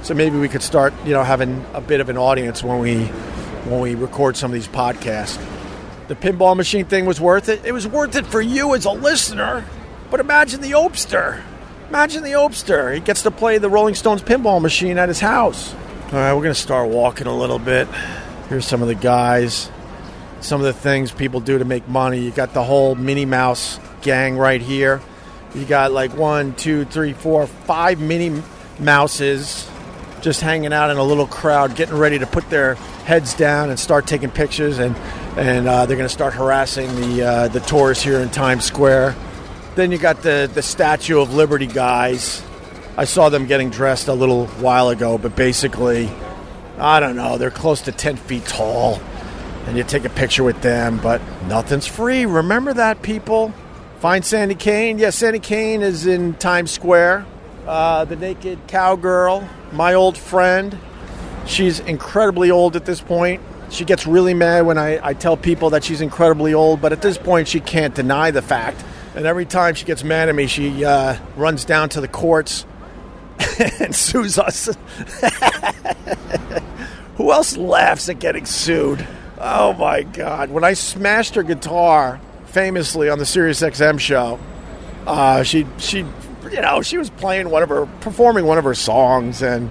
So 0.03 0.15
maybe 0.15 0.39
we 0.39 0.49
could 0.49 0.63
start, 0.63 0.95
you 1.05 1.13
know, 1.13 1.23
having 1.23 1.65
a 1.75 1.81
bit 1.81 2.01
of 2.01 2.09
an 2.09 2.17
audience 2.17 2.65
when 2.65 2.79
we 2.81 3.05
when 3.69 3.81
we 3.81 3.95
record 3.95 4.37
some 4.37 4.51
of 4.51 4.55
these 4.55 4.67
podcasts. 4.67 5.39
The 6.09 6.17
pinball 6.17 6.57
machine 6.57 6.87
thing 6.87 7.07
was 7.07 7.21
worth 7.21 7.49
it. 7.49 7.65
It 7.65 7.73
was 7.73 7.87
worth 7.87 8.17
it 8.17 8.27
for 8.27 8.41
you 8.41 8.75
as 8.75 8.85
a 8.85 8.91
listener. 8.91 9.65
But 10.11 10.19
imagine 10.19 10.61
the 10.61 10.73
Opster. 10.73 11.43
Imagine 11.91 12.23
the 12.23 12.31
Opster. 12.31 12.95
He 12.95 13.01
gets 13.01 13.23
to 13.23 13.33
play 13.33 13.59
the 13.59 13.69
Rolling 13.69 13.97
Stones 13.97 14.23
pinball 14.23 14.63
machine 14.63 14.97
at 14.97 15.09
his 15.09 15.19
house. 15.19 15.75
All 15.75 16.13
right, 16.13 16.33
we're 16.33 16.43
going 16.43 16.55
to 16.55 16.61
start 16.61 16.89
walking 16.89 17.27
a 17.27 17.37
little 17.37 17.59
bit. 17.59 17.89
Here's 18.49 18.65
some 18.65 18.81
of 18.81 18.87
the 18.87 18.95
guys, 18.95 19.69
some 20.41 20.61
of 20.61 20.67
the 20.67 20.73
things 20.73 21.11
people 21.11 21.41
do 21.41 21.59
to 21.59 21.65
make 21.65 21.89
money. 21.89 22.21
You 22.21 22.31
got 22.31 22.55
the 22.55 22.63
whole 22.63 22.95
Minnie 22.95 23.25
Mouse 23.25 23.81
gang 24.03 24.37
right 24.37 24.61
here. 24.61 25.01
You 25.53 25.65
got 25.65 25.91
like 25.91 26.17
one, 26.17 26.55
two, 26.55 26.85
three, 26.85 27.13
four, 27.13 27.49
five 27.49 27.99
Minnie 27.99 28.41
Mouses 28.79 29.69
just 30.21 30.43
hanging 30.43 30.73
out 30.73 30.91
in 30.91 30.97
a 30.97 31.03
little 31.03 31.27
crowd, 31.27 31.75
getting 31.75 31.97
ready 31.97 32.21
to 32.21 32.27
put 32.27 32.49
their 32.51 32.77
heads 33.05 33.35
down 33.35 33.69
and 33.69 33.81
start 33.81 34.07
taking 34.07 34.31
pictures, 34.31 34.79
and 34.79 34.95
and 35.37 35.67
uh, 35.67 35.87
they're 35.87 35.97
going 35.97 36.09
to 36.09 36.13
start 36.15 36.35
harassing 36.35 36.95
the 37.01 37.23
uh, 37.23 37.49
the 37.49 37.61
tourists 37.61 38.05
here 38.05 38.21
in 38.21 38.29
Times 38.31 38.65
Square. 38.65 39.17
Then 39.81 39.93
you 39.93 39.97
got 39.97 40.21
the 40.21 40.51
the 40.53 40.61
Statue 40.61 41.23
of 41.23 41.33
Liberty 41.33 41.67
guys. 41.67 42.43
I 42.99 43.07
saw 43.07 43.31
them 43.31 43.47
getting 43.47 43.71
dressed 43.71 44.09
a 44.09 44.13
little 44.13 44.47
while 44.47 44.91
ago, 44.91 45.17
but 45.17 45.35
basically, 45.35 46.11
I 46.77 47.01
don't 47.01 47.17
know. 47.17 47.39
They're 47.39 47.51
close 47.51 47.81
to 47.83 47.93
ten 47.93 48.19
feet 48.19 48.45
tall, 48.45 49.01
and 49.65 49.79
you 49.79 49.85
take 49.85 50.05
a 50.05 50.11
picture 50.11 50.45
with 50.45 50.61
them, 50.61 51.01
but 51.03 51.23
nothing's 51.49 51.87
free. 51.87 52.27
Remember 52.27 52.75
that, 52.75 53.01
people. 53.01 53.55
Find 54.01 54.23
Sandy 54.23 54.55
Kane. 54.55 54.99
Yes, 54.99 55.17
Sandy 55.17 55.39
Kane 55.39 55.81
is 55.81 56.05
in 56.05 56.35
Times 56.35 56.71
Square. 56.71 57.25
Uh, 57.67 58.05
the 58.05 58.17
naked 58.17 58.59
cowgirl, 58.67 59.49
my 59.73 59.95
old 59.95 60.19
friend. 60.19 60.77
She's 61.47 61.81
incredibly 61.81 62.51
old 62.51 62.77
at 62.77 62.85
this 62.85 63.01
point. 63.01 63.41
She 63.71 63.87
gets 63.87 64.07
really 64.07 64.35
mad 64.35 64.67
when 64.67 64.77
I, 64.77 65.01
I 65.03 65.15
tell 65.15 65.39
people 65.39 65.71
that 65.71 65.85
she's 65.85 66.03
incredibly 66.03 66.53
old, 66.53 66.83
but 66.83 66.93
at 66.93 67.01
this 67.01 67.17
point, 67.17 67.49
she 67.49 67.61
can't 67.61 67.95
deny 67.95 68.31
the 68.31 68.43
fact. 68.43 68.85
And 69.15 69.27
every 69.27 69.45
time 69.47 69.75
she 69.75 69.85
gets 69.85 70.05
mad 70.05 70.29
at 70.29 70.35
me, 70.35 70.47
she 70.47 70.85
uh, 70.85 71.19
runs 71.37 71.65
down 71.65 71.89
to 71.91 72.01
the 72.01 72.09
courts 72.09 72.65
and 73.81 73.95
sues 73.95 74.39
us. 74.39 74.67
Who 77.17 77.33
else 77.33 77.57
laughs 77.57 78.09
at 78.09 78.19
getting 78.19 78.47
sued? 78.47 79.07
Oh 79.39 79.73
my 79.75 80.03
God. 80.03 80.51
When 80.51 80.65
I 80.65 80.75
smashed 80.75 81.35
her 81.35 81.43
guitar 81.43 82.21
famously 82.47 83.09
on 83.09 83.19
the 83.19 83.27
Sirius 83.27 83.61
XM 83.61 83.99
show, 83.99 84.39
uh, 85.07 85.43
she, 85.43 85.67
she 85.79 86.05
you 86.51 86.61
know, 86.61 86.83
she 86.83 86.99
was 86.99 87.11
playing 87.11 87.51
one 87.51 87.63
of 87.63 87.69
her, 87.69 87.87
performing 88.01 88.45
one 88.45 88.59
of 88.59 88.65
her 88.65 88.75
songs, 88.75 89.43
and 89.43 89.71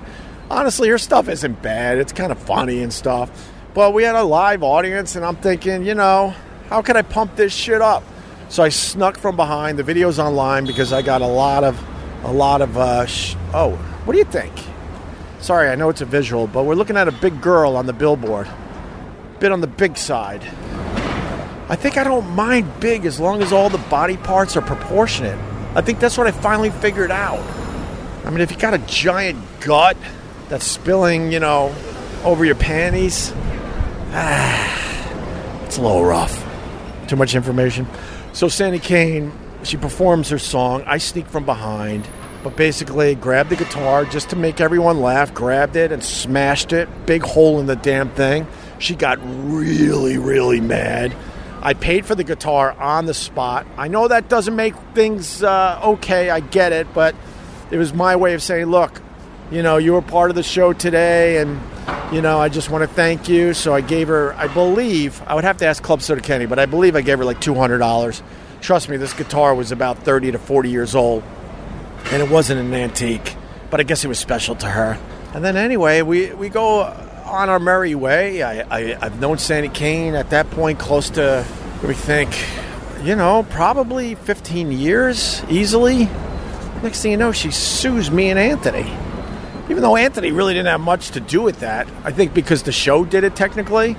honestly, 0.50 0.90
her 0.90 0.98
stuff 0.98 1.28
isn't 1.30 1.62
bad. 1.62 1.98
It's 1.98 2.14
kind 2.14 2.32
of 2.32 2.40
funny 2.40 2.82
and 2.82 2.94
stuff. 2.94 3.52
But 3.74 3.94
we 3.94 4.04
had 4.04 4.16
a 4.16 4.24
live 4.24 4.64
audience, 4.64 5.16
and 5.16 5.26
I'm 5.26 5.36
thinking, 5.36 5.86
you 5.86 5.96
know, 5.96 6.34
how 6.70 6.82
can 6.82 6.98
I 6.98 7.02
pump 7.02 7.36
this 7.36 7.54
shit 7.54 7.82
up? 7.82 8.04
So 8.50 8.64
I 8.64 8.70
snuck 8.70 9.18
from 9.18 9.36
behind. 9.36 9.78
The 9.78 9.84
video's 9.84 10.18
online 10.18 10.66
because 10.66 10.92
I 10.92 11.04
got 11.04 11.22
a 11.22 11.28
lot 11.28 11.64
of, 11.64 11.80
a 12.24 12.32
lot 12.32 12.62
of. 12.62 12.76
Uh, 12.78 13.06
sh- 13.06 13.36
oh, 13.54 13.76
what 14.06 14.14
do 14.14 14.20
you 14.20 14.26
think? 14.26 14.52
Sorry, 15.40 15.70
I 15.70 15.76
know 15.76 15.90
it's 15.90 16.02
a 16.02 16.06
visual, 16.06 16.48
but 16.48 16.64
we're 16.64 16.76
looking 16.76 16.98
at 16.98 17.08
a 17.08 17.12
big 17.12 17.42
girl 17.42 17.76
on 17.76 17.86
the 17.86 17.94
billboard. 17.94 18.50
Bit 19.40 19.52
on 19.52 19.62
the 19.62 19.68
big 19.68 19.98
side. 19.98 20.44
I 21.70 21.76
think 21.76 21.98
I 21.98 22.04
don't 22.04 22.28
mind 22.32 22.80
big 22.80 23.06
as 23.06 23.20
long 23.20 23.44
as 23.44 23.54
all 23.54 23.70
the 23.70 23.78
body 23.78 24.18
parts 24.18 24.58
are 24.58 24.62
proportionate. 24.62 25.38
I 25.76 25.82
think 25.82 26.00
that's 26.00 26.18
what 26.18 26.26
I 26.26 26.32
finally 26.32 26.72
figured 26.72 27.12
out. 27.12 27.40
I 28.26 28.32
mean, 28.32 28.42
if 28.42 28.52
you 28.52 28.58
got 28.58 28.74
a 28.74 28.80
giant 28.80 29.40
gut 29.62 29.96
that's 30.50 30.66
spilling, 30.66 31.32
you 31.32 31.40
know, 31.40 31.74
over 32.24 32.44
your 32.44 32.56
panties. 32.56 33.32
Ah, 34.12 35.64
it's 35.66 35.78
a 35.78 35.82
little 35.82 36.04
rough. 36.04 36.44
Too 37.08 37.16
much 37.16 37.36
information. 37.36 37.86
So 38.34 38.48
Sandy 38.48 38.80
Kane, 38.80 39.32
she 39.64 39.78
performs 39.78 40.30
her 40.30 40.40
song. 40.40 40.84
I 40.86 40.98
sneak 40.98 41.28
from 41.28 41.46
behind, 41.46 42.08
but 42.44 42.56
basically 42.56 43.16
grabbed 43.16 43.50
the 43.50 43.56
guitar 43.56 44.06
just 44.06 44.30
to 44.30 44.36
make 44.36 44.62
everyone 44.62 45.02
laugh, 45.02 45.34
grabbed 45.34 45.76
it 45.76 45.92
and 45.92 46.04
smashed 46.04 46.72
it. 46.72 46.88
Big 47.06 47.24
hole 47.24 47.60
in 47.60 47.66
the 47.66 47.76
damn 47.76 48.10
thing. 48.12 48.48
She 48.78 48.96
got 48.96 49.20
really, 49.22 50.18
really 50.18 50.62
mad. 50.62 51.16
I 51.62 51.74
paid 51.74 52.06
for 52.06 52.16
the 52.16 52.24
guitar 52.24 52.72
on 52.80 53.06
the 53.06 53.14
spot. 53.14 53.68
I 53.78 53.90
know 53.90 54.08
that 54.08 54.30
doesn't 54.30 54.56
make 54.56 54.76
things 54.94 55.44
uh, 55.44 55.82
okay, 55.84 56.30
I 56.30 56.40
get 56.40 56.72
it, 56.72 56.88
but 56.94 57.16
it 57.72 57.78
was 57.78 57.94
my 57.94 58.16
way 58.16 58.34
of 58.34 58.42
saying, 58.42 58.68
look, 58.68 59.02
you 59.52 59.62
know, 59.62 59.78
you 59.78 59.94
were 59.94 60.02
part 60.02 60.30
of 60.30 60.36
the 60.36 60.44
show 60.44 60.72
today, 60.72 61.38
and, 61.38 61.60
you 62.14 62.22
know, 62.22 62.40
I 62.40 62.50
just 62.50 62.70
want 62.70 62.82
to 62.82 62.88
thank 62.88 63.30
you. 63.30 63.54
So 63.54 63.74
I 63.74 63.82
gave 63.82 64.08
her, 64.08 64.34
I 64.34 64.48
believe, 64.48 65.22
I 65.28 65.36
would 65.36 65.44
have 65.44 65.58
to 65.58 65.66
ask 65.66 65.82
Club 65.84 66.02
Soda 66.02 66.22
Kenny, 66.22 66.46
but 66.46 66.60
I 66.60 66.66
believe 66.66 66.96
I 66.96 67.02
gave 67.02 67.20
her 67.20 67.26
like 67.26 67.40
$200. 67.40 68.22
Trust 68.62 68.90
me, 68.90 68.98
this 68.98 69.14
guitar 69.14 69.54
was 69.56 69.72
about 69.72 70.00
30 70.00 70.32
to 70.32 70.40
40 70.40 70.70
years 70.70 70.96
old, 70.96 71.24
and 72.12 72.22
it 72.22 72.30
wasn't 72.30 72.60
an 72.60 72.74
antique, 72.74 73.36
but 73.70 73.80
I 73.80 73.84
guess 73.84 74.04
it 74.04 74.08
was 74.08 74.20
special 74.20 74.56
to 74.56 74.68
her. 74.68 75.00
And 75.34 75.46
then 75.46 75.56
anyway, 75.56 76.02
we, 76.02 76.34
we 76.34 76.50
go 76.50 76.82
on 76.82 77.50
our 77.50 77.60
merry 77.60 77.96
way. 77.96 78.42
I, 78.42 78.62
I, 78.62 78.98
I've 79.02 79.20
known 79.20 79.38
Sandy 79.38 79.70
Kane 79.70 80.16
at 80.16 80.32
that 80.32 80.50
point 80.52 80.80
close 80.80 81.12
to, 81.12 81.46
we 81.86 81.94
think, 81.94 82.30
you 83.04 83.16
know, 83.16 83.46
probably 83.52 84.16
15 84.16 84.72
years 84.72 85.44
easily. 85.50 86.10
Next 86.82 87.02
thing 87.02 87.12
you 87.12 87.18
know, 87.18 87.32
she 87.32 87.52
sues 87.52 88.10
me 88.10 88.30
and 88.30 88.40
Anthony. 88.40 88.92
Even 89.70 89.84
though 89.84 89.96
Anthony 89.96 90.32
really 90.32 90.54
didn't 90.54 90.68
have 90.68 90.82
much 90.82 91.12
to 91.12 91.20
do 91.20 91.42
with 91.42 91.60
that, 91.60 91.88
I 92.04 92.12
think 92.12 92.34
because 92.34 92.64
the 92.64 92.72
show 92.72 93.06
did 93.06 93.24
it 93.24 93.36
technically. 93.36 93.96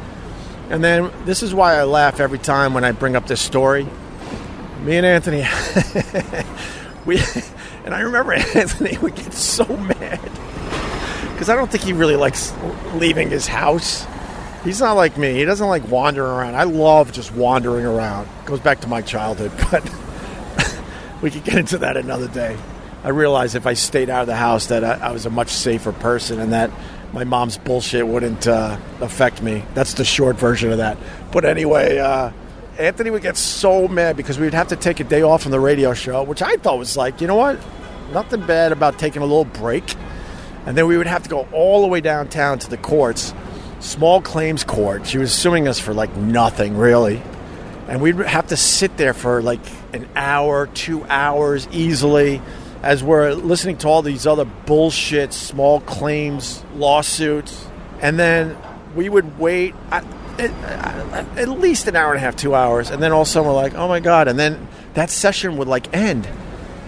And 0.69 0.83
then 0.83 1.11
this 1.25 1.43
is 1.43 1.55
why 1.55 1.75
I 1.77 1.85
laugh 1.85 2.21
every 2.21 2.39
time 2.39 2.75
when 2.75 2.85
I 2.85 2.93
bring 2.93 3.17
up 3.17 3.27
this 3.27 3.41
story. 3.41 3.87
Me 4.83 4.97
and 4.97 5.07
Anthony, 5.07 5.39
we, 7.05 7.19
and 7.85 7.95
I 7.95 8.01
remember 8.01 8.33
Anthony 8.55 8.97
would 8.99 9.15
get 9.15 9.33
so 9.33 9.65
mad 9.77 10.21
because 11.33 11.49
I 11.49 11.55
don't 11.55 11.71
think 11.71 11.85
he 11.85 11.93
really 11.93 12.17
likes 12.17 12.53
leaving 12.95 13.31
his 13.31 13.47
house. 13.47 14.07
He's 14.65 14.81
not 14.81 14.93
like 14.93 15.17
me. 15.17 15.35
He 15.35 15.45
doesn't 15.45 15.67
like 15.67 15.89
wandering 15.89 16.31
around. 16.31 16.55
I 16.55 16.65
love 16.65 17.13
just 17.13 17.33
wandering 17.35 17.87
around. 17.87 18.29
Goes 18.45 18.61
back 18.61 18.81
to 18.81 18.89
my 18.89 19.03
childhood, 19.03 19.53
but 19.71 19.91
we 21.23 21.31
could 21.31 21.45
get 21.45 21.57
into 21.57 21.79
that 21.79 21.97
another 21.97 22.29
day. 22.29 22.57
I 23.03 23.09
realized 23.09 23.55
if 23.55 23.67
I 23.67 23.73
stayed 23.73 24.11
out 24.11 24.23
of 24.23 24.27
the 24.27 24.37
house 24.37 24.67
that 24.67 24.85
I, 24.85 25.09
I 25.09 25.13
was 25.13 25.25
a 25.25 25.31
much 25.31 25.49
safer 25.49 25.93
person 25.93 26.39
and 26.39 26.53
that 26.53 26.71
my 27.13 27.25
mom's 27.25 27.57
bullshit 27.57 28.07
wouldn't 28.07 28.47
uh, 28.47 28.79
affect 29.01 29.43
me. 29.43 29.65
That's 29.75 29.95
the 29.95 30.05
short 30.05 30.37
version 30.37 30.71
of 30.71 30.79
that. 30.79 30.99
But 31.33 31.45
anyway, 31.45 31.99
uh, 31.99 32.31
Anthony 32.79 33.11
would 33.11 33.23
get 33.23 33.37
so 33.37 33.89
mad 33.89 34.17
because 34.17 34.39
we'd 34.39 34.55
have 34.55 34.69
to 34.69 34.77
take 34.77 35.01
a 35.01 35.05
day 35.05 35.23
off 35.23 35.43
from 35.43 35.51
the 35.51 35.61
radio 35.61 35.95
show, 35.95 36.23
which 36.23 36.43
I 36.43 36.57
thought 36.57 36.79
was 36.79 36.97
like, 36.97 37.21
you 37.21 37.27
know 37.27 37.37
what? 37.37 37.59
Nothing 38.13 38.47
bad 38.47 38.73
about 38.73 38.99
taking 38.99 39.23
a 39.23 39.27
little 39.27 39.45
break. 39.45 39.95
And 40.67 40.77
then 40.77 40.87
we 40.87 40.99
would 40.99 41.07
have 41.07 41.23
to 41.23 41.29
go 41.29 41.49
all 41.53 41.83
the 41.83 41.89
way 41.89 42.01
downtown 42.01 42.59
to 42.61 42.71
the 42.71 42.77
courts, 42.77 43.33
small 43.81 44.21
claims 44.21 44.63
court. 44.63 45.07
She 45.07 45.19
was 45.19 45.33
suing 45.33 45.69
us 45.69 45.81
for 45.81 45.95
like 45.95 46.15
nothing, 46.17 46.77
really. 46.77 47.23
And 47.89 48.01
we'd 48.03 48.17
have 48.17 48.49
to 48.49 48.57
sit 48.57 48.97
there 48.99 49.15
for 49.15 49.43
like 49.43 49.61
an 49.95 50.07
hour, 50.15 50.67
two 50.67 51.05
hours 51.07 51.67
easily 51.73 52.41
as 52.83 53.05
we're 53.05 53.33
listening 53.33 53.77
to 53.79 53.89
all 53.89 54.03
these 54.03 54.27
other 54.27 54.45
bullshit 54.45 55.33
small 55.33 55.81
claims 55.81 56.65
lawsuits. 56.75 57.67
And 58.01 58.19
then 58.19 58.57
we 58.95 59.09
would 59.09 59.39
wait 59.39 59.75
at, 59.91 60.05
at, 60.39 61.49
least 61.49 61.87
an 61.87 61.97
hour 61.97 62.13
and 62.13 62.17
a 62.17 62.21
half, 62.21 62.37
two 62.37 62.55
hours. 62.55 62.91
And 62.91 63.03
then 63.03 63.13
all 63.13 63.23
of 63.23 63.29
a 63.29 63.31
sudden 63.31 63.49
we're 63.49 63.55
like, 63.55 63.75
oh 63.75 63.89
my 63.89 64.01
God. 64.01 64.29
And 64.29 64.39
then 64.39 64.69
that 64.95 65.11
session 65.11 65.57
would 65.59 65.69
like 65.69 65.95
end. 65.95 66.29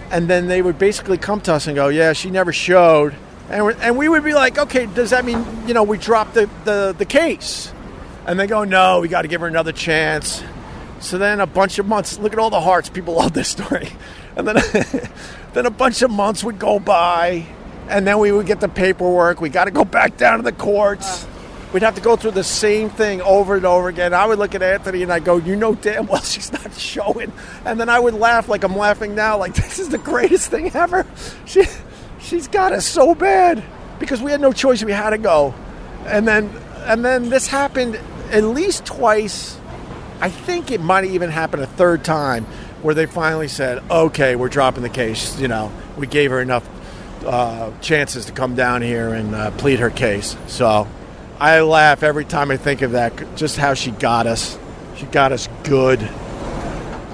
And 0.09 0.27
then 0.27 0.47
they 0.47 0.61
would 0.61 0.77
basically 0.77 1.17
come 1.17 1.41
to 1.41 1.53
us 1.53 1.67
and 1.67 1.75
go, 1.75 1.87
yeah, 1.89 2.13
she 2.13 2.29
never 2.29 2.51
showed. 2.51 3.15
And, 3.49 3.75
and 3.81 3.97
we 3.97 4.09
would 4.09 4.23
be 4.23 4.33
like, 4.33 4.57
okay, 4.57 4.87
does 4.87 5.11
that 5.11 5.25
mean, 5.25 5.45
you 5.67 5.73
know, 5.73 5.83
we 5.83 5.97
dropped 5.97 6.33
the, 6.33 6.49
the, 6.65 6.95
the 6.97 7.05
case? 7.05 7.71
And 8.25 8.39
they 8.39 8.47
go, 8.47 8.63
no, 8.63 9.01
we 9.01 9.07
got 9.07 9.23
to 9.23 9.27
give 9.27 9.41
her 9.41 9.47
another 9.47 9.71
chance. 9.71 10.43
So 10.99 11.17
then 11.17 11.39
a 11.39 11.47
bunch 11.47 11.79
of 11.79 11.85
months, 11.85 12.17
look 12.17 12.33
at 12.33 12.39
all 12.39 12.49
the 12.49 12.61
hearts. 12.61 12.89
People 12.89 13.15
love 13.15 13.33
this 13.33 13.49
story. 13.49 13.89
And 14.35 14.47
then, 14.47 14.55
then 15.53 15.65
a 15.65 15.71
bunch 15.71 16.01
of 16.01 16.11
months 16.11 16.43
would 16.43 16.59
go 16.59 16.79
by. 16.79 17.45
And 17.89 18.07
then 18.07 18.19
we 18.19 18.31
would 18.31 18.45
get 18.45 18.59
the 18.59 18.69
paperwork. 18.69 19.41
We 19.41 19.49
got 19.49 19.65
to 19.65 19.71
go 19.71 19.85
back 19.99 20.17
down 20.17 20.37
to 20.37 20.43
the 20.43 20.51
courts. 20.51 21.23
Uh. 21.23 21.29
We'd 21.73 21.81
have 21.81 21.95
to 21.95 22.01
go 22.01 22.15
through 22.15 22.31
the 22.31 22.43
same 22.43 22.91
thing 22.91 23.19
over 23.23 23.55
and 23.55 23.65
over 23.65 23.89
again. 23.89 24.13
I 24.13 24.27
would 24.27 24.37
look 24.37 24.53
at 24.53 24.61
Anthony 24.61 25.01
and 25.01 25.11
I 25.11 25.17
go, 25.17 25.37
You 25.37 25.55
know 25.55 25.73
damn 25.73 26.05
well 26.05 26.21
she's 26.23 26.53
not 26.53 26.71
showing. 26.75 27.33
And 27.65 27.79
then 27.79 27.89
I 27.89 27.99
would 27.99 28.13
laugh 28.13 28.47
like 28.47 28.63
I'm 28.63 28.77
laughing 28.77 29.15
now, 29.15 29.37
like 29.37 29.53
this 29.55 29.79
is 29.79 29.89
the 29.89 29.97
greatest 29.97 30.51
thing 30.51 30.71
ever. 30.75 31.05
She, 31.45 31.63
she's 32.19 32.47
got 32.47 32.73
us 32.73 32.85
so 32.85 33.15
bad 33.15 33.63
because 33.99 34.21
we 34.21 34.29
had 34.29 34.39
no 34.39 34.53
choice. 34.53 34.83
We 34.83 34.91
had 34.91 35.11
to 35.11 35.17
go. 35.17 35.55
And 36.05 36.27
then, 36.27 36.51
and 36.81 37.03
then 37.03 37.29
this 37.29 37.47
happened 37.47 37.99
at 38.29 38.43
least 38.43 38.85
twice. 38.85 39.59
I 40.21 40.29
think 40.29 40.69
it 40.69 40.79
might 40.79 41.05
even 41.05 41.31
happen 41.31 41.59
a 41.59 41.65
third 41.65 42.03
time 42.03 42.45
where 42.83 42.93
they 42.93 43.05
finally 43.05 43.47
said, 43.47 43.81
okay, 43.89 44.35
we're 44.35 44.49
dropping 44.49 44.83
the 44.83 44.89
case. 44.89 45.39
You 45.39 45.47
know, 45.47 45.71
we 45.97 46.05
gave 46.05 46.31
her 46.31 46.41
enough 46.41 46.67
uh, 47.25 47.71
chances 47.79 48.25
to 48.25 48.33
come 48.33 48.55
down 48.55 48.81
here 48.81 49.13
and 49.13 49.33
uh, 49.33 49.51
plead 49.51 49.79
her 49.79 49.89
case. 49.89 50.35
So 50.47 50.87
I 51.39 51.61
laugh 51.61 52.03
every 52.03 52.25
time 52.25 52.51
I 52.51 52.57
think 52.57 52.81
of 52.81 52.91
that, 52.91 53.35
just 53.35 53.57
how 53.57 53.73
she 53.73 53.91
got 53.91 54.27
us. 54.27 54.57
She 54.97 55.05
got 55.07 55.31
us 55.31 55.47
good, 55.63 56.07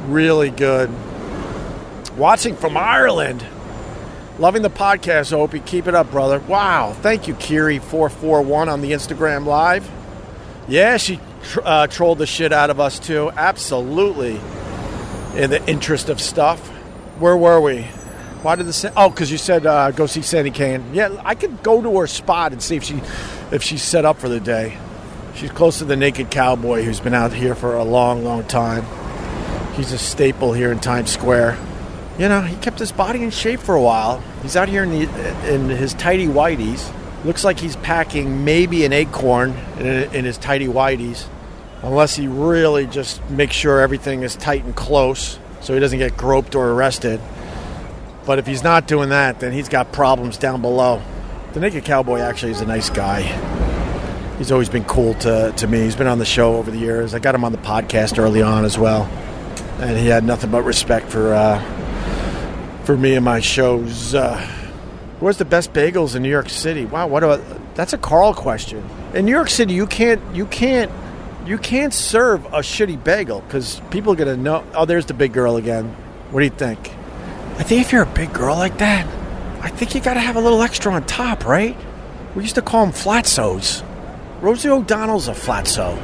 really 0.08 0.50
good. 0.50 0.90
Watching 2.18 2.56
from 2.56 2.76
Ireland. 2.76 3.46
Loving 4.40 4.62
the 4.62 4.70
podcast, 4.70 5.34
Opie. 5.34 5.60
Keep 5.60 5.88
it 5.88 5.96
up, 5.96 6.12
brother. 6.12 6.40
Wow. 6.40 6.94
Thank 7.02 7.28
you, 7.28 7.36
Kiri441 7.36 8.72
on 8.72 8.82
the 8.82 8.94
Instagram 8.94 9.46
Live. 9.46 9.90
Yeah, 10.68 10.96
she 10.98 11.20
uh, 11.62 11.88
trolled 11.88 12.20
the 12.20 12.26
shit 12.26 12.54
out 12.54 12.70
of 12.70 12.80
us, 12.80 13.00
too. 13.00 13.32
Absolutely. 13.36 14.40
In 15.40 15.52
the 15.52 15.66
interest 15.70 16.10
of 16.10 16.20
stuff. 16.20 16.60
Where 17.20 17.38
were 17.38 17.62
we? 17.62 17.84
Why 18.42 18.56
did 18.58 18.66
the 18.66 18.94
oh? 18.98 19.10
Because 19.10 19.32
you 19.32 19.38
said 19.38 19.66
uh, 19.66 19.92
go 19.92 20.06
see 20.06 20.22
Sandy 20.22 20.52
Kane. 20.52 20.84
Yeah, 20.94 21.16
I 21.24 21.34
could 21.34 21.64
go 21.64 21.82
to 21.82 21.98
her 22.00 22.08
spot 22.08 22.52
and 22.52 22.62
see 22.62 22.76
if 22.76 22.84
she 22.84 23.02
if 23.50 23.64
she's 23.64 23.82
set 23.82 24.04
up 24.04 24.18
for 24.18 24.28
the 24.28 24.42
day. 24.42 24.78
She's 25.36 25.50
close 25.50 25.78
to 25.78 25.86
the 25.86 25.96
Naked 25.96 26.30
Cowboy, 26.30 26.84
who's 26.84 27.00
been 27.00 27.14
out 27.14 27.32
here 27.32 27.56
for 27.56 27.76
a 27.76 27.86
long, 27.86 28.26
long 28.26 28.44
time. 28.44 28.86
He's 29.76 29.94
a 29.94 29.98
staple 29.98 30.52
here 30.52 30.74
in 30.74 30.80
Times 30.80 31.10
Square. 31.10 31.58
You 32.18 32.28
know, 32.28 32.42
he 32.42 32.58
kept 32.58 32.78
his 32.78 32.92
body 32.92 33.24
in 33.24 33.30
shape 33.30 33.62
for 33.62 33.76
a 33.76 33.82
while. 33.82 34.22
He's 34.42 34.58
out 34.58 34.68
here 34.68 34.84
in 34.84 34.90
the 34.90 35.54
in 35.54 35.70
his 35.70 35.94
tidy 35.94 36.28
whities. 36.28 36.94
Looks 37.24 37.46
like 37.46 37.62
he's 37.62 37.78
packing 37.78 38.44
maybe 38.44 38.84
an 38.84 38.92
acorn 38.92 39.52
in, 39.78 39.86
in 40.14 40.26
his 40.26 40.38
tidy 40.38 40.68
whities, 40.68 41.28
unless 41.84 42.16
he 42.16 42.28
really 42.28 42.86
just 42.88 43.28
makes 43.30 43.56
sure 43.56 43.80
everything 43.80 44.24
is 44.24 44.36
tight 44.36 44.64
and 44.64 44.76
close 44.76 45.40
so 45.62 45.74
he 45.74 45.80
doesn't 45.80 46.00
get 46.00 46.18
groped 46.18 46.56
or 46.56 46.72
arrested. 46.72 47.20
But 48.26 48.40
if 48.40 48.48
he's 48.48 48.64
not 48.64 48.88
doing 48.88 49.10
that, 49.10 49.40
then 49.40 49.52
he's 49.54 49.70
got 49.70 49.92
problems 49.92 50.38
down 50.38 50.62
below. 50.62 51.02
The 51.54 51.60
Naked 51.60 51.84
Cowboy 51.84 52.20
actually 52.20 52.52
is 52.52 52.62
a 52.62 52.66
nice 52.66 52.90
guy. 52.90 53.24
He's 54.38 54.52
always 54.52 54.70
been 54.70 54.86
cool 54.86 55.16
to, 55.16 55.52
to 55.58 55.68
me. 55.68 55.80
He's 55.82 55.96
been 55.96 56.08
on 56.08 56.20
the 56.20 56.26
show 56.26 56.56
over 56.56 56.72
the 56.72 56.78
years. 56.78 57.14
I 57.14 57.20
got 57.20 57.36
him 57.36 57.44
on 57.44 57.52
the 57.52 57.58
podcast 57.58 58.20
early 58.20 58.42
on 58.42 58.66
as 58.66 58.78
well. 58.78 59.04
And 59.80 59.98
he 59.98 60.08
had 60.08 60.24
nothing 60.24 60.52
but 60.52 60.64
respect 60.64 61.10
for 61.10 61.34
uh, 61.34 61.60
for 62.84 62.98
me 62.98 63.16
and 63.16 63.26
my 63.26 63.40
shows. 63.40 64.14
Uh, 64.14 64.40
where's 65.20 65.38
the 65.38 65.46
best 65.46 65.74
bagels 65.74 66.16
in 66.16 66.22
New 66.22 66.30
York 66.30 66.50
City? 66.50 66.86
Wow, 66.86 67.08
what 67.08 67.24
a 67.24 67.42
that's 67.76 67.94
a 67.94 67.98
Carl 67.98 68.34
question. 68.34 68.84
In 69.14 69.26
New 69.26 69.32
York 69.32 69.50
City, 69.50 69.74
you 69.74 69.88
can't 69.88 70.22
you 70.36 70.46
can't 70.46 70.92
you 71.46 71.58
can't 71.58 71.94
serve 71.94 72.46
a 72.46 72.60
shitty 72.60 73.04
bagel 73.04 73.42
because 73.42 73.82
people 73.90 74.14
are 74.14 74.16
gonna 74.16 74.38
know. 74.38 74.64
Oh, 74.74 74.86
there's 74.86 75.06
the 75.06 75.14
big 75.14 75.34
girl 75.34 75.58
again. 75.58 75.96
What 76.32 76.42
do 76.42 76.46
you 76.46 76.52
think? 76.52 76.92
I 77.58 77.64
think 77.64 77.82
if 77.82 77.92
you're 77.92 78.04
a 78.04 78.14
big 78.14 78.32
girl 78.34 78.56
like 78.56 78.78
that, 78.78 79.06
I 79.62 79.70
think 79.70 79.94
you 79.94 80.00
got 80.02 80.14
to 80.14 80.22
have 80.22 80.38
a 80.38 80.40
little 80.40 80.62
extra 80.62 80.94
on 80.94 81.06
top, 81.06 81.46
right? 81.46 81.76
We 82.36 82.44
used 82.44 82.56
to 82.56 82.62
call 82.62 82.86
them 82.86 82.94
flatsos. 82.94 83.84
Rosie 84.42 84.70
O'Donnell's 84.70 85.28
a 85.28 85.34
flatso. 85.34 85.98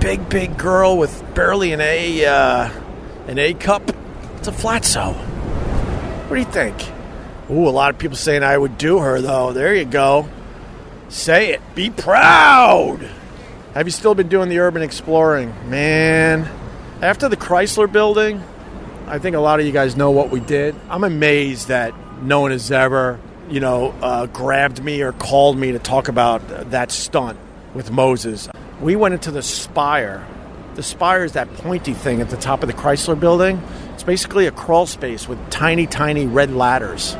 Big, 0.00 0.26
big 0.30 0.56
girl 0.56 0.96
with 0.96 1.34
barely 1.34 1.72
an 1.72 1.82
A, 1.82 2.24
uh, 2.24 2.70
an 3.26 3.38
A 3.38 3.52
cup. 3.52 3.90
It's 4.36 4.48
a 4.48 4.52
flatso. 4.52 5.14
What 6.28 6.36
do 6.36 6.40
you 6.40 6.46
think? 6.46 6.74
Ooh, 7.50 7.68
a 7.68 7.70
lot 7.70 7.90
of 7.90 7.98
people 7.98 8.16
saying 8.16 8.42
I 8.42 8.56
would 8.56 8.78
do 8.78 9.00
her 9.00 9.20
though. 9.20 9.52
There 9.52 9.74
you 9.74 9.84
go. 9.84 10.28
Say 11.10 11.52
it. 11.52 11.60
Be 11.74 11.90
proud. 11.90 13.06
Have 13.74 13.88
you 13.88 13.90
still 13.90 14.14
been 14.14 14.28
doing 14.28 14.48
the 14.48 14.60
urban 14.60 14.82
exploring, 14.82 15.52
man? 15.68 16.48
After 17.02 17.28
the 17.28 17.36
Chrysler 17.36 17.90
Building, 17.90 18.40
I 19.08 19.18
think 19.18 19.34
a 19.34 19.40
lot 19.40 19.58
of 19.58 19.66
you 19.66 19.72
guys 19.72 19.96
know 19.96 20.12
what 20.12 20.30
we 20.30 20.38
did. 20.38 20.76
I'm 20.88 21.02
amazed 21.02 21.68
that 21.68 21.92
no 22.22 22.38
one 22.40 22.52
has 22.52 22.70
ever 22.70 23.18
you 23.50 23.60
know, 23.60 23.92
uh, 24.00 24.26
grabbed 24.26 24.82
me 24.82 25.02
or 25.02 25.12
called 25.12 25.58
me 25.58 25.72
to 25.72 25.78
talk 25.78 26.06
about 26.06 26.70
that 26.70 26.90
stunt 26.90 27.38
with 27.74 27.90
Moses. 27.90 28.48
We 28.80 28.96
went 28.96 29.14
into 29.14 29.30
the 29.30 29.42
spire. 29.42 30.24
The 30.76 30.82
spire 30.82 31.24
is 31.24 31.32
that 31.32 31.52
pointy 31.54 31.94
thing 31.94 32.20
at 32.20 32.30
the 32.30 32.36
top 32.36 32.62
of 32.62 32.68
the 32.68 32.74
Chrysler 32.74 33.18
building. 33.18 33.60
It's 33.92 34.02
basically 34.04 34.46
a 34.46 34.52
crawl 34.52 34.86
space 34.86 35.28
with 35.28 35.50
tiny, 35.50 35.86
tiny 35.86 36.26
red 36.26 36.52
ladders. 36.52 37.16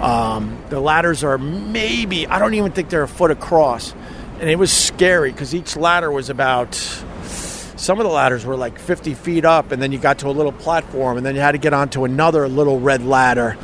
Um, 0.00 0.60
the 0.70 0.80
ladders 0.80 1.24
are 1.24 1.38
maybe, 1.38 2.26
I 2.26 2.38
don't 2.38 2.54
even 2.54 2.72
think 2.72 2.90
they're 2.90 3.04
a 3.04 3.08
foot 3.08 3.30
across. 3.30 3.94
And 4.40 4.50
it 4.50 4.58
was 4.58 4.72
scary 4.72 5.30
because 5.30 5.54
each 5.54 5.76
ladder 5.76 6.10
was 6.10 6.28
about, 6.30 6.74
some 6.74 7.98
of 7.98 8.04
the 8.04 8.12
ladders 8.12 8.44
were 8.44 8.56
like 8.56 8.78
50 8.78 9.14
feet 9.14 9.44
up, 9.44 9.72
and 9.72 9.80
then 9.80 9.92
you 9.92 9.98
got 9.98 10.18
to 10.20 10.28
a 10.28 10.32
little 10.32 10.52
platform, 10.52 11.16
and 11.16 11.24
then 11.24 11.34
you 11.34 11.40
had 11.40 11.52
to 11.52 11.58
get 11.58 11.72
onto 11.72 12.04
another 12.04 12.48
little 12.48 12.80
red 12.80 13.04
ladder. 13.04 13.56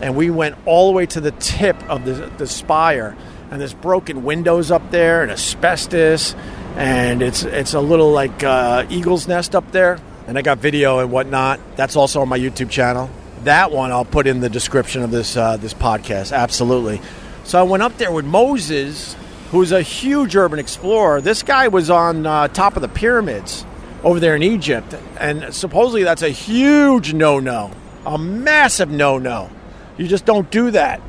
And 0.00 0.16
we 0.16 0.30
went 0.30 0.56
all 0.64 0.88
the 0.88 0.96
way 0.96 1.06
to 1.06 1.20
the 1.20 1.32
tip 1.32 1.76
of 1.88 2.04
the, 2.04 2.30
the 2.38 2.46
spire, 2.46 3.16
and 3.50 3.60
there's 3.60 3.74
broken 3.74 4.24
windows 4.24 4.70
up 4.70 4.90
there, 4.90 5.22
and 5.22 5.30
asbestos, 5.30 6.34
and 6.76 7.22
it's, 7.22 7.42
it's 7.42 7.74
a 7.74 7.80
little 7.80 8.12
like 8.12 8.42
uh, 8.42 8.86
eagle's 8.88 9.28
nest 9.28 9.54
up 9.54 9.70
there. 9.72 9.98
And 10.26 10.38
I 10.38 10.42
got 10.42 10.58
video 10.58 11.00
and 11.00 11.10
whatnot. 11.10 11.60
That's 11.76 11.96
also 11.96 12.20
on 12.20 12.28
my 12.28 12.38
YouTube 12.38 12.70
channel 12.70 13.10
that 13.44 13.72
one 13.72 13.90
I'll 13.90 14.04
put 14.04 14.26
in 14.26 14.40
the 14.40 14.48
description 14.48 15.02
of 15.02 15.10
this 15.10 15.36
uh, 15.36 15.56
this 15.56 15.74
podcast. 15.74 16.32
Absolutely. 16.32 17.00
So 17.44 17.58
I 17.58 17.62
went 17.62 17.82
up 17.82 17.96
there 17.98 18.12
with 18.12 18.24
Moses, 18.24 19.16
who's 19.52 19.70
a 19.70 19.82
huge 19.82 20.34
urban 20.34 20.58
explorer. 20.58 21.20
This 21.20 21.42
guy 21.42 21.68
was 21.68 21.90
on 21.90 22.26
uh, 22.26 22.48
top 22.48 22.74
of 22.74 22.82
the 22.82 22.88
pyramids 22.88 23.64
over 24.02 24.18
there 24.18 24.34
in 24.34 24.42
Egypt, 24.42 24.94
and 25.20 25.54
supposedly 25.54 26.02
that's 26.02 26.22
a 26.22 26.30
huge 26.30 27.12
no-no, 27.12 27.70
a 28.06 28.16
massive 28.16 28.90
no-no. 28.90 29.50
You 29.98 30.08
just 30.08 30.24
don't 30.24 30.50
do 30.50 30.70
that. 30.70 31.02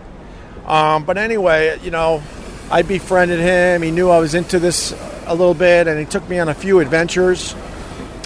Um, 0.65 1.05
but 1.05 1.17
anyway, 1.17 1.79
you 1.83 1.89
know, 1.89 2.21
I 2.69 2.81
befriended 2.81 3.39
him. 3.39 3.81
He 3.81 3.91
knew 3.91 4.09
I 4.09 4.19
was 4.19 4.35
into 4.35 4.59
this 4.59 4.91
a 5.25 5.33
little 5.33 5.53
bit, 5.53 5.87
and 5.87 5.97
he 5.97 6.05
took 6.05 6.27
me 6.27 6.37
on 6.37 6.49
a 6.49 6.53
few 6.53 6.81
adventures. 6.81 7.53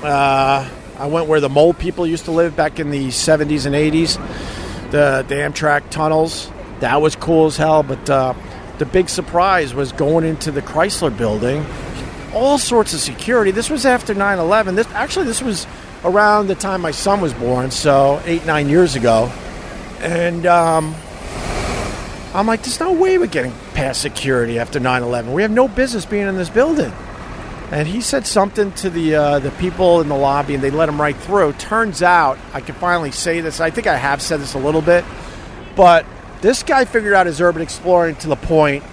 Uh, 0.02 0.68
I 0.98 1.06
went 1.06 1.28
where 1.28 1.40
the 1.40 1.50
mole 1.50 1.76
people 1.76 2.08
used 2.08 2.26
to 2.26 2.32
live 2.32 2.56
back 2.56 2.80
in 2.80 2.90
the 2.90 3.10
70s 3.10 3.68
and 3.68 3.76
80s, 3.76 4.16
the, 4.90 5.24
the 5.28 5.36
Amtrak 5.36 5.92
tunnels. 5.92 6.52
That 6.80 7.04
was 7.04 7.16
cool 7.16 7.46
as 7.46 7.58
hell. 7.58 7.84
But 7.84 8.10
uh, 8.10 8.34
the 8.78 8.86
big 8.86 9.10
surprise 9.10 9.74
was 9.74 9.92
going 9.92 10.26
into 10.26 10.52
the 10.52 10.62
Chrysler 10.62 11.16
building, 11.16 11.66
all 12.34 12.58
sorts 12.58 12.94
of 12.94 13.00
security. 13.00 13.52
This 13.52 13.70
was 13.70 13.86
after 13.86 14.14
9 14.14 14.40
11. 14.40 14.76
This, 14.76 14.88
actually, 14.92 15.26
this 15.26 15.42
was 15.42 15.66
around 16.04 16.48
the 16.48 16.56
time 16.56 16.82
my 16.82 16.92
son 16.92 17.22
was 17.22 17.34
born, 17.34 17.72
so 17.72 18.22
eight, 18.26 18.46
nine 18.46 18.70
years 18.70 18.96
ago. 18.96 19.32
And 20.00 20.46
um, 20.46 20.96
I'm 22.34 22.46
like, 22.46 22.62
there's 22.64 22.80
no 22.80 22.94
way 22.94 23.18
we're 23.18 23.28
getting 23.28 23.54
past 23.74 24.02
security 24.02 24.60
after 24.60 24.80
9 24.80 25.04
11. 25.04 25.34
We 25.34 25.42
have 25.42 25.52
no 25.52 25.68
business 25.68 26.06
being 26.06 26.28
in 26.28 26.36
this 26.36 26.50
building 26.50 26.94
and 27.72 27.88
he 27.88 28.02
said 28.02 28.26
something 28.26 28.72
to 28.74 28.90
the 28.90 29.16
uh, 29.16 29.40
the 29.40 29.52
people 29.52 30.00
in 30.00 30.08
the 30.08 30.16
lobby, 30.16 30.56
and 30.56 30.64
they 30.64 30.72
let 30.72 30.88
him 30.88 31.00
right 31.00 31.16
through. 31.16 31.54
Turns 31.54 32.02
out, 32.02 32.38
I 32.54 32.62
can 32.62 32.76
finally 32.76 33.12
say 33.12 33.42
this. 33.42 33.60
I 33.60 33.72
think 33.72 33.88
I 33.88 33.98
have 33.98 34.22
said 34.22 34.40
this 34.40 34.54
a 34.54 34.60
little 34.60 34.82
bit, 34.82 35.04
but 35.76 36.06
this 36.42 36.64
guy 36.64 36.86
figured 36.86 37.14
out 37.14 37.26
his 37.26 37.42
urban 37.42 37.62
exploring 37.62 38.16
to 38.18 38.28
the 38.28 38.36
point, 38.36 38.84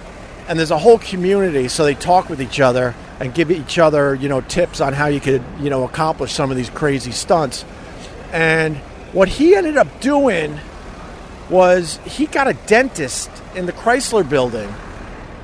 and 0.47 0.57
there's 0.57 0.71
a 0.71 0.77
whole 0.77 0.99
community, 0.99 1.67
so 1.67 1.83
they 1.83 1.95
talk 1.95 2.29
with 2.29 2.41
each 2.41 2.59
other 2.59 2.95
and 3.19 3.33
give 3.33 3.51
each 3.51 3.79
other, 3.79 4.15
you 4.15 4.29
know, 4.29 4.41
tips 4.41 4.81
on 4.81 4.93
how 4.93 5.07
you 5.07 5.19
could, 5.19 5.43
you 5.59 5.69
know, 5.69 5.83
accomplish 5.83 6.33
some 6.33 6.51
of 6.51 6.57
these 6.57 6.69
crazy 6.69 7.11
stunts. 7.11 7.63
And 8.31 8.77
what 9.13 9.29
he 9.29 9.55
ended 9.55 9.77
up 9.77 10.01
doing 10.01 10.59
was 11.49 11.97
he 12.05 12.25
got 12.25 12.47
a 12.47 12.53
dentist 12.53 13.29
in 13.55 13.65
the 13.65 13.71
Chrysler 13.73 14.27
building. 14.27 14.73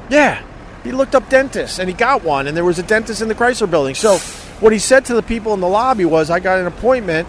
Yeah, 0.09 0.43
he 0.83 0.91
looked 0.91 1.15
up 1.15 1.29
dentists 1.29 1.79
and 1.79 1.87
he 1.87 1.93
got 1.93 2.23
one, 2.23 2.47
and 2.47 2.57
there 2.57 2.65
was 2.65 2.79
a 2.79 2.83
dentist 2.83 3.21
in 3.21 3.27
the 3.27 3.35
Chrysler 3.35 3.69
building. 3.69 3.95
So, 3.95 4.17
what 4.59 4.73
he 4.73 4.79
said 4.79 5.05
to 5.05 5.15
the 5.15 5.23
people 5.23 5.53
in 5.53 5.59
the 5.59 5.67
lobby 5.67 6.05
was, 6.05 6.29
I 6.29 6.39
got 6.39 6.59
an 6.59 6.67
appointment 6.67 7.27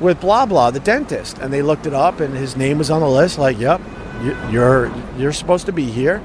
with 0.00 0.20
blah 0.20 0.46
blah, 0.46 0.70
the 0.70 0.80
dentist. 0.80 1.38
And 1.38 1.52
they 1.52 1.62
looked 1.62 1.86
it 1.86 1.94
up, 1.94 2.20
and 2.20 2.34
his 2.36 2.56
name 2.56 2.78
was 2.78 2.90
on 2.90 3.00
the 3.00 3.08
list, 3.08 3.38
like, 3.38 3.58
yep, 3.58 3.80
you're, 4.50 4.92
you're 5.16 5.32
supposed 5.32 5.66
to 5.66 5.72
be 5.72 5.84
here. 5.84 6.22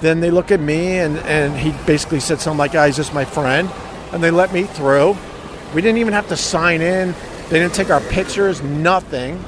Then 0.00 0.20
they 0.20 0.30
look 0.30 0.50
at 0.50 0.60
me, 0.60 0.98
and, 0.98 1.18
and 1.18 1.56
he 1.56 1.72
basically 1.86 2.20
said 2.20 2.40
something 2.40 2.58
like, 2.58 2.74
ah, 2.74 2.86
he's 2.86 2.96
just 2.96 3.12
my 3.12 3.24
friend. 3.24 3.70
And 4.12 4.22
they 4.22 4.30
let 4.30 4.52
me 4.52 4.64
through. 4.64 5.16
We 5.74 5.82
didn't 5.82 5.98
even 5.98 6.12
have 6.14 6.28
to 6.28 6.36
sign 6.36 6.80
in, 6.80 7.14
they 7.48 7.58
didn't 7.58 7.74
take 7.74 7.90
our 7.90 8.00
pictures, 8.00 8.62
nothing. 8.62 9.42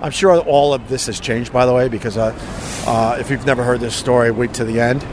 I'm 0.00 0.12
sure 0.12 0.38
all 0.38 0.72
of 0.72 0.88
this 0.88 1.06
has 1.06 1.18
changed, 1.18 1.52
by 1.52 1.66
the 1.66 1.74
way, 1.74 1.88
because 1.88 2.16
uh, 2.16 2.36
uh, 2.86 3.16
if 3.18 3.30
you've 3.30 3.46
never 3.46 3.64
heard 3.64 3.80
this 3.80 3.94
story, 3.94 4.30
wait 4.30 4.54
to 4.54 4.64
the 4.64 4.80
end. 4.80 5.04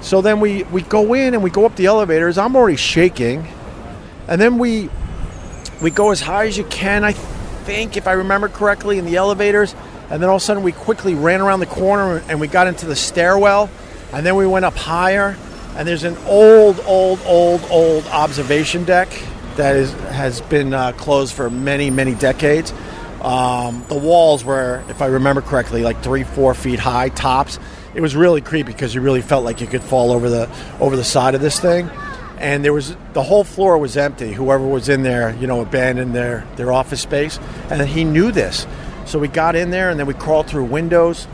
So 0.00 0.20
then 0.20 0.40
we, 0.40 0.64
we 0.64 0.82
go 0.82 1.14
in 1.14 1.34
and 1.34 1.42
we 1.42 1.50
go 1.50 1.64
up 1.64 1.76
the 1.76 1.86
elevators. 1.86 2.38
I'm 2.38 2.56
already 2.56 2.76
shaking. 2.76 3.46
And 4.28 4.40
then 4.40 4.58
we 4.58 4.88
we 5.82 5.90
go 5.90 6.10
as 6.10 6.20
high 6.20 6.46
as 6.46 6.56
you 6.56 6.64
can, 6.64 7.04
I 7.04 7.12
think, 7.12 7.96
if 7.96 8.06
I 8.06 8.12
remember 8.12 8.48
correctly, 8.48 8.98
in 8.98 9.04
the 9.04 9.16
elevators. 9.16 9.74
And 10.12 10.22
then 10.22 10.28
all 10.28 10.36
of 10.36 10.42
a 10.42 10.44
sudden 10.44 10.62
we 10.62 10.70
quickly 10.70 11.14
ran 11.14 11.40
around 11.40 11.58
the 11.58 11.66
corner 11.66 12.22
and 12.28 12.38
we 12.38 12.46
got 12.46 12.68
into 12.68 12.86
the 12.86 12.94
stairwell. 12.94 13.68
And 14.12 14.24
then 14.24 14.36
we 14.36 14.46
went 14.46 14.64
up 14.64 14.76
higher. 14.76 15.36
And 15.74 15.88
there's 15.88 16.04
an 16.04 16.16
old, 16.26 16.78
old, 16.86 17.18
old, 17.26 17.66
old 17.70 18.06
observation 18.06 18.84
deck 18.84 19.08
that 19.56 19.74
is, 19.74 19.90
has 19.92 20.40
been 20.42 20.72
uh, 20.72 20.92
closed 20.92 21.34
for 21.34 21.50
many, 21.50 21.90
many 21.90 22.14
decades. 22.14 22.72
Um, 23.22 23.84
the 23.88 23.96
walls 23.96 24.44
were, 24.44 24.84
if 24.88 25.02
I 25.02 25.06
remember 25.06 25.40
correctly, 25.40 25.82
like 25.82 26.02
three, 26.02 26.24
four 26.24 26.54
feet 26.54 26.78
high 26.78 27.08
tops 27.08 27.58
it 27.94 28.00
was 28.00 28.16
really 28.16 28.40
creepy 28.40 28.72
because 28.72 28.94
you 28.94 29.00
really 29.00 29.22
felt 29.22 29.44
like 29.44 29.60
you 29.60 29.66
could 29.66 29.82
fall 29.82 30.12
over 30.12 30.30
the 30.30 30.48
over 30.80 30.96
the 30.96 31.04
side 31.04 31.34
of 31.34 31.40
this 31.40 31.60
thing. 31.60 31.90
And 32.38 32.64
there 32.64 32.72
was 32.72 32.96
the 33.12 33.22
whole 33.22 33.44
floor 33.44 33.78
was 33.78 33.96
empty. 33.96 34.32
Whoever 34.32 34.66
was 34.66 34.88
in 34.88 35.02
there, 35.02 35.34
you 35.36 35.46
know, 35.46 35.60
abandoned 35.60 36.14
their 36.14 36.46
their 36.56 36.72
office 36.72 37.00
space, 37.00 37.38
and 37.70 37.82
he 37.82 38.04
knew 38.04 38.32
this. 38.32 38.66
So 39.06 39.18
we 39.18 39.28
got 39.28 39.56
in 39.56 39.70
there, 39.70 39.90
and 39.90 39.98
then 39.98 40.06
we 40.06 40.14
crawled 40.14 40.46
through 40.46 40.64
windows, 40.64 41.26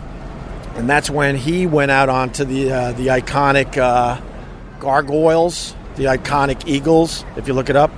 and 0.75 0.89
that's 0.89 1.11
when 1.11 1.37
he 1.37 1.67
went 1.67 1.91
out 1.91 2.09
onto 2.09 2.45
the 2.45 2.73
uh, 2.73 2.93
the 2.93 3.09
iconic 3.09 3.77
uh, 3.77 4.21
gargoyles, 4.81 5.75
the 5.97 6.05
iconic 6.05 6.67
eagles. 6.67 7.25
If 7.37 7.47
you 7.47 7.55
look 7.55 7.71
it 7.71 7.77
up 7.77 7.91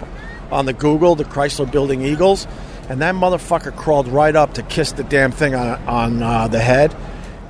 on 0.51 0.66
the 0.66 0.73
Google, 0.73 1.14
the 1.14 1.25
Chrysler 1.25 1.71
Building 1.71 2.03
Eagles, 2.03 2.47
and 2.89 3.01
that 3.03 3.14
motherfucker 3.14 3.75
crawled 3.75 4.09
right 4.09 4.35
up 4.35 4.55
to 4.55 4.62
kiss 4.62 4.93
the 4.93 5.05
damn 5.05 5.33
thing 5.33 5.55
on 5.55 5.81
on 5.87 6.23
uh, 6.23 6.49
the 6.49 6.61
head 6.61 6.95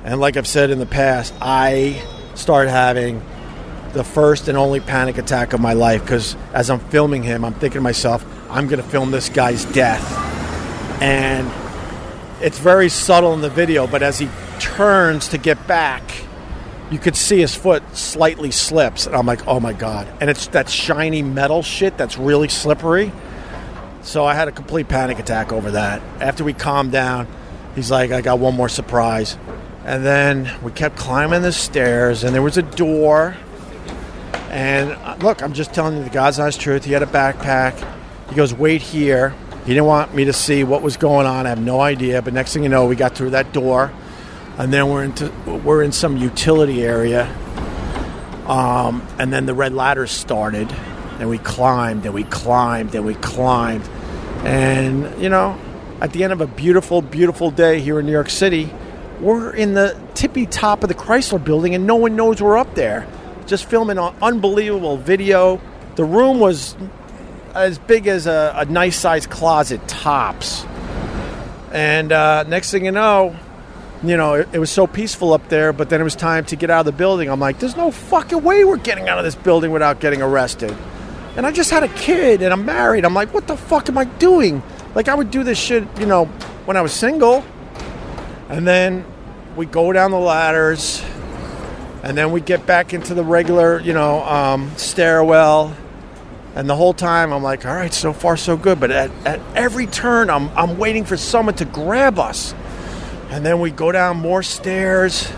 and 0.03 0.19
like 0.19 0.35
I've 0.35 0.47
said 0.47 0.71
in 0.71 0.79
the 0.79 0.85
past, 0.85 1.33
I 1.41 2.01
start 2.33 2.69
having 2.69 3.21
the 3.93 4.03
first 4.03 4.47
and 4.47 4.57
only 4.57 4.79
panic 4.79 5.17
attack 5.17 5.53
of 5.53 5.59
my 5.59 5.73
life 5.73 6.01
because 6.01 6.35
as 6.53 6.69
I'm 6.69 6.79
filming 6.79 7.23
him, 7.23 7.45
I'm 7.45 7.53
thinking 7.53 7.79
to 7.79 7.81
myself, 7.81 8.25
I'm 8.49 8.67
going 8.67 8.81
to 8.81 8.87
film 8.87 9.11
this 9.11 9.29
guy's 9.29 9.65
death. 9.65 10.01
And 11.01 11.47
it's 12.41 12.59
very 12.59 12.89
subtle 12.89 13.33
in 13.33 13.41
the 13.41 13.49
video, 13.49 13.87
but 13.87 14.03
as 14.03 14.19
he 14.19 14.29
turns 14.59 15.29
to 15.29 15.37
get 15.37 15.67
back, 15.67 16.03
you 16.89 16.99
could 16.99 17.15
see 17.15 17.39
his 17.39 17.55
foot 17.55 17.83
slightly 17.95 18.51
slips. 18.51 19.07
And 19.07 19.15
I'm 19.15 19.25
like, 19.25 19.47
oh 19.47 19.59
my 19.59 19.73
God. 19.73 20.07
And 20.19 20.29
it's 20.29 20.47
that 20.47 20.69
shiny 20.69 21.21
metal 21.21 21.63
shit 21.63 21.97
that's 21.97 22.17
really 22.17 22.49
slippery. 22.49 23.11
So 24.01 24.25
I 24.25 24.33
had 24.33 24.47
a 24.47 24.51
complete 24.51 24.89
panic 24.89 25.19
attack 25.19 25.53
over 25.53 25.71
that. 25.71 26.01
After 26.19 26.43
we 26.43 26.53
calmed 26.53 26.91
down, 26.91 27.27
he's 27.75 27.91
like, 27.91 28.11
I 28.11 28.21
got 28.21 28.39
one 28.39 28.55
more 28.55 28.69
surprise. 28.69 29.37
And 29.85 30.05
then 30.05 30.51
we 30.61 30.71
kept 30.71 30.97
climbing 30.97 31.41
the 31.41 31.51
stairs, 31.51 32.23
and 32.23 32.35
there 32.35 32.41
was 32.41 32.57
a 32.57 32.61
door. 32.61 33.35
And 34.49 34.91
uh, 34.91 35.15
look, 35.21 35.41
I'm 35.41 35.53
just 35.53 35.73
telling 35.73 35.97
you 35.97 36.03
the 36.03 36.09
God's 36.09 36.39
honest 36.39 36.59
truth. 36.59 36.83
He 36.83 36.91
had 36.91 37.03
a 37.03 37.07
backpack. 37.07 37.73
He 38.29 38.35
goes, 38.35 38.53
wait 38.53 38.81
here. 38.81 39.33
He 39.65 39.73
didn't 39.73 39.85
want 39.85 40.15
me 40.15 40.25
to 40.25 40.33
see 40.33 40.63
what 40.63 40.81
was 40.81 40.97
going 40.97 41.27
on. 41.27 41.45
I 41.45 41.49
have 41.49 41.61
no 41.61 41.81
idea. 41.81 42.21
But 42.21 42.33
next 42.33 42.53
thing 42.53 42.63
you 42.63 42.69
know, 42.69 42.87
we 42.87 42.95
got 42.95 43.15
through 43.15 43.31
that 43.31 43.53
door, 43.53 43.93
and 44.57 44.73
then 44.73 44.89
we're 44.89 45.03
into 45.03 45.31
we're 45.63 45.83
in 45.83 45.91
some 45.91 46.17
utility 46.17 46.83
area. 46.83 47.27
Um, 48.47 49.05
and 49.19 49.31
then 49.31 49.45
the 49.45 49.53
red 49.53 49.73
ladder 49.73 50.07
started, 50.07 50.71
and 51.19 51.29
we 51.29 51.37
climbed 51.37 52.05
and 52.05 52.13
we 52.13 52.23
climbed 52.23 52.95
and 52.95 53.05
we 53.05 53.13
climbed, 53.13 53.87
and 54.43 55.21
you 55.21 55.29
know, 55.29 55.59
at 56.01 56.11
the 56.13 56.23
end 56.23 56.33
of 56.33 56.41
a 56.41 56.47
beautiful, 56.47 57.03
beautiful 57.03 57.51
day 57.51 57.79
here 57.79 57.99
in 57.99 58.07
New 58.07 58.11
York 58.11 58.31
City, 58.31 58.73
we're 59.19 59.53
in 59.53 59.75
the 59.75 59.95
tippy 60.15 60.47
top 60.47 60.81
of 60.81 60.89
the 60.89 60.95
Chrysler 60.95 61.41
building 61.41 61.75
and 61.75 61.85
no 61.85 61.95
one 61.95 62.15
knows 62.15 62.41
we're 62.41 62.57
up 62.57 62.73
there. 62.73 63.07
Just 63.45 63.65
filming 63.65 63.99
an 63.99 64.13
unbelievable 64.21 64.97
video. 64.97 65.61
The 65.95 66.03
room 66.03 66.39
was 66.39 66.75
as 67.53 67.79
big 67.79 68.07
as 68.07 68.27
a, 68.27 68.53
a 68.55 68.65
nice 68.65 68.97
sized 68.97 69.29
closet 69.29 69.87
tops. 69.87 70.65
And 71.71 72.11
uh, 72.11 72.43
next 72.43 72.71
thing 72.71 72.85
you 72.85 72.91
know, 72.91 73.35
you 74.03 74.17
know, 74.17 74.33
it, 74.33 74.49
it, 74.53 74.59
was 74.59 74.71
so 74.71 74.87
peaceful 74.87 75.33
up 75.33 75.47
there, 75.49 75.71
but 75.73 75.89
then 75.89 76.01
it 76.01 76.03
was 76.03 76.15
time 76.15 76.43
to 76.45 76.55
get 76.55 76.69
out 76.69 76.81
of 76.81 76.85
the 76.85 76.91
building. 76.91 77.29
I'm 77.29 77.39
like, 77.39 77.59
there's 77.59 77.77
no 77.77 77.91
fucking 77.91 78.43
way 78.43 78.63
we're 78.63 78.77
getting 78.77 79.07
out 79.07 79.17
of 79.17 79.23
this 79.23 79.35
building 79.35 79.71
without 79.71 79.99
getting 79.99 80.21
arrested. 80.21 80.75
And 81.37 81.45
I 81.45 81.51
just 81.51 81.69
had 81.69 81.83
a 81.83 81.87
kid 81.87 82.41
and 82.41 82.51
I'm 82.51 82.65
married. 82.65 83.05
I'm 83.05 83.13
like, 83.13 83.33
what 83.33 83.47
the 83.47 83.55
fuck 83.55 83.87
am 83.89 83.97
I 83.97 84.05
doing? 84.05 84.61
Like, 84.95 85.07
I 85.07 85.15
would 85.15 85.31
do 85.31 85.43
this 85.43 85.57
shit, 85.57 85.87
you 85.99 86.05
know, 86.05 86.25
when 86.65 86.75
I 86.75 86.81
was 86.81 86.91
single. 86.91 87.45
And 88.49 88.67
then 88.67 89.05
we 89.55 89.65
go 89.65 89.93
down 89.93 90.11
the 90.11 90.19
ladders, 90.19 91.01
and 92.03 92.17
then 92.17 92.31
we 92.31 92.41
get 92.41 92.65
back 92.65 92.93
into 92.93 93.13
the 93.13 93.23
regular, 93.23 93.79
you 93.79 93.93
know, 93.93 94.23
um, 94.23 94.71
stairwell. 94.75 95.75
And 96.55 96.69
the 96.69 96.75
whole 96.75 96.93
time 96.93 97.31
I'm 97.31 97.43
like, 97.43 97.65
all 97.65 97.73
right, 97.73 97.93
so 97.93 98.11
far 98.11 98.35
so 98.35 98.57
good. 98.57 98.79
But 98.79 98.91
at, 98.91 99.11
at 99.25 99.39
every 99.55 99.87
turn, 99.87 100.29
I'm, 100.29 100.49
I'm 100.57 100.77
waiting 100.77 101.05
for 101.05 101.15
someone 101.15 101.55
to 101.55 101.65
grab 101.65 102.19
us. 102.19 102.53
And 103.29 103.45
then 103.45 103.61
we 103.61 103.71
go 103.71 103.91
down 103.91 104.17
more 104.17 104.43
stairs. 104.43 105.31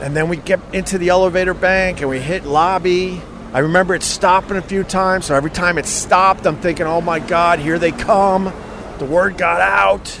And 0.00 0.16
then 0.16 0.28
we 0.28 0.36
get 0.36 0.60
into 0.72 0.96
the 0.96 1.08
elevator 1.08 1.54
bank 1.54 2.00
and 2.00 2.08
we 2.08 2.20
hit 2.20 2.44
lobby. 2.44 3.20
I 3.52 3.60
remember 3.60 3.94
it 3.94 4.04
stopping 4.04 4.56
a 4.56 4.62
few 4.62 4.84
times. 4.84 5.26
So 5.26 5.34
every 5.34 5.50
time 5.50 5.76
it 5.76 5.86
stopped, 5.86 6.46
I'm 6.46 6.60
thinking, 6.60 6.86
oh 6.86 7.00
my 7.00 7.18
God, 7.18 7.58
here 7.58 7.78
they 7.78 7.90
come. 7.90 8.52
The 8.98 9.06
word 9.06 9.36
got 9.36 9.60
out. 9.60 10.20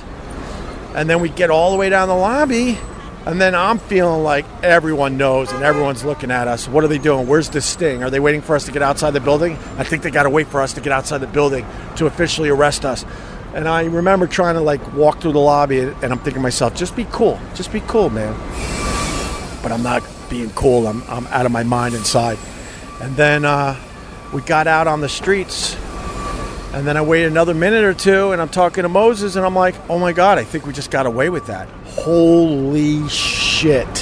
And 0.94 1.08
then 1.08 1.20
we 1.20 1.28
get 1.28 1.50
all 1.50 1.70
the 1.70 1.76
way 1.76 1.90
down 1.90 2.08
the 2.08 2.14
lobby. 2.14 2.78
And 3.28 3.38
then 3.38 3.54
I'm 3.54 3.78
feeling 3.78 4.22
like 4.22 4.46
everyone 4.62 5.18
knows 5.18 5.52
and 5.52 5.62
everyone's 5.62 6.02
looking 6.02 6.30
at 6.30 6.48
us. 6.48 6.66
What 6.66 6.82
are 6.82 6.88
they 6.88 6.96
doing? 6.96 7.26
Where's 7.26 7.50
the 7.50 7.60
sting? 7.60 8.02
Are 8.02 8.08
they 8.08 8.20
waiting 8.20 8.40
for 8.40 8.56
us 8.56 8.64
to 8.64 8.72
get 8.72 8.80
outside 8.80 9.10
the 9.10 9.20
building? 9.20 9.52
I 9.76 9.84
think 9.84 10.02
they 10.02 10.10
got 10.10 10.22
to 10.22 10.30
wait 10.30 10.46
for 10.46 10.62
us 10.62 10.72
to 10.72 10.80
get 10.80 10.94
outside 10.94 11.18
the 11.18 11.26
building 11.26 11.66
to 11.96 12.06
officially 12.06 12.48
arrest 12.48 12.86
us. 12.86 13.04
And 13.52 13.68
I 13.68 13.84
remember 13.84 14.26
trying 14.26 14.54
to 14.54 14.62
like 14.62 14.94
walk 14.94 15.20
through 15.20 15.32
the 15.32 15.40
lobby 15.40 15.80
and 15.80 16.04
I'm 16.04 16.18
thinking 16.20 16.36
to 16.36 16.40
myself, 16.40 16.74
just 16.74 16.96
be 16.96 17.06
cool. 17.12 17.38
Just 17.54 17.70
be 17.70 17.80
cool, 17.80 18.08
man. 18.08 18.32
But 19.62 19.72
I'm 19.72 19.82
not 19.82 20.02
being 20.30 20.48
cool. 20.52 20.86
I'm, 20.86 21.02
I'm 21.06 21.26
out 21.26 21.44
of 21.44 21.52
my 21.52 21.64
mind 21.64 21.94
inside. 21.94 22.38
And 23.02 23.14
then 23.14 23.44
uh, 23.44 23.78
we 24.32 24.40
got 24.40 24.66
out 24.66 24.86
on 24.86 25.02
the 25.02 25.08
streets 25.10 25.76
and 26.72 26.86
then 26.86 26.96
I 26.96 27.02
waited 27.02 27.30
another 27.30 27.54
minute 27.54 27.84
or 27.84 27.94
two 27.94 28.32
and 28.32 28.42
I'm 28.42 28.50
talking 28.50 28.82
to 28.82 28.88
Moses 28.88 29.36
and 29.36 29.46
I'm 29.46 29.54
like, 29.54 29.74
oh 29.88 29.98
my 29.98 30.12
God, 30.12 30.38
I 30.38 30.44
think 30.44 30.66
we 30.66 30.72
just 30.72 30.90
got 30.90 31.06
away 31.06 31.30
with 31.30 31.46
that. 31.46 31.68
Holy 31.86 33.08
shit. 33.08 33.98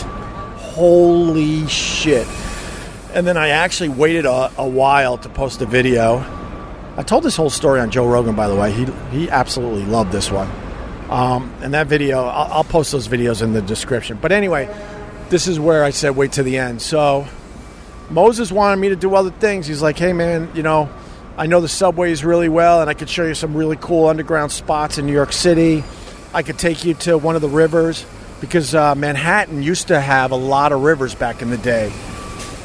Holy 0.77 1.67
shit. 1.69 2.27
And 3.15 3.27
then 3.27 3.37
I 3.37 3.49
actually 3.49 3.91
waited 3.91 4.27
a, 4.27 4.51
a 4.59 4.69
while 4.69 5.17
to 5.19 5.29
post 5.29 5.63
a 5.63 5.67
video. 5.67 6.25
I 6.97 7.03
told 7.03 7.23
this 7.23 7.37
whole 7.37 7.51
story 7.51 7.81
on 7.81 7.91
Joe 7.91 8.07
Rogan, 8.07 8.35
by 8.35 8.49
the 8.49 8.57
way. 8.57 8.73
He, 8.73 8.85
he 9.11 9.31
absolutely 9.31 9.85
loved 9.85 10.11
this 10.11 10.31
one. 10.31 10.51
Um, 11.09 11.55
and 11.63 11.73
that 11.73 11.87
video, 11.87 12.25
I'll, 12.25 12.53
I'll 12.53 12.65
post 12.65 12.91
those 12.91 13.07
videos 13.07 13.43
in 13.43 13.53
the 13.53 13.63
description. 13.63 14.19
But 14.21 14.33
anyway, 14.33 14.69
this 15.29 15.47
is 15.47 15.61
where 15.61 15.85
I 15.85 15.91
said 15.91 16.17
wait 16.17 16.33
to 16.33 16.43
the 16.43 16.59
end. 16.59 16.83
So 16.83 17.27
Moses 18.11 18.51
wanted 18.51 18.81
me 18.81 18.89
to 18.89 18.97
do 18.97 19.15
other 19.15 19.31
things. 19.31 19.67
He's 19.69 19.83
like, 19.83 19.99
hey 19.99 20.13
man, 20.13 20.51
you 20.55 20.63
know, 20.65 20.89
I 21.39 21.45
know 21.45 21.61
the 21.61 21.69
subways 21.69 22.25
really 22.25 22.49
well, 22.49 22.81
and 22.81 22.89
I 22.89 22.95
could 22.95 23.11
show 23.11 23.27
you 23.27 23.35
some 23.35 23.55
really 23.55 23.77
cool 23.77 24.07
underground 24.07 24.51
spots 24.53 24.97
in 24.97 25.05
New 25.05 25.13
York 25.13 25.35
City. 25.35 25.85
I 26.33 26.43
could 26.43 26.59
take 26.59 26.83
you 26.83 26.95
to 26.95 27.19
one 27.19 27.37
of 27.37 27.43
the 27.43 27.49
rivers 27.49 28.07
because 28.41 28.75
uh, 28.75 28.95
Manhattan 28.95 29.63
used 29.63 29.89
to 29.89 30.01
have 30.01 30.31
a 30.31 30.37
lot 30.37 30.73
of 30.73 30.83
rivers 30.83 31.15
back 31.15 31.43
in 31.43 31.51
the 31.51 31.59
day, 31.59 31.93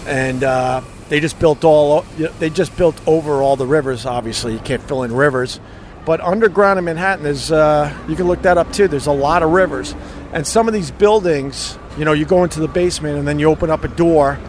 and 0.06 0.42
uh, 0.42 0.82
they 1.10 1.20
just 1.20 1.38
built 1.38 1.66
all 1.66 2.04
they 2.40 2.50
just 2.50 2.78
built 2.78 2.96
over 3.06 3.42
all 3.42 3.58
the 3.58 3.66
rivers. 3.66 4.06
Obviously, 4.06 4.54
you 4.54 4.60
can't 4.60 4.82
fill 4.84 5.04
in 5.04 5.14
rivers, 5.14 5.60
but 6.06 6.22
underground 6.22 6.80
in 6.80 6.86
Manhattan 6.86 7.26
is 7.26 7.52
uh, 7.52 7.94
you 8.08 8.16
can 8.16 8.26
look 8.26 8.42
that 8.44 8.58
up 8.58 8.72
too. 8.72 8.88
There's 8.88 9.08
a 9.08 9.12
lot 9.12 9.44
of 9.44 9.52
rivers, 9.52 9.94
and 10.32 10.48
some 10.48 10.70
of 10.70 10.74
these 10.74 10.92
buildings, 10.92 11.78
you 11.98 12.06
know, 12.06 12.14
you 12.14 12.24
go 12.24 12.46
into 12.46 12.62
the 12.62 12.70
basement 12.70 13.18
and 13.18 13.28
then 13.28 13.38
you 13.38 13.50
open 13.50 13.70
up 13.70 13.84
a 13.84 13.90
door, 13.90 14.40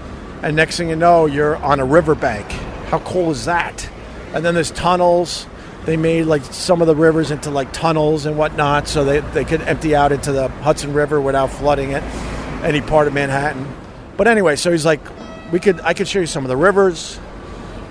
and 0.42 0.54
next 0.54 0.76
thing 0.76 0.90
you 0.90 0.96
know, 0.96 1.26
you're 1.26 1.56
on 1.56 1.80
a 1.80 1.84
riverbank. 1.84 2.48
How 2.86 3.00
cool 3.00 3.32
is 3.32 3.46
that? 3.46 3.88
And 4.34 4.44
then 4.44 4.54
there's 4.54 4.70
tunnels. 4.70 5.46
They 5.84 5.96
made 5.96 6.24
like 6.24 6.44
some 6.44 6.80
of 6.80 6.86
the 6.86 6.94
rivers 6.94 7.30
into 7.30 7.50
like 7.50 7.72
tunnels 7.72 8.24
and 8.26 8.38
whatnot, 8.38 8.88
so 8.88 9.04
they, 9.04 9.20
they 9.20 9.44
could 9.44 9.62
empty 9.62 9.94
out 9.94 10.12
into 10.12 10.32
the 10.32 10.48
Hudson 10.48 10.92
River 10.92 11.20
without 11.20 11.50
flooding 11.50 11.90
it, 11.90 12.02
any 12.62 12.80
part 12.80 13.08
of 13.08 13.14
Manhattan. 13.14 13.66
But 14.16 14.28
anyway, 14.28 14.56
so 14.56 14.70
he's 14.70 14.86
like, 14.86 15.00
we 15.50 15.58
could 15.58 15.80
I 15.80 15.92
could 15.94 16.08
show 16.08 16.20
you 16.20 16.26
some 16.26 16.44
of 16.44 16.48
the 16.48 16.56
rivers. 16.56 17.18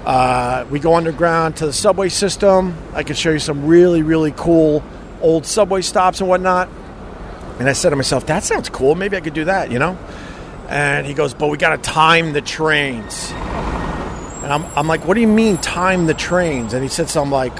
Uh, 0.05 0.65
we 0.71 0.79
go 0.79 0.95
underground 0.95 1.57
to 1.57 1.65
the 1.65 1.73
subway 1.73 2.09
system. 2.09 2.75
I 2.93 3.03
could 3.03 3.17
show 3.17 3.31
you 3.31 3.39
some 3.39 3.67
really 3.67 4.01
really 4.01 4.31
cool 4.31 4.83
old 5.21 5.45
subway 5.45 5.81
stops 5.81 6.21
and 6.21 6.29
whatnot. 6.29 6.69
And 7.59 7.69
I 7.69 7.73
said 7.73 7.91
to 7.91 7.95
myself, 7.95 8.25
that 8.25 8.43
sounds 8.43 8.69
cool. 8.69 8.95
Maybe 8.95 9.15
I 9.15 9.21
could 9.21 9.35
do 9.35 9.45
that, 9.45 9.71
you 9.71 9.77
know. 9.77 9.97
And 10.67 11.05
he 11.05 11.13
goes, 11.13 11.33
but 11.33 11.49
we 11.49 11.57
got 11.57 11.75
to 11.75 11.77
time 11.77 12.33
the 12.33 12.41
trains. 12.41 13.31
And 14.51 14.65
I'm, 14.65 14.77
I'm 14.77 14.87
like, 14.87 15.07
what 15.07 15.13
do 15.13 15.21
you 15.21 15.27
mean 15.27 15.57
time 15.57 16.07
the 16.07 16.13
trains? 16.13 16.73
And 16.73 16.83
he 16.83 16.89
said 16.89 17.09
something 17.09 17.31
like, 17.31 17.55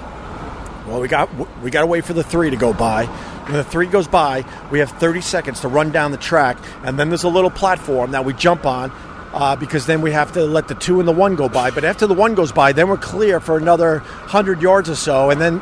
well, 0.85 0.99
we 0.99 1.07
got 1.07 1.29
we 1.63 1.71
got 1.71 1.81
to 1.81 1.87
wait 1.87 2.03
for 2.03 2.11
the 2.11 2.23
three 2.23 2.49
to 2.49 2.57
go 2.57 2.73
by. 2.73 3.05
When 3.05 3.53
the 3.53 3.63
three 3.63 3.87
goes 3.87 4.07
by, 4.07 4.43
we 4.71 4.79
have 4.79 4.91
30 4.91 5.21
seconds 5.21 5.61
to 5.61 5.69
run 5.69 5.91
down 5.91 6.11
the 6.11 6.17
track, 6.17 6.57
and 6.83 6.99
then 6.99 7.09
there's 7.09 7.23
a 7.23 7.29
little 7.29 7.49
platform 7.49 8.11
that 8.11 8.25
we 8.25 8.33
jump 8.33 8.65
on. 8.65 8.91
Uh, 9.33 9.55
because 9.55 9.85
then 9.85 10.01
we 10.01 10.11
have 10.11 10.33
to 10.33 10.43
let 10.43 10.67
the 10.67 10.75
two 10.75 10.99
and 10.99 11.07
the 11.07 11.13
one 11.13 11.37
go 11.37 11.47
by. 11.47 11.71
But 11.71 11.85
after 11.85 12.05
the 12.05 12.13
one 12.13 12.35
goes 12.35 12.51
by, 12.51 12.73
then 12.73 12.89
we're 12.89 12.97
clear 12.97 13.39
for 13.39 13.55
another 13.55 13.99
hundred 13.99 14.61
yards 14.61 14.89
or 14.89 14.95
so, 14.95 15.29
and 15.29 15.39
then 15.39 15.61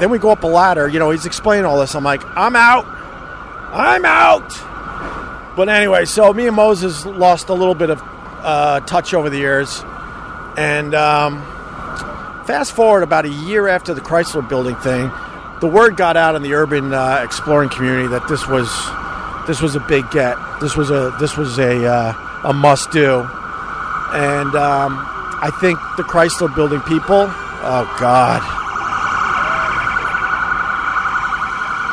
then 0.00 0.10
we 0.10 0.18
go 0.18 0.30
up 0.30 0.42
a 0.42 0.48
ladder. 0.48 0.88
You 0.88 0.98
know, 0.98 1.10
he's 1.10 1.24
explaining 1.24 1.64
all 1.64 1.78
this. 1.78 1.94
I'm 1.94 2.02
like, 2.02 2.24
I'm 2.24 2.56
out, 2.56 2.84
I'm 3.72 4.04
out. 4.04 5.56
But 5.56 5.68
anyway, 5.68 6.06
so 6.06 6.32
me 6.34 6.48
and 6.48 6.56
Moses 6.56 7.06
lost 7.06 7.48
a 7.50 7.54
little 7.54 7.76
bit 7.76 7.90
of 7.90 8.02
uh, 8.02 8.80
touch 8.80 9.14
over 9.14 9.30
the 9.30 9.38
years. 9.38 9.84
And 10.56 10.94
um, 10.94 11.42
fast 12.46 12.72
forward 12.72 13.02
about 13.02 13.24
a 13.24 13.30
year 13.30 13.68
after 13.68 13.94
the 13.94 14.00
Chrysler 14.00 14.48
Building 14.48 14.76
thing, 14.76 15.10
the 15.60 15.66
word 15.66 15.96
got 15.96 16.16
out 16.16 16.36
in 16.36 16.42
the 16.42 16.54
urban 16.54 16.92
uh, 16.92 17.20
exploring 17.24 17.70
community 17.70 18.08
that 18.08 18.28
this 18.28 18.46
was 18.46 18.68
this 19.46 19.60
was 19.60 19.74
a 19.74 19.80
big 19.80 20.10
get. 20.10 20.36
This 20.60 20.76
was 20.76 20.90
a 20.90 21.14
this 21.18 21.36
was 21.36 21.58
a 21.58 21.86
uh, 21.86 22.40
a 22.44 22.52
must 22.52 22.90
do. 22.90 23.20
And 24.12 24.54
um, 24.54 24.98
I 25.42 25.50
think 25.60 25.78
the 25.96 26.02
Chrysler 26.02 26.54
Building 26.54 26.80
people. 26.82 27.26
Oh 27.66 27.96
God. 27.98 28.42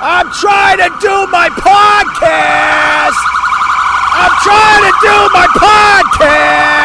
I'm 0.03 0.29
trying 0.33 0.77
to 0.77 0.89
do 0.99 1.27
my 1.31 1.49
podcast. 1.49 3.17
I'm 4.13 4.33
trying 4.43 4.83
to 4.85 4.93
do 5.01 5.15
my 5.33 5.47
podcast. 5.55 6.80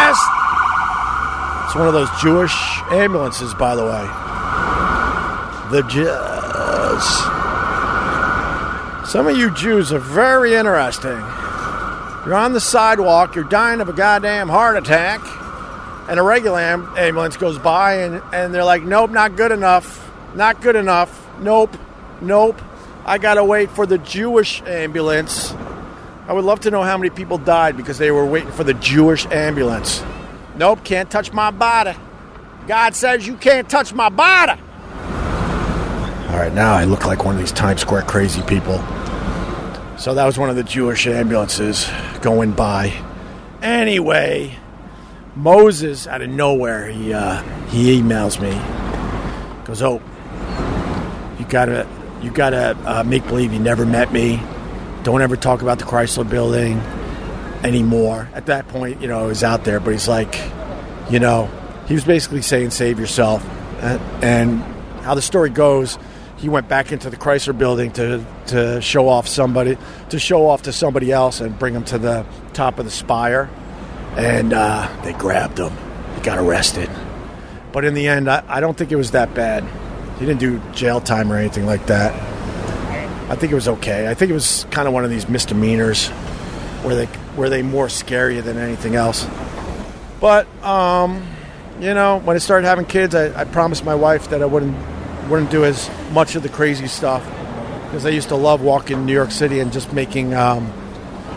One 1.77 1.89
of 1.89 1.93
those 1.93 2.09
Jewish 2.22 2.55
ambulances, 2.91 3.53
by 3.53 3.77
the 3.77 3.85
way. 3.85 4.07
The 5.70 5.83
Jews. 5.83 7.05
Some 9.12 9.27
of 9.27 9.37
you 9.37 9.51
Jews 9.55 9.93
are 9.93 9.99
very 9.99 10.55
interesting. 10.55 11.11
You're 12.24 12.35
on 12.35 12.55
the 12.55 12.61
sidewalk, 12.61 13.35
you're 13.35 13.45
dying 13.45 13.83
of 13.83 13.91
a 13.91 13.93
goddamn 13.93 14.49
heart 14.49 14.79
attack, 14.79 15.20
and 16.09 16.18
a 16.18 16.22
regular 16.22 16.61
am- 16.61 16.95
ambulance 16.97 17.37
goes 17.37 17.59
by, 17.59 17.97
and, 17.99 18.22
and 18.33 18.55
they're 18.55 18.64
like, 18.64 18.83
nope, 18.83 19.11
not 19.11 19.37
good 19.37 19.53
enough. 19.53 20.11
Not 20.35 20.62
good 20.62 20.77
enough. 20.77 21.29
Nope. 21.41 21.77
Nope. 22.22 22.59
I 23.05 23.18
gotta 23.18 23.45
wait 23.45 23.70
for 23.70 23.85
the 23.85 23.99
Jewish 23.99 24.62
ambulance. 24.62 25.53
I 26.27 26.33
would 26.33 26.45
love 26.45 26.61
to 26.61 26.70
know 26.70 26.83
how 26.83 26.97
many 26.97 27.11
people 27.11 27.37
died 27.37 27.77
because 27.77 27.99
they 27.99 28.11
were 28.11 28.24
waiting 28.24 28.51
for 28.51 28.64
the 28.64 28.74
Jewish 28.74 29.27
ambulance. 29.27 30.03
Nope, 30.57 30.84
can't 30.84 31.11
touch 31.11 31.32
my 31.32 31.50
body. 31.50 31.92
God 32.66 32.94
says 32.94 33.26
you 33.26 33.36
can't 33.36 33.68
touch 33.68 33.92
my 33.92 34.09
body. 34.09 34.61
All 36.30 36.38
right, 36.38 36.52
now 36.52 36.74
I 36.74 36.84
look 36.84 37.04
like 37.07 37.24
one 37.24 37.34
of 37.34 37.40
these 37.40 37.52
Times 37.52 37.82
Square 37.82 38.02
crazy 38.02 38.42
people. 38.42 38.78
So 39.98 40.14
that 40.14 40.24
was 40.24 40.38
one 40.38 40.50
of 40.50 40.57
the 40.57 40.64
Jewish 40.64 41.07
ambulances 41.07 41.88
going 42.22 42.52
by. 42.52 42.92
Anyway, 43.62 44.57
Moses 45.34 46.07
out 46.07 46.22
of 46.22 46.30
nowhere, 46.30 46.88
he 46.88 47.12
uh, 47.12 47.42
he 47.68 48.00
emails 48.00 48.40
me. 48.40 48.52
Goes, 49.64 49.82
oh, 49.82 50.02
you 51.38 51.44
gotta 51.46 51.86
you 52.22 52.30
gotta 52.30 52.76
uh, 52.84 53.04
make 53.04 53.26
believe 53.26 53.52
you 53.52 53.59
never 53.59 53.84
met 53.84 54.12
me. 54.12 54.42
Don't 55.02 55.22
ever 55.22 55.36
talk 55.36 55.62
about 55.62 55.78
the 55.78 55.84
Chrysler 55.84 56.28
Building 56.28 56.80
anymore. 57.64 58.28
At 58.34 58.46
that 58.46 58.68
point, 58.68 59.00
you 59.00 59.09
know, 59.09 59.20
I 59.20 59.26
was 59.26 59.44
out 59.44 59.64
there, 59.64 59.80
but 59.80 59.92
he's 59.92 60.09
like, 60.09 60.40
you 61.11 61.18
know, 61.18 61.50
he 61.86 61.94
was 61.94 62.04
basically 62.04 62.42
saying, 62.42 62.70
save 62.70 62.98
yourself. 62.98 63.44
And, 63.80 64.00
and 64.24 64.61
how 65.02 65.14
the 65.14 65.22
story 65.22 65.50
goes, 65.50 65.98
he 66.36 66.48
went 66.48 66.68
back 66.68 66.92
into 66.92 67.09
the 67.09 67.16
Chrysler 67.16 67.57
building 67.57 67.92
to, 67.92 68.24
to 68.48 68.80
show 68.80 69.09
off 69.09 69.26
somebody, 69.26 69.78
to 70.11 70.18
show 70.18 70.48
off 70.48 70.62
to 70.62 70.72
somebody 70.72 71.11
else 71.11 71.40
and 71.40 71.59
bring 71.59 71.74
him 71.74 71.84
to 71.84 71.98
the 71.98 72.26
top 72.52 72.78
of 72.78 72.84
the 72.84 72.90
spire. 72.90 73.48
And 74.16 74.52
uh, 74.52 74.88
they 75.02 75.12
grabbed 75.12 75.59
him. 75.59 75.72
He 76.14 76.20
got 76.22 76.38
arrested. 76.38 76.90
But 77.72 77.84
in 77.84 77.94
the 77.94 78.09
end, 78.09 78.30
I, 78.30 78.42
I 78.48 78.61
don't 78.61 78.76
think 78.76 78.92
it 78.92 78.96
was 78.96 79.11
that 79.12 79.34
bad. 79.34 79.64
He 80.18 80.24
didn't 80.24 80.40
do 80.40 80.61
jail 80.72 81.00
time 81.00 81.30
or 81.30 81.36
anything 81.36 81.66
like 81.66 81.86
that. 81.86 82.14
I 83.30 83.36
think 83.36 83.52
it 83.52 83.57
was 83.57 83.68
okay. 83.68 84.09
I 84.09 84.14
think 84.14 84.30
it 84.30 84.34
was 84.34 84.66
kind 84.70 84.86
of 84.88 84.94
one 84.94 85.04
of 85.04 85.11
these 85.11 85.28
misdemeanors 85.28 86.11
where 86.87 86.95
they 86.95 87.07
where 87.34 87.51
they 87.51 87.62
more 87.62 87.89
scare 87.89 88.30
you 88.30 88.43
than 88.43 88.57
anything 88.57 88.95
else. 88.95 89.26
But 90.20 90.47
um, 90.62 91.26
you 91.80 91.93
know, 91.93 92.20
when 92.20 92.37
I 92.37 92.39
started 92.39 92.64
having 92.66 92.87
kids, 92.87 93.12
I, 93.14 93.41
I 93.41 93.45
promised 93.45 93.84
my 93.84 93.97
wife 93.97 94.30
that 94.30 94.41
I 94.41 94.47
wouldn't 94.47 94.76
wouldn't 95.28 95.51
do 95.51 95.64
as 95.64 95.91
much 96.12 96.37
of 96.37 96.45
the 96.45 96.49
crazy 96.49 96.87
stuff 96.87 97.24
because 97.84 98.07
I 98.07 98.11
used 98.11 98.28
to 98.28 98.37
love 98.37 98.62
walking 98.62 99.05
New 99.05 99.12
York 99.12 99.32
City 99.32 99.59
and 99.59 99.72
just 99.72 99.93
making 99.93 100.32
um, 100.34 100.72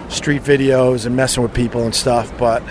street 0.10 0.44
videos 0.44 1.08
and 1.08 1.16
messing 1.16 1.42
with 1.42 1.54
people 1.56 1.84
and 1.84 1.96
stuff. 1.96 2.32
But 2.38 2.62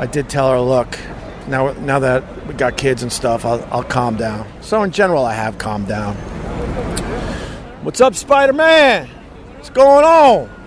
I 0.00 0.06
did 0.06 0.28
tell 0.28 0.50
her, 0.50 0.58
look, 0.58 0.98
now 1.46 1.70
now 1.74 2.00
that 2.00 2.46
we 2.48 2.54
got 2.54 2.76
kids 2.76 3.04
and 3.04 3.12
stuff, 3.12 3.44
I'll, 3.44 3.64
I'll 3.70 3.84
calm 3.84 4.16
down. 4.16 4.50
So 4.62 4.82
in 4.82 4.90
general, 4.90 5.24
I 5.24 5.34
have 5.34 5.58
calmed 5.58 5.86
down. 5.86 6.16
What's 7.84 8.00
up, 8.00 8.16
Spider 8.16 8.52
Man? 8.52 9.06
What's 9.54 9.70
going 9.70 10.04
on? 10.04 10.57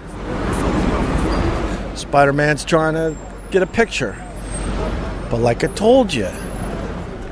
Spider 2.02 2.34
Man's 2.34 2.66
trying 2.66 2.96
to 2.96 3.16
get 3.52 3.62
a 3.62 3.68
picture. 3.68 4.16
But 5.30 5.40
like 5.40 5.64
I 5.64 5.68
told 5.68 6.14
you, 6.14 6.30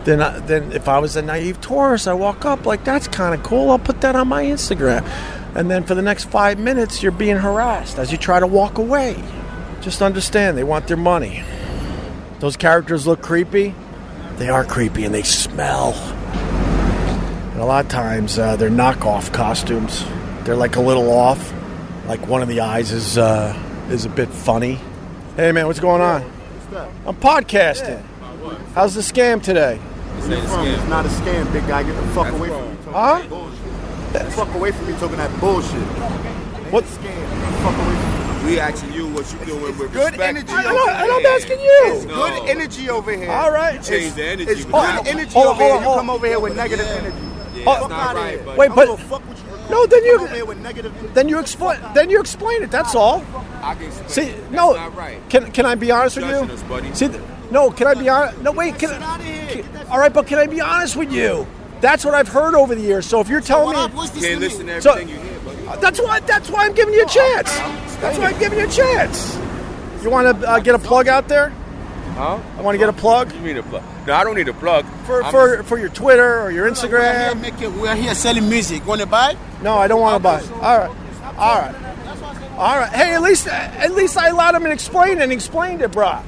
then 0.06 0.22
I, 0.22 0.40
then 0.40 0.72
if 0.72 0.88
I 0.88 1.00
was 1.00 1.16
a 1.16 1.22
naive 1.22 1.60
tourist, 1.60 2.08
I 2.08 2.14
walk 2.14 2.46
up 2.46 2.66
like 2.66 2.84
that's 2.84 3.08
kind 3.08 3.34
of 3.34 3.44
cool. 3.44 3.72
I'll 3.72 3.80
put 3.80 4.02
that 4.02 4.16
on 4.16 4.28
my 4.28 4.44
Instagram, 4.44 5.06
and 5.56 5.70
then 5.70 5.84
for 5.84 5.96
the 5.96 6.02
next 6.02 6.26
five 6.26 6.58
minutes, 6.58 7.04
you're 7.04 7.12
being 7.12 7.36
harassed 7.36 8.00
as 8.00 8.12
you 8.12 8.18
try 8.18 8.40
to 8.40 8.48
walk 8.48 8.78
away. 8.78 9.22
Just 9.82 10.02
understand, 10.02 10.58
they 10.58 10.64
want 10.64 10.88
their 10.88 10.98
money. 10.98 11.44
Those 12.40 12.56
characters 12.56 13.06
look 13.06 13.22
creepy. 13.22 13.76
They 14.38 14.50
are 14.50 14.64
creepy, 14.64 15.04
and 15.04 15.14
they 15.14 15.24
smell. 15.24 15.94
And 17.52 17.62
a 17.62 17.66
lot 17.66 17.86
of 17.86 17.92
times, 17.92 18.40
uh, 18.40 18.56
they're 18.56 18.70
knockoff 18.70 19.34
costumes. 19.34 20.06
They're 20.44 20.56
like 20.56 20.78
a 20.78 20.82
little 20.82 21.12
off. 21.12 21.54
Like 22.08 22.26
one 22.28 22.42
of 22.42 22.48
the 22.48 22.62
eyes 22.62 22.92
is 22.92 23.18
uh, 23.18 23.54
is 23.90 24.06
a 24.06 24.10
bit 24.10 24.30
funny. 24.30 24.80
Hey 25.36 25.52
man, 25.52 25.68
what's 25.68 25.80
going 25.80 26.02
on? 26.02 26.22
I'm 27.06 27.16
podcasting. 27.16 28.02
How's 28.76 28.96
the 28.96 29.02
scam 29.02 29.42
today? 29.42 29.80
It's 30.18 30.88
not 30.90 31.06
a 31.06 31.10
scam, 31.10 31.52
big 31.52 31.66
guy. 31.68 31.84
Get 31.84 31.96
the 31.96 32.08
fuck 32.10 32.32
away 32.34 32.50
from 32.50 32.70
me. 32.70 32.76
Talking 32.86 32.94
Huh? 32.94 33.20
that 33.20 33.30
bullshit. 33.30 34.14
Get 34.14 34.26
the 34.26 34.32
fuck 34.32 34.54
away 34.56 34.72
from 34.72 34.88
me 34.88 34.94
talking 35.00 35.18
that 35.18 35.40
bullshit. 35.40 35.72
What? 36.72 36.84
Scam. 36.84 37.04
Get 37.04 37.52
the 37.52 37.58
fuck 37.64 37.76
away 37.76 37.96
from 37.96 38.46
me. 38.46 38.52
We 38.52 38.60
asking 38.60 38.94
you 38.94 39.08
what 39.08 39.32
you 39.34 39.46
doing 39.46 39.62
with 39.78 39.78
Good 39.94 40.12
respect. 40.14 40.22
energy 40.22 40.54
I 40.54 40.64
over 40.66 40.74
know- 40.74 40.86
here. 40.86 40.96
and 40.96 41.12
I'm 41.12 41.26
asking 41.26 41.60
you. 41.60 41.82
Oh, 41.84 41.94
it's 41.96 42.06
good 42.06 42.50
energy 42.50 42.90
over 42.90 43.12
here. 43.16 43.32
All 43.32 43.52
right. 43.52 43.76
You 43.76 43.82
change 43.82 44.14
the 44.16 44.24
energy. 44.24 44.52
It's 44.52 44.64
good 44.66 44.72
but 44.72 45.08
energy 45.08 45.32
hold 45.34 45.48
on, 45.48 45.54
over 45.56 45.64
here. 45.64 45.74
hold. 45.82 45.84
You 45.96 46.00
come 46.00 46.10
over 46.10 46.28
here 46.28 46.40
with 46.40 46.56
negative 46.56 46.86
energy. 46.88 47.16
Yeah, 47.56 47.64
Oh, 47.68 47.72
it's 47.74 47.82
Fuck 47.82 47.90
not 47.90 48.16
right, 48.16 48.46
Wait, 48.58 48.72
I 48.72 48.76
don't 48.76 48.76
but- 48.76 49.00
fuck 49.00 49.28
what 49.28 49.38
you 49.38 49.44
No, 49.70 49.86
then 49.86 50.04
you- 50.06 50.16
come 50.18 50.26
over 50.26 50.36
here 50.36 50.46
with 50.46 50.58
negative 50.60 50.94
Then 51.14 51.30
you 51.30 51.40
explain. 51.40 51.80
Then 51.94 52.10
you 52.10 52.20
explain 52.20 52.64
it. 52.64 52.72
That's 52.72 52.96
all. 52.96 53.24
I 53.62 53.76
can 53.76 53.86
explain 53.86 54.10
See, 54.10 54.22
it. 54.24 54.38
That's 54.42 54.52
no. 54.54 54.74
not 54.74 54.96
right. 54.96 55.18
Can 55.30 55.52
can 55.52 55.66
I 55.66 55.76
be 55.76 55.92
honest 55.92 56.18
with 56.18 56.26
you? 56.28 56.54
us, 56.54 56.64
buddy. 56.64 56.94
See, 56.94 57.10
no. 57.52 57.70
Can 57.72 57.88
I 57.88 57.94
be 57.94 58.10
honest? 58.10 58.42
No, 58.42 58.52
wait. 58.52 58.78
Can, 58.80 58.90
Get 58.90 59.02
outta 59.02 59.24
here. 59.24 59.64
can- 59.64 59.88
all 59.92 60.00
right, 60.00 60.14
but 60.14 60.28
can 60.28 60.40
I 60.40 60.48
be 60.48 60.62
honest 60.62 60.96
with 60.96 61.12
you? 61.12 61.46
That's 61.82 62.04
what 62.04 62.14
I've 62.14 62.28
heard 62.28 62.56
over 62.56 62.76
the 62.76 62.82
years. 62.82 63.06
So 63.06 63.20
if 63.22 63.30
you're 63.30 63.40
telling 63.42 63.76
me, 63.76 63.96
What's 63.96 64.12
this 64.12 64.26
Can't 64.26 64.40
listen 64.42 64.66
me? 64.66 64.74
to 64.74 64.82
So- 64.82 64.98
you 64.98 65.06
hear, 65.08 65.40
buddy. 65.66 65.82
that's 65.82 66.00
why. 66.02 66.20
That's 66.22 66.50
why 66.50 66.66
I'm 66.66 66.74
giving 66.74 66.94
you 66.94 67.04
a 67.04 67.08
chance. 67.08 67.50
That's 68.02 68.18
why 68.18 68.26
I'm 68.32 68.40
giving 68.40 68.60
you 68.60 68.66
a 68.66 68.70
chance. 68.70 69.38
You 70.04 70.10
want 70.10 70.40
to 70.42 70.50
uh, 70.50 70.60
get 70.60 70.76
a 70.76 70.80
plug 70.80 71.08
out 71.08 71.28
there? 71.28 71.52
Huh? 72.16 72.38
I 72.58 72.62
want 72.62 72.74
to 72.76 72.80
get 72.80 72.90
a 72.90 72.94
plug 72.94 73.34
You 73.34 73.40
mean 73.42 73.58
a 73.58 73.64
plug? 73.64 73.84
No, 74.10 74.16
I 74.16 74.24
don't 74.24 74.36
need 74.36 74.48
a 74.50 74.54
plug. 74.54 74.86
for 75.06 75.22
I'm- 75.24 75.32
for, 75.32 75.64
for 75.64 75.78
your 75.78 75.90
Twitter 75.90 76.42
or 76.42 76.50
your 76.52 76.66
We're 76.66 76.74
here, 76.74 76.90
Instagram. 76.90 77.42
making, 77.42 77.80
we're 77.80 77.96
here 77.96 78.16
selling 78.16 78.50
music. 78.50 78.86
Want 78.88 79.02
to 79.02 79.08
buy? 79.08 79.38
No, 79.62 79.76
I 79.78 79.88
don't 79.88 80.02
want 80.02 80.16
to 80.16 80.20
buy. 80.20 80.42
All 80.56 80.78
right, 80.80 80.92
all 81.38 81.60
right, 81.62 81.76
all 82.58 82.78
right. 82.80 82.92
Hey, 82.92 83.14
at 83.14 83.22
least 83.22 83.48
at 83.48 83.94
least 83.94 84.18
I 84.18 84.30
allowed 84.30 84.56
him 84.56 84.64
to 84.64 84.72
explain 84.72 85.20
it 85.20 85.22
and 85.22 85.32
explained 85.32 85.82
it, 85.84 85.92
bruh. 85.92 86.24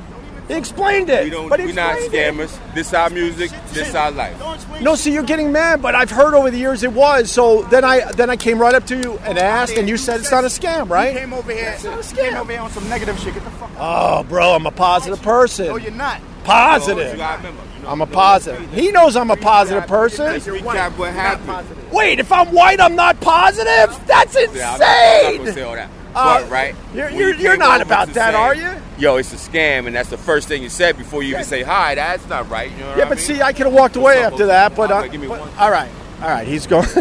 He 0.48 0.54
explained 0.58 1.10
it. 1.10 1.24
we 1.24 1.30
don't. 1.30 1.48
but 1.50 1.60
he 1.62 1.68
we 1.68 1.72
not 1.72 1.96
explained 1.98 2.40
it. 2.40 2.50
scammers. 2.50 2.74
This 2.76 2.88
is 2.90 2.94
our 2.94 3.10
music. 3.10 3.52
This 3.72 3.88
is 3.90 3.96
our 3.96 4.12
life. 4.12 4.36
No, 4.82 4.96
see, 4.96 5.14
you're 5.14 5.24
getting 5.24 5.52
mad, 5.52 5.82
but 5.82 5.96
I've 5.96 6.12
heard 6.12 6.34
over 6.34 6.52
the 6.52 6.58
years 6.58 6.84
it 6.84 6.92
was. 6.92 7.32
So 7.32 7.62
then 7.64 7.84
I 7.86 8.12
then 8.12 8.30
I 8.30 8.36
came 8.36 8.60
right 8.60 8.76
up 8.76 8.86
to 8.88 8.98
you 8.98 9.18
and 9.26 9.38
asked, 9.40 9.78
and 9.78 9.88
you 9.90 9.98
said 9.98 10.20
it's 10.20 10.30
not 10.32 10.44
a 10.44 10.48
scam, 10.48 10.86
You 10.88 10.94
right? 10.94 11.16
came 11.16 11.34
over 11.34 11.52
here. 11.52 11.72
It's 11.74 11.84
not 11.86 12.06
a 12.06 12.10
You 12.16 12.22
came 12.22 12.36
over 12.36 12.52
here 12.52 12.62
on 12.62 12.70
some 12.72 12.88
negative 12.90 13.18
shit. 13.20 13.34
Get 13.34 13.44
the 13.46 13.50
fuck 13.52 13.72
out. 13.78 14.22
Oh, 14.22 14.24
bro, 14.24 14.54
I'm 14.54 14.66
a 14.68 14.72
positive 14.72 15.22
person. 15.24 15.68
No, 15.68 15.78
you're 15.78 15.92
not. 15.92 16.20
You 16.42 16.46
Positive. 16.48 17.18
gotta 17.18 17.38
remember. 17.38 17.62
you 17.78 17.84
know, 17.84 17.89
I'm 17.89 18.02
a 18.02 18.08
positive. 18.08 18.74
He 18.74 18.92
knows 18.92 19.16
I'm 19.16 19.30
a 19.32 19.38
positive 19.38 19.86
person. 19.88 20.26
Let's 20.26 20.48
recap 20.48 20.98
what 20.98 21.14
happened. 21.14 21.68
Wait, 21.92 22.20
if 22.20 22.32
I'm 22.32 22.52
white, 22.52 22.80
I'm 22.82 22.96
not 22.96 23.20
positive? 23.22 24.00
That's 24.08 24.34
Yeah, 24.36 24.74
I'm 24.74 24.80
not, 24.80 24.82
I'm 24.82 25.38
not 25.38 25.48
insane. 25.48 25.54
say 25.54 25.62
all 25.62 25.76
that. 25.76 25.89
Uh, 26.14 26.42
but 26.42 26.50
right, 26.52 26.76
you're- 26.94 27.14
you're- 27.16 27.32
you 27.38 27.38
you're 27.44 27.58
not 27.58 27.80
about 27.82 28.10
that, 28.14 28.34
say, 28.34 28.38
are 28.39 28.54
you? 28.56 28.70
Yo, 28.98 29.16
it's 29.18 29.32
a 29.32 29.38
scam, 29.38 29.88
and 29.88 29.96
that's 29.96 30.10
the 30.10 30.18
first 30.18 30.48
thing 30.50 30.62
you 30.62 30.68
said 30.68 30.98
before 30.98 31.24
you 31.24 31.30
even 31.36 31.44
say 31.46 31.62
hi. 31.64 31.96
That's 31.96 32.28
not 32.28 32.50
right. 32.50 32.70
You 32.72 32.78
know 32.80 32.88
what 32.89 32.98
Yeah, 32.98 33.06
I 33.06 33.10
but 33.10 33.18
mean? 33.20 33.26
see, 33.26 33.42
I 33.42 33.54
could 33.54 33.66
have 33.68 33.74
walked 33.74 33.96
away 33.96 34.22
after 34.22 34.48
that, 34.48 34.76
but, 34.76 34.92
uh, 34.92 35.04
give 35.08 35.22
me 35.22 35.28
but- 35.28 35.39
one. 35.39 35.50
all 35.58 35.72
right, 35.72 35.89
all 36.22 36.28
right. 36.30 36.46
He's 36.48 36.68
going. 36.68 36.84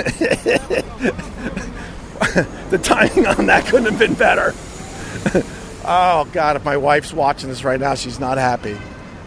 the 2.70 2.78
timing 2.82 3.26
on 3.26 3.46
that 3.46 3.64
couldn't 3.66 3.86
have 3.90 3.98
been 3.98 4.14
better. 4.14 4.54
oh 5.84 6.28
God, 6.32 6.54
if 6.56 6.64
my 6.64 6.76
wife's 6.76 7.12
watching 7.12 7.48
this 7.48 7.64
right 7.64 7.80
now, 7.80 7.94
she's 7.96 8.20
not 8.20 8.38
happy. 8.38 8.78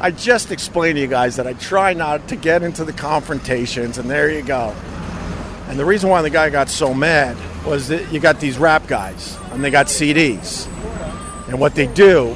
I 0.04 0.12
just 0.12 0.52
explained 0.52 0.98
to 0.98 1.02
you 1.02 1.08
guys 1.08 1.38
that 1.38 1.48
I 1.48 1.54
try 1.54 1.94
not 1.94 2.28
to 2.28 2.36
get 2.36 2.62
into 2.62 2.86
the 2.86 2.94
confrontations, 2.94 3.98
and 3.98 4.08
there 4.08 4.30
you 4.30 4.44
go. 4.44 4.76
And 5.68 5.80
the 5.80 5.86
reason 5.86 6.12
why 6.12 6.22
the 6.22 6.30
guy 6.30 6.52
got 6.52 6.70
so 6.70 6.94
mad 6.94 7.36
was 7.66 7.88
that 7.88 8.12
you 8.14 8.20
got 8.20 8.40
these 8.40 8.60
rap 8.60 8.86
guys, 8.86 9.36
and 9.52 9.64
they 9.64 9.72
got 9.72 9.88
CDs, 9.88 10.68
and 11.48 11.60
what 11.60 11.74
they 11.74 11.88
do 11.88 12.36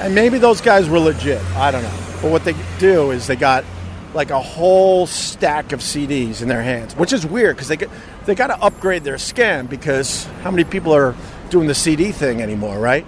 and 0.00 0.14
maybe 0.14 0.38
those 0.38 0.60
guys 0.60 0.88
were 0.88 0.98
legit. 0.98 1.42
I 1.56 1.70
don't 1.70 1.82
know. 1.82 1.98
But 2.20 2.30
what 2.30 2.44
they 2.44 2.54
do 2.78 3.10
is 3.10 3.26
they 3.26 3.36
got 3.36 3.64
like 4.12 4.30
a 4.30 4.40
whole 4.40 5.06
stack 5.06 5.72
of 5.72 5.80
CDs 5.80 6.42
in 6.42 6.48
their 6.48 6.62
hands, 6.62 6.94
which 6.94 7.12
is 7.12 7.26
weird 7.26 7.56
because 7.56 7.68
they 7.68 7.76
get, 7.76 7.90
they 8.26 8.34
got 8.34 8.48
to 8.48 8.60
upgrade 8.62 9.02
their 9.02 9.16
scam 9.16 9.68
because 9.68 10.24
how 10.42 10.50
many 10.50 10.64
people 10.64 10.94
are 10.94 11.16
doing 11.50 11.66
the 11.66 11.74
CD 11.74 12.12
thing 12.12 12.42
anymore, 12.42 12.78
right? 12.78 13.06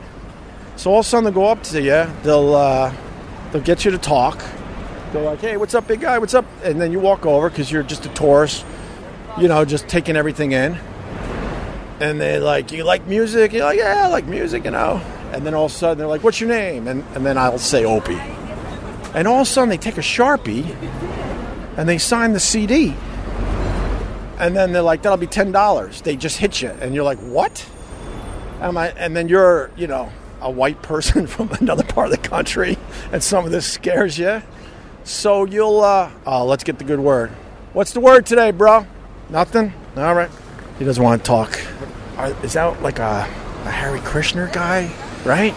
So 0.77 0.91
all 0.91 1.01
of 1.01 1.07
a 1.07 1.09
sudden 1.09 1.25
they'll 1.25 1.35
go 1.35 1.47
up 1.47 1.63
to 1.65 1.83
you, 1.83 2.07
they'll 2.23 2.55
uh, 2.55 2.95
they'll 3.57 3.65
get 3.65 3.87
you 3.87 3.91
to 3.91 3.99
talk. 3.99 4.45
They're 5.13 5.23
like, 5.23 5.41
"Hey, 5.41 5.57
what's 5.57 5.75
up, 5.75 5.89
big 5.89 6.01
guy? 6.01 6.19
What's 6.19 6.35
up?" 6.35 6.45
And 6.63 6.81
then 6.81 6.93
you 6.93 7.01
walk 7.01 7.25
over 7.25 7.49
because 7.49 7.73
you're 7.73 7.83
just 7.83 8.05
a 8.05 8.11
tourist, 8.11 8.67
you 9.39 9.49
know, 9.49 9.65
just 9.65 9.89
taking 9.89 10.15
everything 10.15 10.53
in. 10.53 10.79
And 11.99 12.21
they 12.21 12.39
like, 12.39 12.71
"You 12.71 12.85
like 12.85 13.07
music?" 13.07 13.55
You're 13.55 13.65
like, 13.65 13.79
"Yeah, 13.79 14.05
I 14.05 14.09
like 14.09 14.27
music," 14.27 14.65
you 14.67 14.73
know. 14.73 15.01
And 15.33 15.47
then 15.47 15.55
all 15.55 15.67
of 15.67 15.73
a 15.73 15.75
sudden 15.75 15.99
they're 15.99 16.07
like, 16.07 16.23
"What's 16.23 16.39
your 16.39 16.51
name?" 16.51 16.87
And 16.87 17.03
and 17.15 17.25
then 17.25 17.39
I'll 17.39 17.59
say 17.59 17.85
Opie. 17.85 18.21
And 19.15 19.27
all 19.27 19.41
of 19.41 19.49
a 19.49 19.51
sudden 19.51 19.71
they 19.71 19.79
take 19.79 19.97
a 19.97 20.03
sharpie 20.03 20.77
and 21.79 21.89
they 21.89 21.97
sign 21.97 22.35
the 22.35 22.41
CD. 22.41 22.95
And 24.39 24.55
then 24.55 24.73
they're 24.73 24.83
like, 24.83 25.01
"That'll 25.01 25.17
be 25.17 25.27
ten 25.27 25.51
dollars." 25.51 26.03
They 26.03 26.17
just 26.17 26.37
hit 26.37 26.61
you, 26.61 26.73
and 26.83 26.95
you're 26.95 27.05
like, 27.05 27.19
"What?" 27.21 27.65
Am 28.61 28.77
I? 28.77 28.89
And 28.99 29.17
then 29.17 29.29
you're, 29.29 29.71
you 29.77 29.87
know, 29.87 30.11
a 30.41 30.51
white 30.51 30.83
person 30.83 31.27
from 31.29 31.51
another 31.61 31.85
part 31.85 32.13
of 32.13 32.23
the 32.23 32.29
country, 32.29 32.79
and 33.13 33.23
some 33.23 33.45
of 33.45 33.51
this 33.51 33.67
scares 33.67 34.19
you. 34.19 34.43
So 35.05 35.45
you'll, 35.45 35.81
uh, 35.81 36.11
oh, 36.27 36.45
let's 36.47 36.65
get 36.65 36.79
the 36.79 36.85
good 36.85 37.01
word. 37.01 37.31
What's 37.73 37.93
the 37.93 38.01
word 38.01 38.27
today, 38.27 38.51
bro? 38.51 38.87
Nothing. 39.31 39.73
All 39.97 40.15
right. 40.15 40.31
He 40.79 40.85
doesn't 40.85 41.03
want 41.03 41.23
to 41.23 41.27
talk. 41.27 41.59
Is 42.43 42.55
that 42.55 42.83
like 42.83 42.99
a, 42.99 43.29
a 43.65 43.71
Hare 43.71 43.99
Krishna 43.99 44.51
guy, 44.53 44.91
right? 45.25 45.55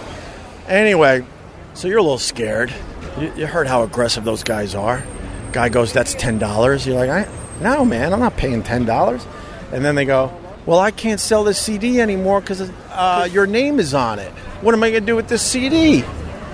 Anyway, 0.68 1.26
so 1.74 1.88
you're 1.88 1.98
a 1.98 2.04
little 2.04 2.18
scared. 2.18 2.74
You, 3.20 3.34
you 3.36 3.48
heard 3.48 3.68
how 3.68 3.84
aggressive 3.84 4.24
those 4.24 4.44
guys 4.44 4.76
are. 4.76 5.04
Guy 5.52 5.70
goes, 5.70 5.94
"That's 5.94 6.14
ten 6.14 6.38
dollars." 6.38 6.86
You're 6.86 6.96
like, 6.96 7.10
I, 7.10 7.28
"No, 7.62 7.84
man, 7.86 8.14
I'm 8.14 8.20
not 8.20 8.38
paying 8.38 8.64
ten 8.64 8.86
dollars." 8.86 9.26
And 9.72 9.84
then 9.84 9.96
they 9.96 10.06
go, 10.06 10.32
"Well, 10.66 10.80
I 10.80 10.92
can't 10.92 11.20
sell 11.20 11.44
this 11.44 11.58
CD 11.58 12.00
anymore 12.00 12.40
because 12.42 12.70
uh, 13.00 13.24
your 13.32 13.48
name 13.48 13.80
is 13.80 13.94
on 13.94 14.20
it. 14.20 14.30
What 14.62 14.76
am 14.76 14.84
I 14.84 14.92
going 14.92 15.04
to 15.04 15.08
do 15.08 15.16
with 15.16 15.30
this 15.30 15.42
CD?" 15.42 16.04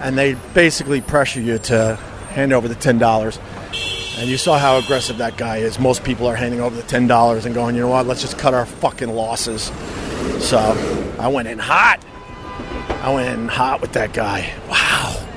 And 0.01 0.15
they 0.15 0.35
basically 0.53 1.01
pressure 1.01 1.41
you 1.41 1.57
to 1.57 1.95
hand 2.29 2.53
over 2.53 2.67
the 2.67 2.75
ten 2.75 2.99
dollars. 2.99 3.39
And 4.17 4.29
you 4.29 4.37
saw 4.37 4.57
how 4.59 4.77
aggressive 4.77 5.17
that 5.17 5.37
guy 5.37 5.57
is. 5.57 5.79
Most 5.79 6.03
people 6.03 6.27
are 6.27 6.35
handing 6.35 6.61
over 6.61 6.75
the 6.75 6.83
ten 6.83 7.07
dollars 7.07 7.45
and 7.45 7.55
going, 7.55 7.73
"You 7.73 7.81
know 7.81 7.89
what? 7.89 8.05
Let's 8.05 8.21
just 8.21 8.37
cut 8.37 8.53
our 8.53 8.65
fucking 8.67 9.09
losses." 9.09 9.71
So 10.39 10.59
I 11.19 11.29
went 11.29 11.47
in 11.47 11.57
hot. 11.57 12.05
I 13.01 13.11
went 13.11 13.27
in 13.39 13.47
hot 13.47 13.81
with 13.81 13.93
that 13.93 14.13
guy. 14.13 14.53
Wow. 14.69 15.27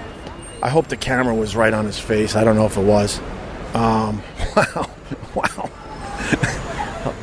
I 0.63 0.69
hope 0.69 0.89
the 0.89 0.97
camera 0.97 1.35
was 1.35 1.57
right 1.57 1.73
on 1.73 1.87
his 1.87 1.99
face. 1.99 2.37
I 2.37 2.45
don't 2.45 2.57
know 2.57 2.67
if 2.67 2.77
it 2.77 2.85
was. 2.85 3.19
Um, 3.75 4.23
wow. 4.57 4.67
Wow. 4.75 4.91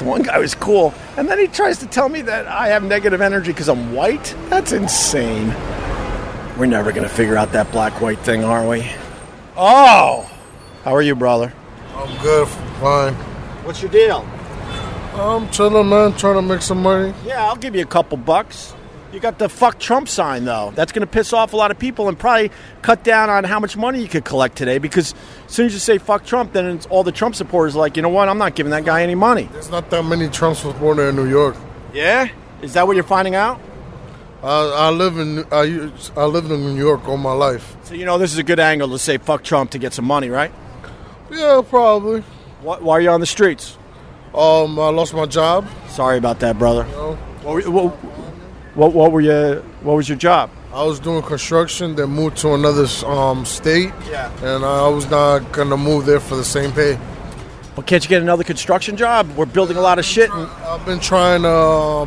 The 0.06 0.12
one 0.12 0.22
guy 0.22 0.38
was 0.38 0.56
cool. 0.56 0.94
And 1.18 1.28
then 1.28 1.40
he 1.40 1.48
tries 1.48 1.80
to 1.80 1.88
tell 1.88 2.10
me 2.10 2.22
that 2.22 2.48
I 2.48 2.68
have 2.68 2.84
negative 2.84 3.22
energy 3.22 3.52
because 3.52 3.68
I'm 3.68 3.94
white. 3.94 4.36
That's 4.50 4.72
insane. 4.72 5.48
We're 6.58 6.68
never 6.68 6.92
going 6.92 7.08
to 7.08 7.14
figure 7.14 7.36
out 7.36 7.52
that 7.52 7.72
black 7.72 8.02
white 8.02 8.20
thing, 8.20 8.44
are 8.44 8.68
we? 8.68 8.88
Oh! 9.58 10.30
How 10.84 10.96
are 10.96 11.02
you, 11.02 11.16
brother? 11.16 11.52
I'm 11.96 12.22
good, 12.22 12.48
fine. 12.80 13.14
What's 13.66 13.82
your 13.82 13.92
deal? 13.92 14.28
I'm 15.16 15.50
chilling, 15.50 15.90
man. 15.90 16.16
Trying 16.16 16.36
to 16.36 16.42
make 16.42 16.62
some 16.62 16.82
money. 16.82 17.14
Yeah, 17.26 17.46
I'll 17.46 17.56
give 17.56 17.76
you 17.76 17.82
a 17.82 17.88
couple 17.88 18.18
bucks. 18.18 18.74
You 19.16 19.22
got 19.22 19.40
the 19.40 19.48
fuck 19.48 19.80
Trump 19.80 20.10
sign 20.10 20.44
though. 20.44 20.74
That's 20.76 20.92
going 20.92 21.00
to 21.00 21.08
piss 21.08 21.32
off 21.32 21.54
a 21.54 21.56
lot 21.56 21.72
of 21.72 21.80
people 21.80 22.10
and 22.10 22.20
probably 22.20 22.52
cut 22.82 23.06
down 23.06 23.30
on 23.30 23.46
how 23.46 23.62
much 23.62 23.78
money 23.78 24.02
you 24.02 24.10
could 24.10 24.26
collect 24.26 24.58
today. 24.58 24.78
Because 24.78 25.14
as 25.46 25.54
soon 25.54 25.68
as 25.68 25.74
you 25.74 25.80
say 25.80 26.00
fuck 26.00 26.26
Trump, 26.26 26.52
then 26.52 26.66
it's 26.66 26.86
all 26.88 27.02
the 27.02 27.14
Trump 27.14 27.34
supporters 27.34 27.78
are 27.78 27.80
like, 27.80 27.96
you 27.96 28.02
know 28.02 28.10
what? 28.10 28.28
I'm 28.28 28.38
not 28.38 28.56
giving 28.56 28.72
that 28.72 28.84
guy 28.84 29.04
any 29.04 29.16
money. 29.16 29.44
There's 29.54 29.72
not 29.72 29.90
that 29.92 30.04
many 30.04 30.28
Trumps 30.28 30.66
was 30.66 30.74
born 30.74 31.00
in 31.00 31.16
New 31.16 31.30
York. 31.30 31.56
Yeah, 31.94 32.28
is 32.62 32.74
that 32.74 32.88
what 32.88 32.98
you're 32.98 33.06
finding 33.06 33.36
out? 33.36 33.62
I, 34.44 34.50
I 34.50 34.90
live 34.90 35.18
in 35.18 35.46
I, 35.50 35.90
I 36.18 36.26
lived 36.26 36.52
in 36.52 36.60
New 36.60 36.76
York 36.76 37.08
all 37.08 37.16
my 37.16 37.32
life. 37.32 37.78
So 37.84 37.94
you 37.94 38.04
know 38.04 38.18
this 38.18 38.34
is 38.34 38.38
a 38.38 38.44
good 38.44 38.60
angle 38.60 38.90
to 38.90 39.00
say 39.00 39.18
fuck 39.18 39.46
Trump 39.46 39.72
to 39.72 39.78
get 39.78 39.94
some 39.94 40.04
money, 40.04 40.30
right? 40.30 40.52
Yeah, 41.32 41.62
probably. 41.66 42.20
Why, 42.64 42.80
why 42.80 42.98
are 42.98 43.02
you 43.02 43.12
on 43.12 43.22
the 43.22 43.26
streets? 43.26 43.78
Um, 44.34 44.78
I 44.78 44.90
lost 44.90 45.14
my 45.14 45.26
job. 45.26 45.70
Sorry 45.88 46.18
about 46.18 46.42
that, 46.42 46.60
brother. 46.60 46.84
know. 46.88 47.18
What, 47.44 47.68
what, 47.68 48.25
what, 48.76 48.94
what 48.94 49.12
were 49.12 49.22
you? 49.22 49.64
What 49.82 49.96
was 49.96 50.08
your 50.08 50.18
job? 50.18 50.50
I 50.74 50.84
was 50.84 51.00
doing 51.00 51.24
construction, 51.24 51.96
then 51.96 52.10
moved 52.10 52.38
to 52.38 52.54
another 52.54 52.86
um, 53.06 53.46
state. 53.46 53.94
Yeah. 54.10 54.30
And 54.44 54.66
I 54.66 54.88
was 54.90 55.10
not 55.10 55.52
gonna 55.54 55.78
move 55.78 56.06
there 56.06 56.20
for 56.20 56.36
the 56.36 56.44
same 56.44 56.72
pay. 56.74 57.00
Well, 57.76 57.84
can't 57.84 58.04
you 58.04 58.10
get 58.10 58.22
another 58.22 58.44
construction 58.44 58.98
job? 58.98 59.30
We're 59.36 59.46
building 59.46 59.78
a 59.78 59.82
lot 59.82 60.00
of 60.00 60.06
shit. 60.06 60.30
And, 60.30 60.50
I've 60.50 60.86
been 60.86 61.00
trying 61.00 61.42
to 61.44 61.50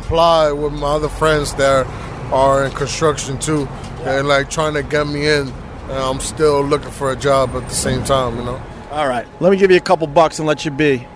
apply 0.03 0.51
with 0.51 0.73
my 0.73 0.87
other 0.87 1.09
friends 1.09 1.53
that 1.55 1.87
are 2.31 2.65
in 2.65 2.71
construction 2.71 3.39
too, 3.39 3.67
and 4.03 4.27
like 4.27 4.49
trying 4.49 4.75
to 4.75 4.83
get 4.83 5.07
me 5.07 5.27
in. 5.27 5.49
And 5.89 5.97
I'm 5.97 6.19
still 6.19 6.61
looking 6.63 6.91
for 6.91 7.11
a 7.11 7.15
job 7.15 7.55
at 7.55 7.67
the 7.67 7.75
same 7.75 8.03
time, 8.03 8.37
you 8.37 8.43
know. 8.43 8.61
all 8.91 9.07
right, 9.07 9.27
let 9.39 9.51
me 9.51 9.57
give 9.57 9.71
you 9.71 9.77
a 9.77 9.81
couple 9.81 10.05
bucks 10.05 10.37
and 10.37 10.47
let 10.47 10.63
you 10.65 10.71
be. 10.71 11.07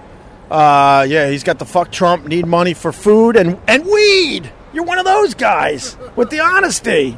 Uh, 0.49 1.06
yeah, 1.08 1.30
he's 1.30 1.43
got 1.43 1.60
the 1.60 1.66
fuck 1.66 1.91
Trump. 1.91 2.26
Need 2.26 2.47
money 2.47 2.74
for 2.74 2.91
food 2.91 3.36
and 3.36 3.60
and 3.68 3.86
weed. 3.86 4.51
You're 4.74 4.84
one 4.84 4.97
of 4.99 5.05
those 5.05 5.34
guys 5.34 5.95
with 6.15 6.30
the 6.30 6.39
honesty. 6.39 7.17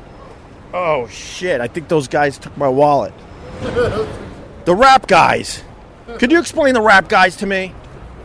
Oh 0.74 1.08
shit! 1.08 1.62
I 1.62 1.68
think 1.68 1.88
those 1.88 2.08
guys 2.08 2.38
took 2.38 2.56
my 2.58 2.68
wallet. 2.68 3.14
The 3.62 4.76
rap 4.76 5.08
guys. 5.08 5.64
Could 6.18 6.32
you 6.32 6.40
explain 6.40 6.74
the 6.74 6.82
rap 6.82 7.08
guys 7.08 7.36
to 7.38 7.46
me? 7.46 7.74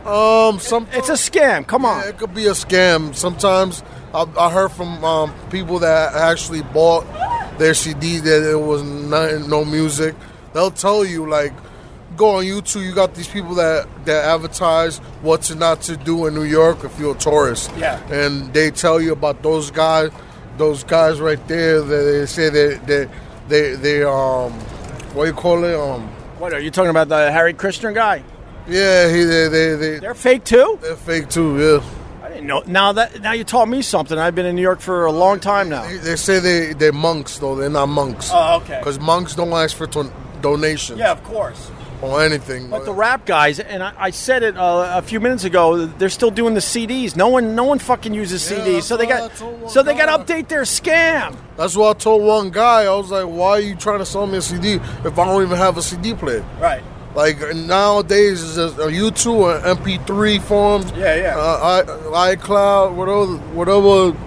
Um, 0.05 0.59
some 0.59 0.87
It's 0.91 1.09
a 1.09 1.13
scam. 1.13 1.65
Come 1.65 1.85
on. 1.85 2.07
it 2.07 2.17
could 2.17 2.33
be 2.33 2.47
a 2.47 2.51
scam. 2.51 3.15
Sometimes 3.15 3.83
I, 4.13 4.25
I 4.37 4.51
heard 4.51 4.71
from 4.71 5.03
um, 5.03 5.33
people 5.49 5.79
that 5.79 6.13
actually 6.13 6.61
bought 6.63 7.05
their 7.57 7.73
CD 7.73 8.17
that 8.17 8.49
it 8.51 8.55
was 8.59 8.83
nothing, 8.83 9.49
no 9.49 9.63
music. 9.63 10.15
They'll 10.53 10.71
tell 10.71 11.05
you 11.05 11.29
like, 11.29 11.53
go 12.17 12.37
on 12.37 12.43
YouTube. 12.45 12.83
You 12.85 12.93
got 12.93 13.15
these 13.15 13.27
people 13.27 13.55
that 13.55 13.87
that 14.05 14.25
advertise 14.25 14.97
what 15.21 15.41
to 15.43 15.55
not 15.55 15.81
to 15.83 15.97
do 15.97 16.25
in 16.27 16.33
New 16.33 16.43
York 16.43 16.83
if 16.83 16.97
you're 16.99 17.15
a 17.15 17.19
tourist. 17.19 17.71
Yeah. 17.77 17.99
and 18.11 18.53
they 18.53 18.71
tell 18.71 19.01
you 19.01 19.11
about 19.13 19.41
those 19.43 19.71
guys, 19.71 20.11
those 20.57 20.83
guys 20.83 21.19
right 21.19 21.45
there. 21.47 21.81
That 21.81 22.03
they 22.03 22.25
say 22.25 22.49
that 22.49 22.87
they, 22.87 23.07
they 23.47 23.75
they 23.75 24.03
um, 24.03 24.51
what 25.13 25.23
do 25.25 25.29
you 25.29 25.35
call 25.35 25.63
it 25.63 25.75
um. 25.75 26.07
What 26.39 26.53
are 26.53 26.59
you 26.59 26.71
talking 26.71 26.89
about? 26.89 27.07
The 27.09 27.31
Harry 27.31 27.53
Christian 27.53 27.93
guy? 27.93 28.23
Yeah, 28.67 29.09
he 29.11 29.23
they 29.23 29.47
they, 29.47 29.75
they 29.75 29.99
They're 29.99 30.13
fake 30.15 30.43
too. 30.43 30.79
they're 30.81 30.95
fake 30.95 31.29
too. 31.29 31.59
Yeah. 31.59 32.25
I 32.25 32.29
didn't 32.29 32.47
know. 32.47 32.63
Now 32.65 32.93
that 32.93 33.21
now 33.21 33.33
you 33.33 33.43
taught 33.43 33.67
me 33.67 33.81
something. 33.81 34.17
I've 34.17 34.35
been 34.35 34.45
in 34.45 34.55
New 34.55 34.61
York 34.61 34.79
for 34.81 35.05
a 35.05 35.11
long 35.11 35.39
time 35.39 35.69
now. 35.69 35.83
They, 35.87 35.97
they 35.97 36.15
say 36.15 36.39
they 36.39 36.73
they're 36.73 36.93
monks 36.93 37.37
though. 37.39 37.55
They're 37.55 37.69
not 37.69 37.87
monks. 37.87 38.29
Oh, 38.33 38.57
okay. 38.61 38.77
Because 38.79 38.99
monks 38.99 39.35
don't 39.35 39.51
ask 39.51 39.75
for 39.75 39.87
ton- 39.87 40.11
donations 40.41 40.97
Yeah, 40.99 41.11
of 41.11 41.23
course. 41.23 41.69
Or 42.01 42.21
anything. 42.23 42.69
But 42.69 42.85
the 42.85 42.93
rap 42.93 43.25
guys, 43.25 43.59
and 43.59 43.83
I, 43.83 43.93
I 43.97 44.09
said 44.09 44.43
it 44.43 44.57
uh, 44.57 44.93
a 44.95 45.01
few 45.01 45.19
minutes 45.19 45.43
ago, 45.43 45.85
they're 45.85 46.09
still 46.09 46.31
doing 46.31 46.53
the 46.53 46.59
CDs. 46.59 47.15
No 47.15 47.27
one, 47.29 47.55
no 47.55 47.63
one 47.63 47.79
fucking 47.79 48.13
uses 48.13 48.49
Yeah, 48.49 48.57
CDs, 48.57 48.83
so 48.83 48.97
they 48.97 49.05
got, 49.05 49.35
so 49.69 49.83
they 49.83 49.93
got 49.95 50.25
to 50.25 50.33
update 50.33 50.47
their 50.47 50.63
scam. 50.63 51.35
That's 51.57 51.75
what 51.75 51.95
I 51.95 51.99
told 51.99 52.23
one 52.23 52.49
guy. 52.49 52.85
I 52.85 52.93
was 52.95 53.11
like, 53.11 53.25
"Why 53.25 53.49
are 53.51 53.59
you 53.59 53.75
trying 53.75 53.99
to 53.99 54.05
sell 54.05 54.25
me 54.25 54.37
a 54.37 54.41
CD 54.41 54.73
if 55.05 55.17
I 55.19 55.25
don't 55.25 55.43
even 55.43 55.57
have 55.57 55.77
a 55.77 55.81
CD 55.81 56.13
player?" 56.13 56.45
Right. 56.59 56.83
Like 57.13 57.39
nowadays, 57.55 58.41
it's 58.41 58.55
just 58.55 58.77
a 58.77 58.83
YouTube 58.83 59.35
or 59.35 59.59
MP3 59.59 60.41
forms. 60.41 60.89
Yeah, 60.91 61.15
yeah. 61.15 61.37
Uh, 61.37 61.83
I, 62.15 62.35
iCloud, 62.35 62.95
whatever, 62.95 63.37
whatever 63.53 64.17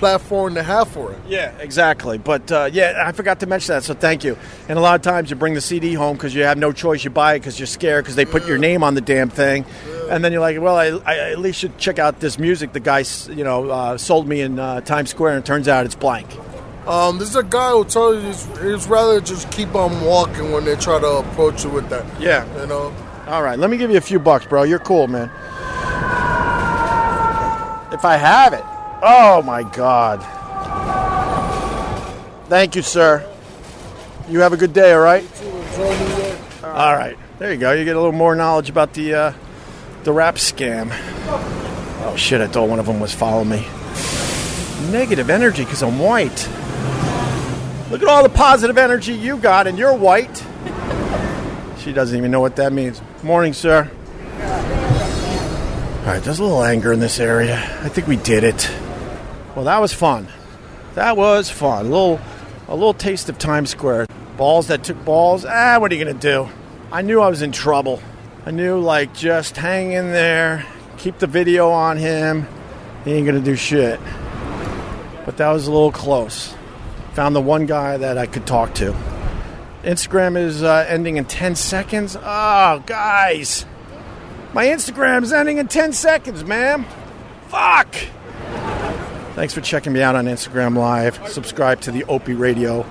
platform 0.00 0.54
they 0.54 0.64
have 0.64 0.88
for 0.88 1.12
it. 1.12 1.18
Yeah, 1.28 1.56
exactly. 1.58 2.18
But 2.18 2.50
uh, 2.50 2.70
yeah, 2.72 3.04
I 3.06 3.12
forgot 3.12 3.38
to 3.40 3.46
mention 3.46 3.74
that, 3.74 3.84
so 3.84 3.94
thank 3.94 4.24
you. 4.24 4.36
And 4.68 4.78
a 4.78 4.82
lot 4.82 4.96
of 4.96 5.02
times 5.02 5.30
you 5.30 5.36
bring 5.36 5.54
the 5.54 5.60
CD 5.60 5.94
home 5.94 6.16
because 6.16 6.34
you 6.34 6.42
have 6.42 6.58
no 6.58 6.72
choice. 6.72 7.04
You 7.04 7.10
buy 7.10 7.34
it 7.34 7.40
because 7.40 7.60
you're 7.60 7.66
scared 7.66 8.04
because 8.04 8.16
they 8.16 8.24
put 8.24 8.46
your 8.46 8.58
name 8.58 8.82
on 8.82 8.94
the 8.94 9.00
damn 9.00 9.28
thing, 9.28 9.64
and 10.10 10.24
then 10.24 10.32
you're 10.32 10.40
like, 10.40 10.60
well, 10.60 10.76
I, 10.76 10.86
I 11.04 11.30
at 11.30 11.38
least 11.38 11.60
should 11.60 11.78
check 11.78 12.00
out 12.00 12.18
this 12.18 12.38
music 12.38 12.72
the 12.72 12.80
guy, 12.80 13.04
you 13.28 13.44
know, 13.44 13.70
uh, 13.70 13.98
sold 13.98 14.26
me 14.26 14.40
in 14.40 14.58
uh, 14.58 14.80
Times 14.80 15.10
Square, 15.10 15.36
and 15.36 15.44
it 15.44 15.46
turns 15.46 15.68
out 15.68 15.86
it's 15.86 15.94
blank. 15.94 16.26
Um, 16.86 17.18
this 17.18 17.28
is 17.28 17.36
a 17.36 17.42
guy 17.44 17.70
who 17.70 17.84
tells 17.84 18.16
you 18.16 18.28
he's 18.28 18.48
it's 18.74 18.86
rather 18.88 19.20
just 19.20 19.52
keep 19.52 19.74
on 19.74 20.00
walking 20.04 20.50
when 20.50 20.64
they 20.64 20.76
try 20.76 20.98
to 20.98 21.18
approach 21.18 21.62
you 21.62 21.70
with 21.70 21.88
that. 21.90 22.04
Yeah. 22.20 22.44
You 22.60 22.66
know. 22.66 22.92
All 23.26 23.42
right, 23.42 23.58
let 23.58 23.70
me 23.70 23.76
give 23.76 23.90
you 23.90 23.98
a 23.98 24.00
few 24.00 24.18
bucks, 24.18 24.46
bro. 24.46 24.64
You're 24.64 24.80
cool, 24.80 25.06
man. 25.06 25.30
If 27.92 28.04
I 28.04 28.16
have 28.16 28.54
it. 28.54 28.64
Oh 29.02 29.42
my 29.42 29.62
God. 29.62 30.20
Thank 32.48 32.76
you, 32.76 32.82
sir. 32.82 33.26
You 34.28 34.40
have 34.40 34.52
a 34.52 34.56
good 34.56 34.72
day, 34.72 34.92
all 34.92 35.00
right? 35.00 35.24
All 36.64 36.94
right. 36.94 37.16
There 37.38 37.52
you 37.52 37.58
go. 37.58 37.72
You 37.72 37.84
get 37.84 37.96
a 37.96 37.98
little 37.98 38.12
more 38.12 38.34
knowledge 38.34 38.68
about 38.68 38.92
the 38.92 39.14
uh, 39.14 39.32
the 40.04 40.12
rap 40.12 40.34
scam. 40.34 40.90
Oh 42.02 42.14
shit! 42.16 42.40
I 42.40 42.46
thought 42.46 42.68
one 42.68 42.78
of 42.78 42.86
them 42.86 43.00
was 43.00 43.14
following 43.14 43.48
me. 43.48 43.66
Negative 44.90 45.30
energy 45.30 45.64
because 45.64 45.82
I'm 45.82 45.98
white. 45.98 46.48
Look 47.90 48.02
at 48.02 48.08
all 48.08 48.22
the 48.22 48.28
positive 48.28 48.76
energy 48.76 49.14
you 49.14 49.38
got, 49.38 49.66
and 49.66 49.78
you're 49.78 49.96
white. 49.96 50.44
She 51.78 51.92
doesn't 51.92 52.16
even 52.16 52.30
know 52.30 52.40
what 52.40 52.56
that 52.56 52.72
means. 52.72 53.00
Morning, 53.22 53.52
sir. 53.54 53.90
All 56.00 56.06
right, 56.06 56.22
there's 56.22 56.38
a 56.38 56.42
little 56.42 56.62
anger 56.62 56.92
in 56.92 57.00
this 57.00 57.18
area. 57.18 57.56
I 57.82 57.88
think 57.88 58.06
we 58.06 58.16
did 58.16 58.44
it. 58.44 58.70
Well, 59.60 59.66
that 59.66 59.82
was 59.82 59.92
fun. 59.92 60.26
That 60.94 61.18
was 61.18 61.50
fun. 61.50 61.84
A 61.84 61.88
little, 61.90 62.18
a 62.66 62.72
little 62.72 62.94
taste 62.94 63.28
of 63.28 63.36
Times 63.36 63.68
Square. 63.68 64.06
Balls 64.38 64.68
that 64.68 64.82
took 64.84 65.04
balls. 65.04 65.44
Ah, 65.46 65.76
what 65.78 65.92
are 65.92 65.94
you 65.94 66.02
gonna 66.02 66.18
do? 66.18 66.48
I 66.90 67.02
knew 67.02 67.20
I 67.20 67.28
was 67.28 67.42
in 67.42 67.52
trouble. 67.52 68.00
I 68.46 68.52
knew, 68.52 68.80
like, 68.80 69.12
just 69.12 69.58
hang 69.58 69.92
in 69.92 70.12
there, 70.12 70.64
keep 70.96 71.18
the 71.18 71.26
video 71.26 71.68
on 71.68 71.98
him. 71.98 72.48
He 73.04 73.12
ain't 73.12 73.26
gonna 73.26 73.38
do 73.38 73.54
shit. 73.54 74.00
But 75.26 75.36
that 75.36 75.50
was 75.50 75.66
a 75.66 75.70
little 75.70 75.92
close. 75.92 76.54
Found 77.12 77.36
the 77.36 77.42
one 77.42 77.66
guy 77.66 77.98
that 77.98 78.16
I 78.16 78.24
could 78.24 78.46
talk 78.46 78.72
to. 78.76 78.96
Instagram 79.82 80.38
is 80.38 80.62
uh, 80.62 80.86
ending 80.88 81.18
in 81.18 81.26
10 81.26 81.54
seconds. 81.54 82.16
Oh, 82.18 82.82
guys. 82.86 83.66
My 84.54 84.64
Instagram's 84.64 85.34
ending 85.34 85.58
in 85.58 85.68
10 85.68 85.92
seconds, 85.92 86.44
ma'am. 86.44 86.86
Fuck. 87.48 87.94
Thanks 89.40 89.54
for 89.54 89.62
checking 89.62 89.94
me 89.94 90.02
out 90.02 90.16
on 90.16 90.26
Instagram 90.26 90.76
Live. 90.76 91.18
Subscribe 91.26 91.80
to 91.80 91.90
the 91.90 92.04
Opie 92.04 92.34
Radio 92.34 92.84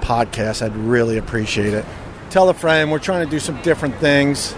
podcast. 0.00 0.60
I'd 0.60 0.74
really 0.74 1.16
appreciate 1.16 1.74
it. 1.74 1.84
Tell 2.28 2.48
a 2.48 2.54
friend. 2.54 2.90
We're 2.90 2.98
trying 2.98 3.24
to 3.24 3.30
do 3.30 3.38
some 3.38 3.62
different 3.62 3.94
things. 3.98 4.52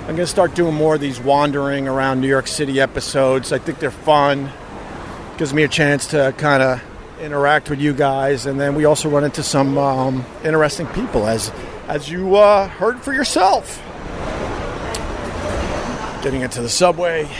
I'm 0.00 0.06
going 0.06 0.16
to 0.16 0.26
start 0.26 0.56
doing 0.56 0.74
more 0.74 0.96
of 0.96 1.00
these 1.00 1.20
wandering 1.20 1.86
around 1.86 2.20
New 2.20 2.26
York 2.26 2.48
City 2.48 2.80
episodes. 2.80 3.52
I 3.52 3.58
think 3.58 3.78
they're 3.78 3.92
fun. 3.92 4.50
Gives 5.38 5.54
me 5.54 5.62
a 5.62 5.68
chance 5.68 6.08
to 6.08 6.34
kind 6.36 6.64
of 6.64 6.82
interact 7.20 7.70
with 7.70 7.80
you 7.80 7.92
guys, 7.92 8.46
and 8.46 8.58
then 8.58 8.74
we 8.74 8.84
also 8.84 9.08
run 9.08 9.22
into 9.22 9.44
some 9.44 9.78
um, 9.78 10.24
interesting 10.42 10.88
people, 10.88 11.28
as 11.28 11.52
as 11.86 12.10
you 12.10 12.34
uh, 12.34 12.66
heard 12.66 12.98
for 12.98 13.12
yourself. 13.12 13.80
Getting 16.24 16.40
into 16.40 16.60
the 16.60 16.68
subway. 16.68 17.30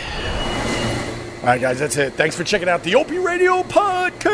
All 1.43 1.49
right, 1.49 1.61
guys, 1.61 1.81
that's 1.81 1.97
it. 1.97 2.13
Thanks 2.13 2.37
for 2.37 2.45
checking 2.45 2.69
out 2.69 2.85
the 2.85 2.95
Opie 2.95 3.19
Radio 3.19 3.65
podcast. 3.65 4.33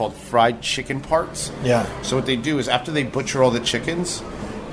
Called 0.00 0.14
fried 0.14 0.62
chicken 0.62 0.98
parts. 0.98 1.52
Yeah. 1.62 1.84
So 2.00 2.16
what 2.16 2.24
they 2.24 2.36
do 2.36 2.58
is 2.58 2.68
after 2.68 2.90
they 2.90 3.02
butcher 3.02 3.42
all 3.42 3.50
the 3.50 3.60
chickens, 3.60 4.22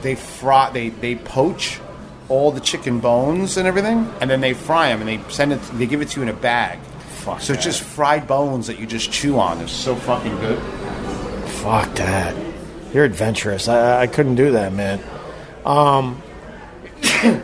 they 0.01 0.15
fry, 0.15 0.69
they 0.69 0.87
they 0.87 1.17
poach 1.17 1.81
all 2.29 2.49
the 2.49 2.61
chicken 2.61 3.01
bones 3.01 3.57
and 3.57 3.67
everything, 3.67 4.09
and 4.21 4.29
then 4.29 4.39
they 4.39 4.53
fry 4.53 4.87
them 4.87 5.01
and 5.05 5.09
they 5.09 5.29
send 5.29 5.51
it. 5.51 5.61
They 5.73 5.85
give 5.85 6.01
it 6.01 6.07
to 6.11 6.21
you 6.21 6.23
in 6.23 6.29
a 6.29 6.39
bag. 6.39 6.79
Fuck 7.25 7.41
so 7.41 7.51
it's 7.51 7.63
just 7.65 7.81
fried 7.81 8.25
bones 8.25 8.67
that 8.67 8.79
you 8.79 8.85
just 8.85 9.11
chew 9.11 9.37
on. 9.37 9.59
It's 9.59 9.73
so 9.73 9.97
fucking 9.97 10.37
good. 10.37 10.59
Fuck 11.59 11.93
that. 11.95 12.33
You're 12.93 13.03
adventurous. 13.03 13.67
I, 13.67 14.03
I 14.03 14.07
couldn't 14.07 14.35
do 14.35 14.51
that, 14.51 14.71
man. 14.71 15.03
Um, 15.65 16.23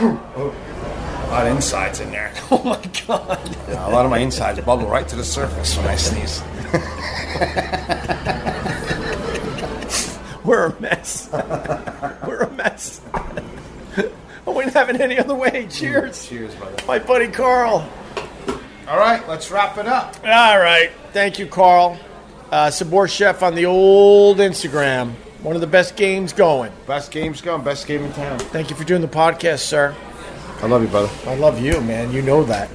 A 0.00 1.26
lot 1.28 1.46
of 1.48 1.56
insides 1.56 1.98
in 1.98 2.12
there. 2.12 2.29
oh 2.52 2.62
my 2.64 2.80
god. 3.06 3.56
Yeah, 3.68 3.88
a 3.88 3.90
lot 3.90 4.04
of 4.04 4.10
my 4.10 4.18
insides 4.18 4.60
bubble 4.60 4.88
right 4.88 5.06
to 5.06 5.14
the 5.14 5.24
surface 5.24 5.76
when 5.76 5.86
I 5.86 5.94
sneeze. 5.94 6.42
We're 10.44 10.66
a 10.66 10.80
mess. 10.80 11.28
We're 11.32 12.40
a 12.40 12.50
mess. 12.50 13.00
I 13.16 14.50
wouldn't 14.50 14.74
have 14.74 14.90
it 14.90 15.00
any 15.00 15.18
other 15.18 15.34
way. 15.36 15.68
Cheers. 15.70 16.26
Cheers, 16.26 16.54
brother. 16.56 16.76
My 16.88 16.98
buddy 16.98 17.28
Carl. 17.28 17.88
All 18.88 18.98
right, 18.98 19.26
let's 19.28 19.48
wrap 19.52 19.78
it 19.78 19.86
up. 19.86 20.16
All 20.24 20.58
right. 20.58 20.90
Thank 21.12 21.38
you, 21.38 21.46
Carl. 21.46 22.00
Uh, 22.50 22.68
Sabor 22.72 23.06
Chef 23.06 23.44
on 23.44 23.54
the 23.54 23.66
old 23.66 24.38
Instagram. 24.38 25.12
One 25.42 25.54
of 25.54 25.60
the 25.60 25.68
best 25.68 25.94
games 25.94 26.32
going. 26.32 26.72
Best 26.88 27.12
game's 27.12 27.40
going. 27.40 27.62
Best 27.62 27.86
game 27.86 28.02
in 28.02 28.12
town. 28.12 28.40
Thank 28.40 28.70
you 28.70 28.76
for 28.76 28.82
doing 28.82 29.02
the 29.02 29.08
podcast, 29.08 29.60
sir. 29.60 29.94
I 30.62 30.66
love 30.66 30.82
you, 30.82 30.88
brother. 30.88 31.10
I 31.26 31.34
love 31.36 31.58
you, 31.60 31.80
man. 31.80 32.12
You 32.12 32.20
know 32.20 32.44
that. 32.44 32.68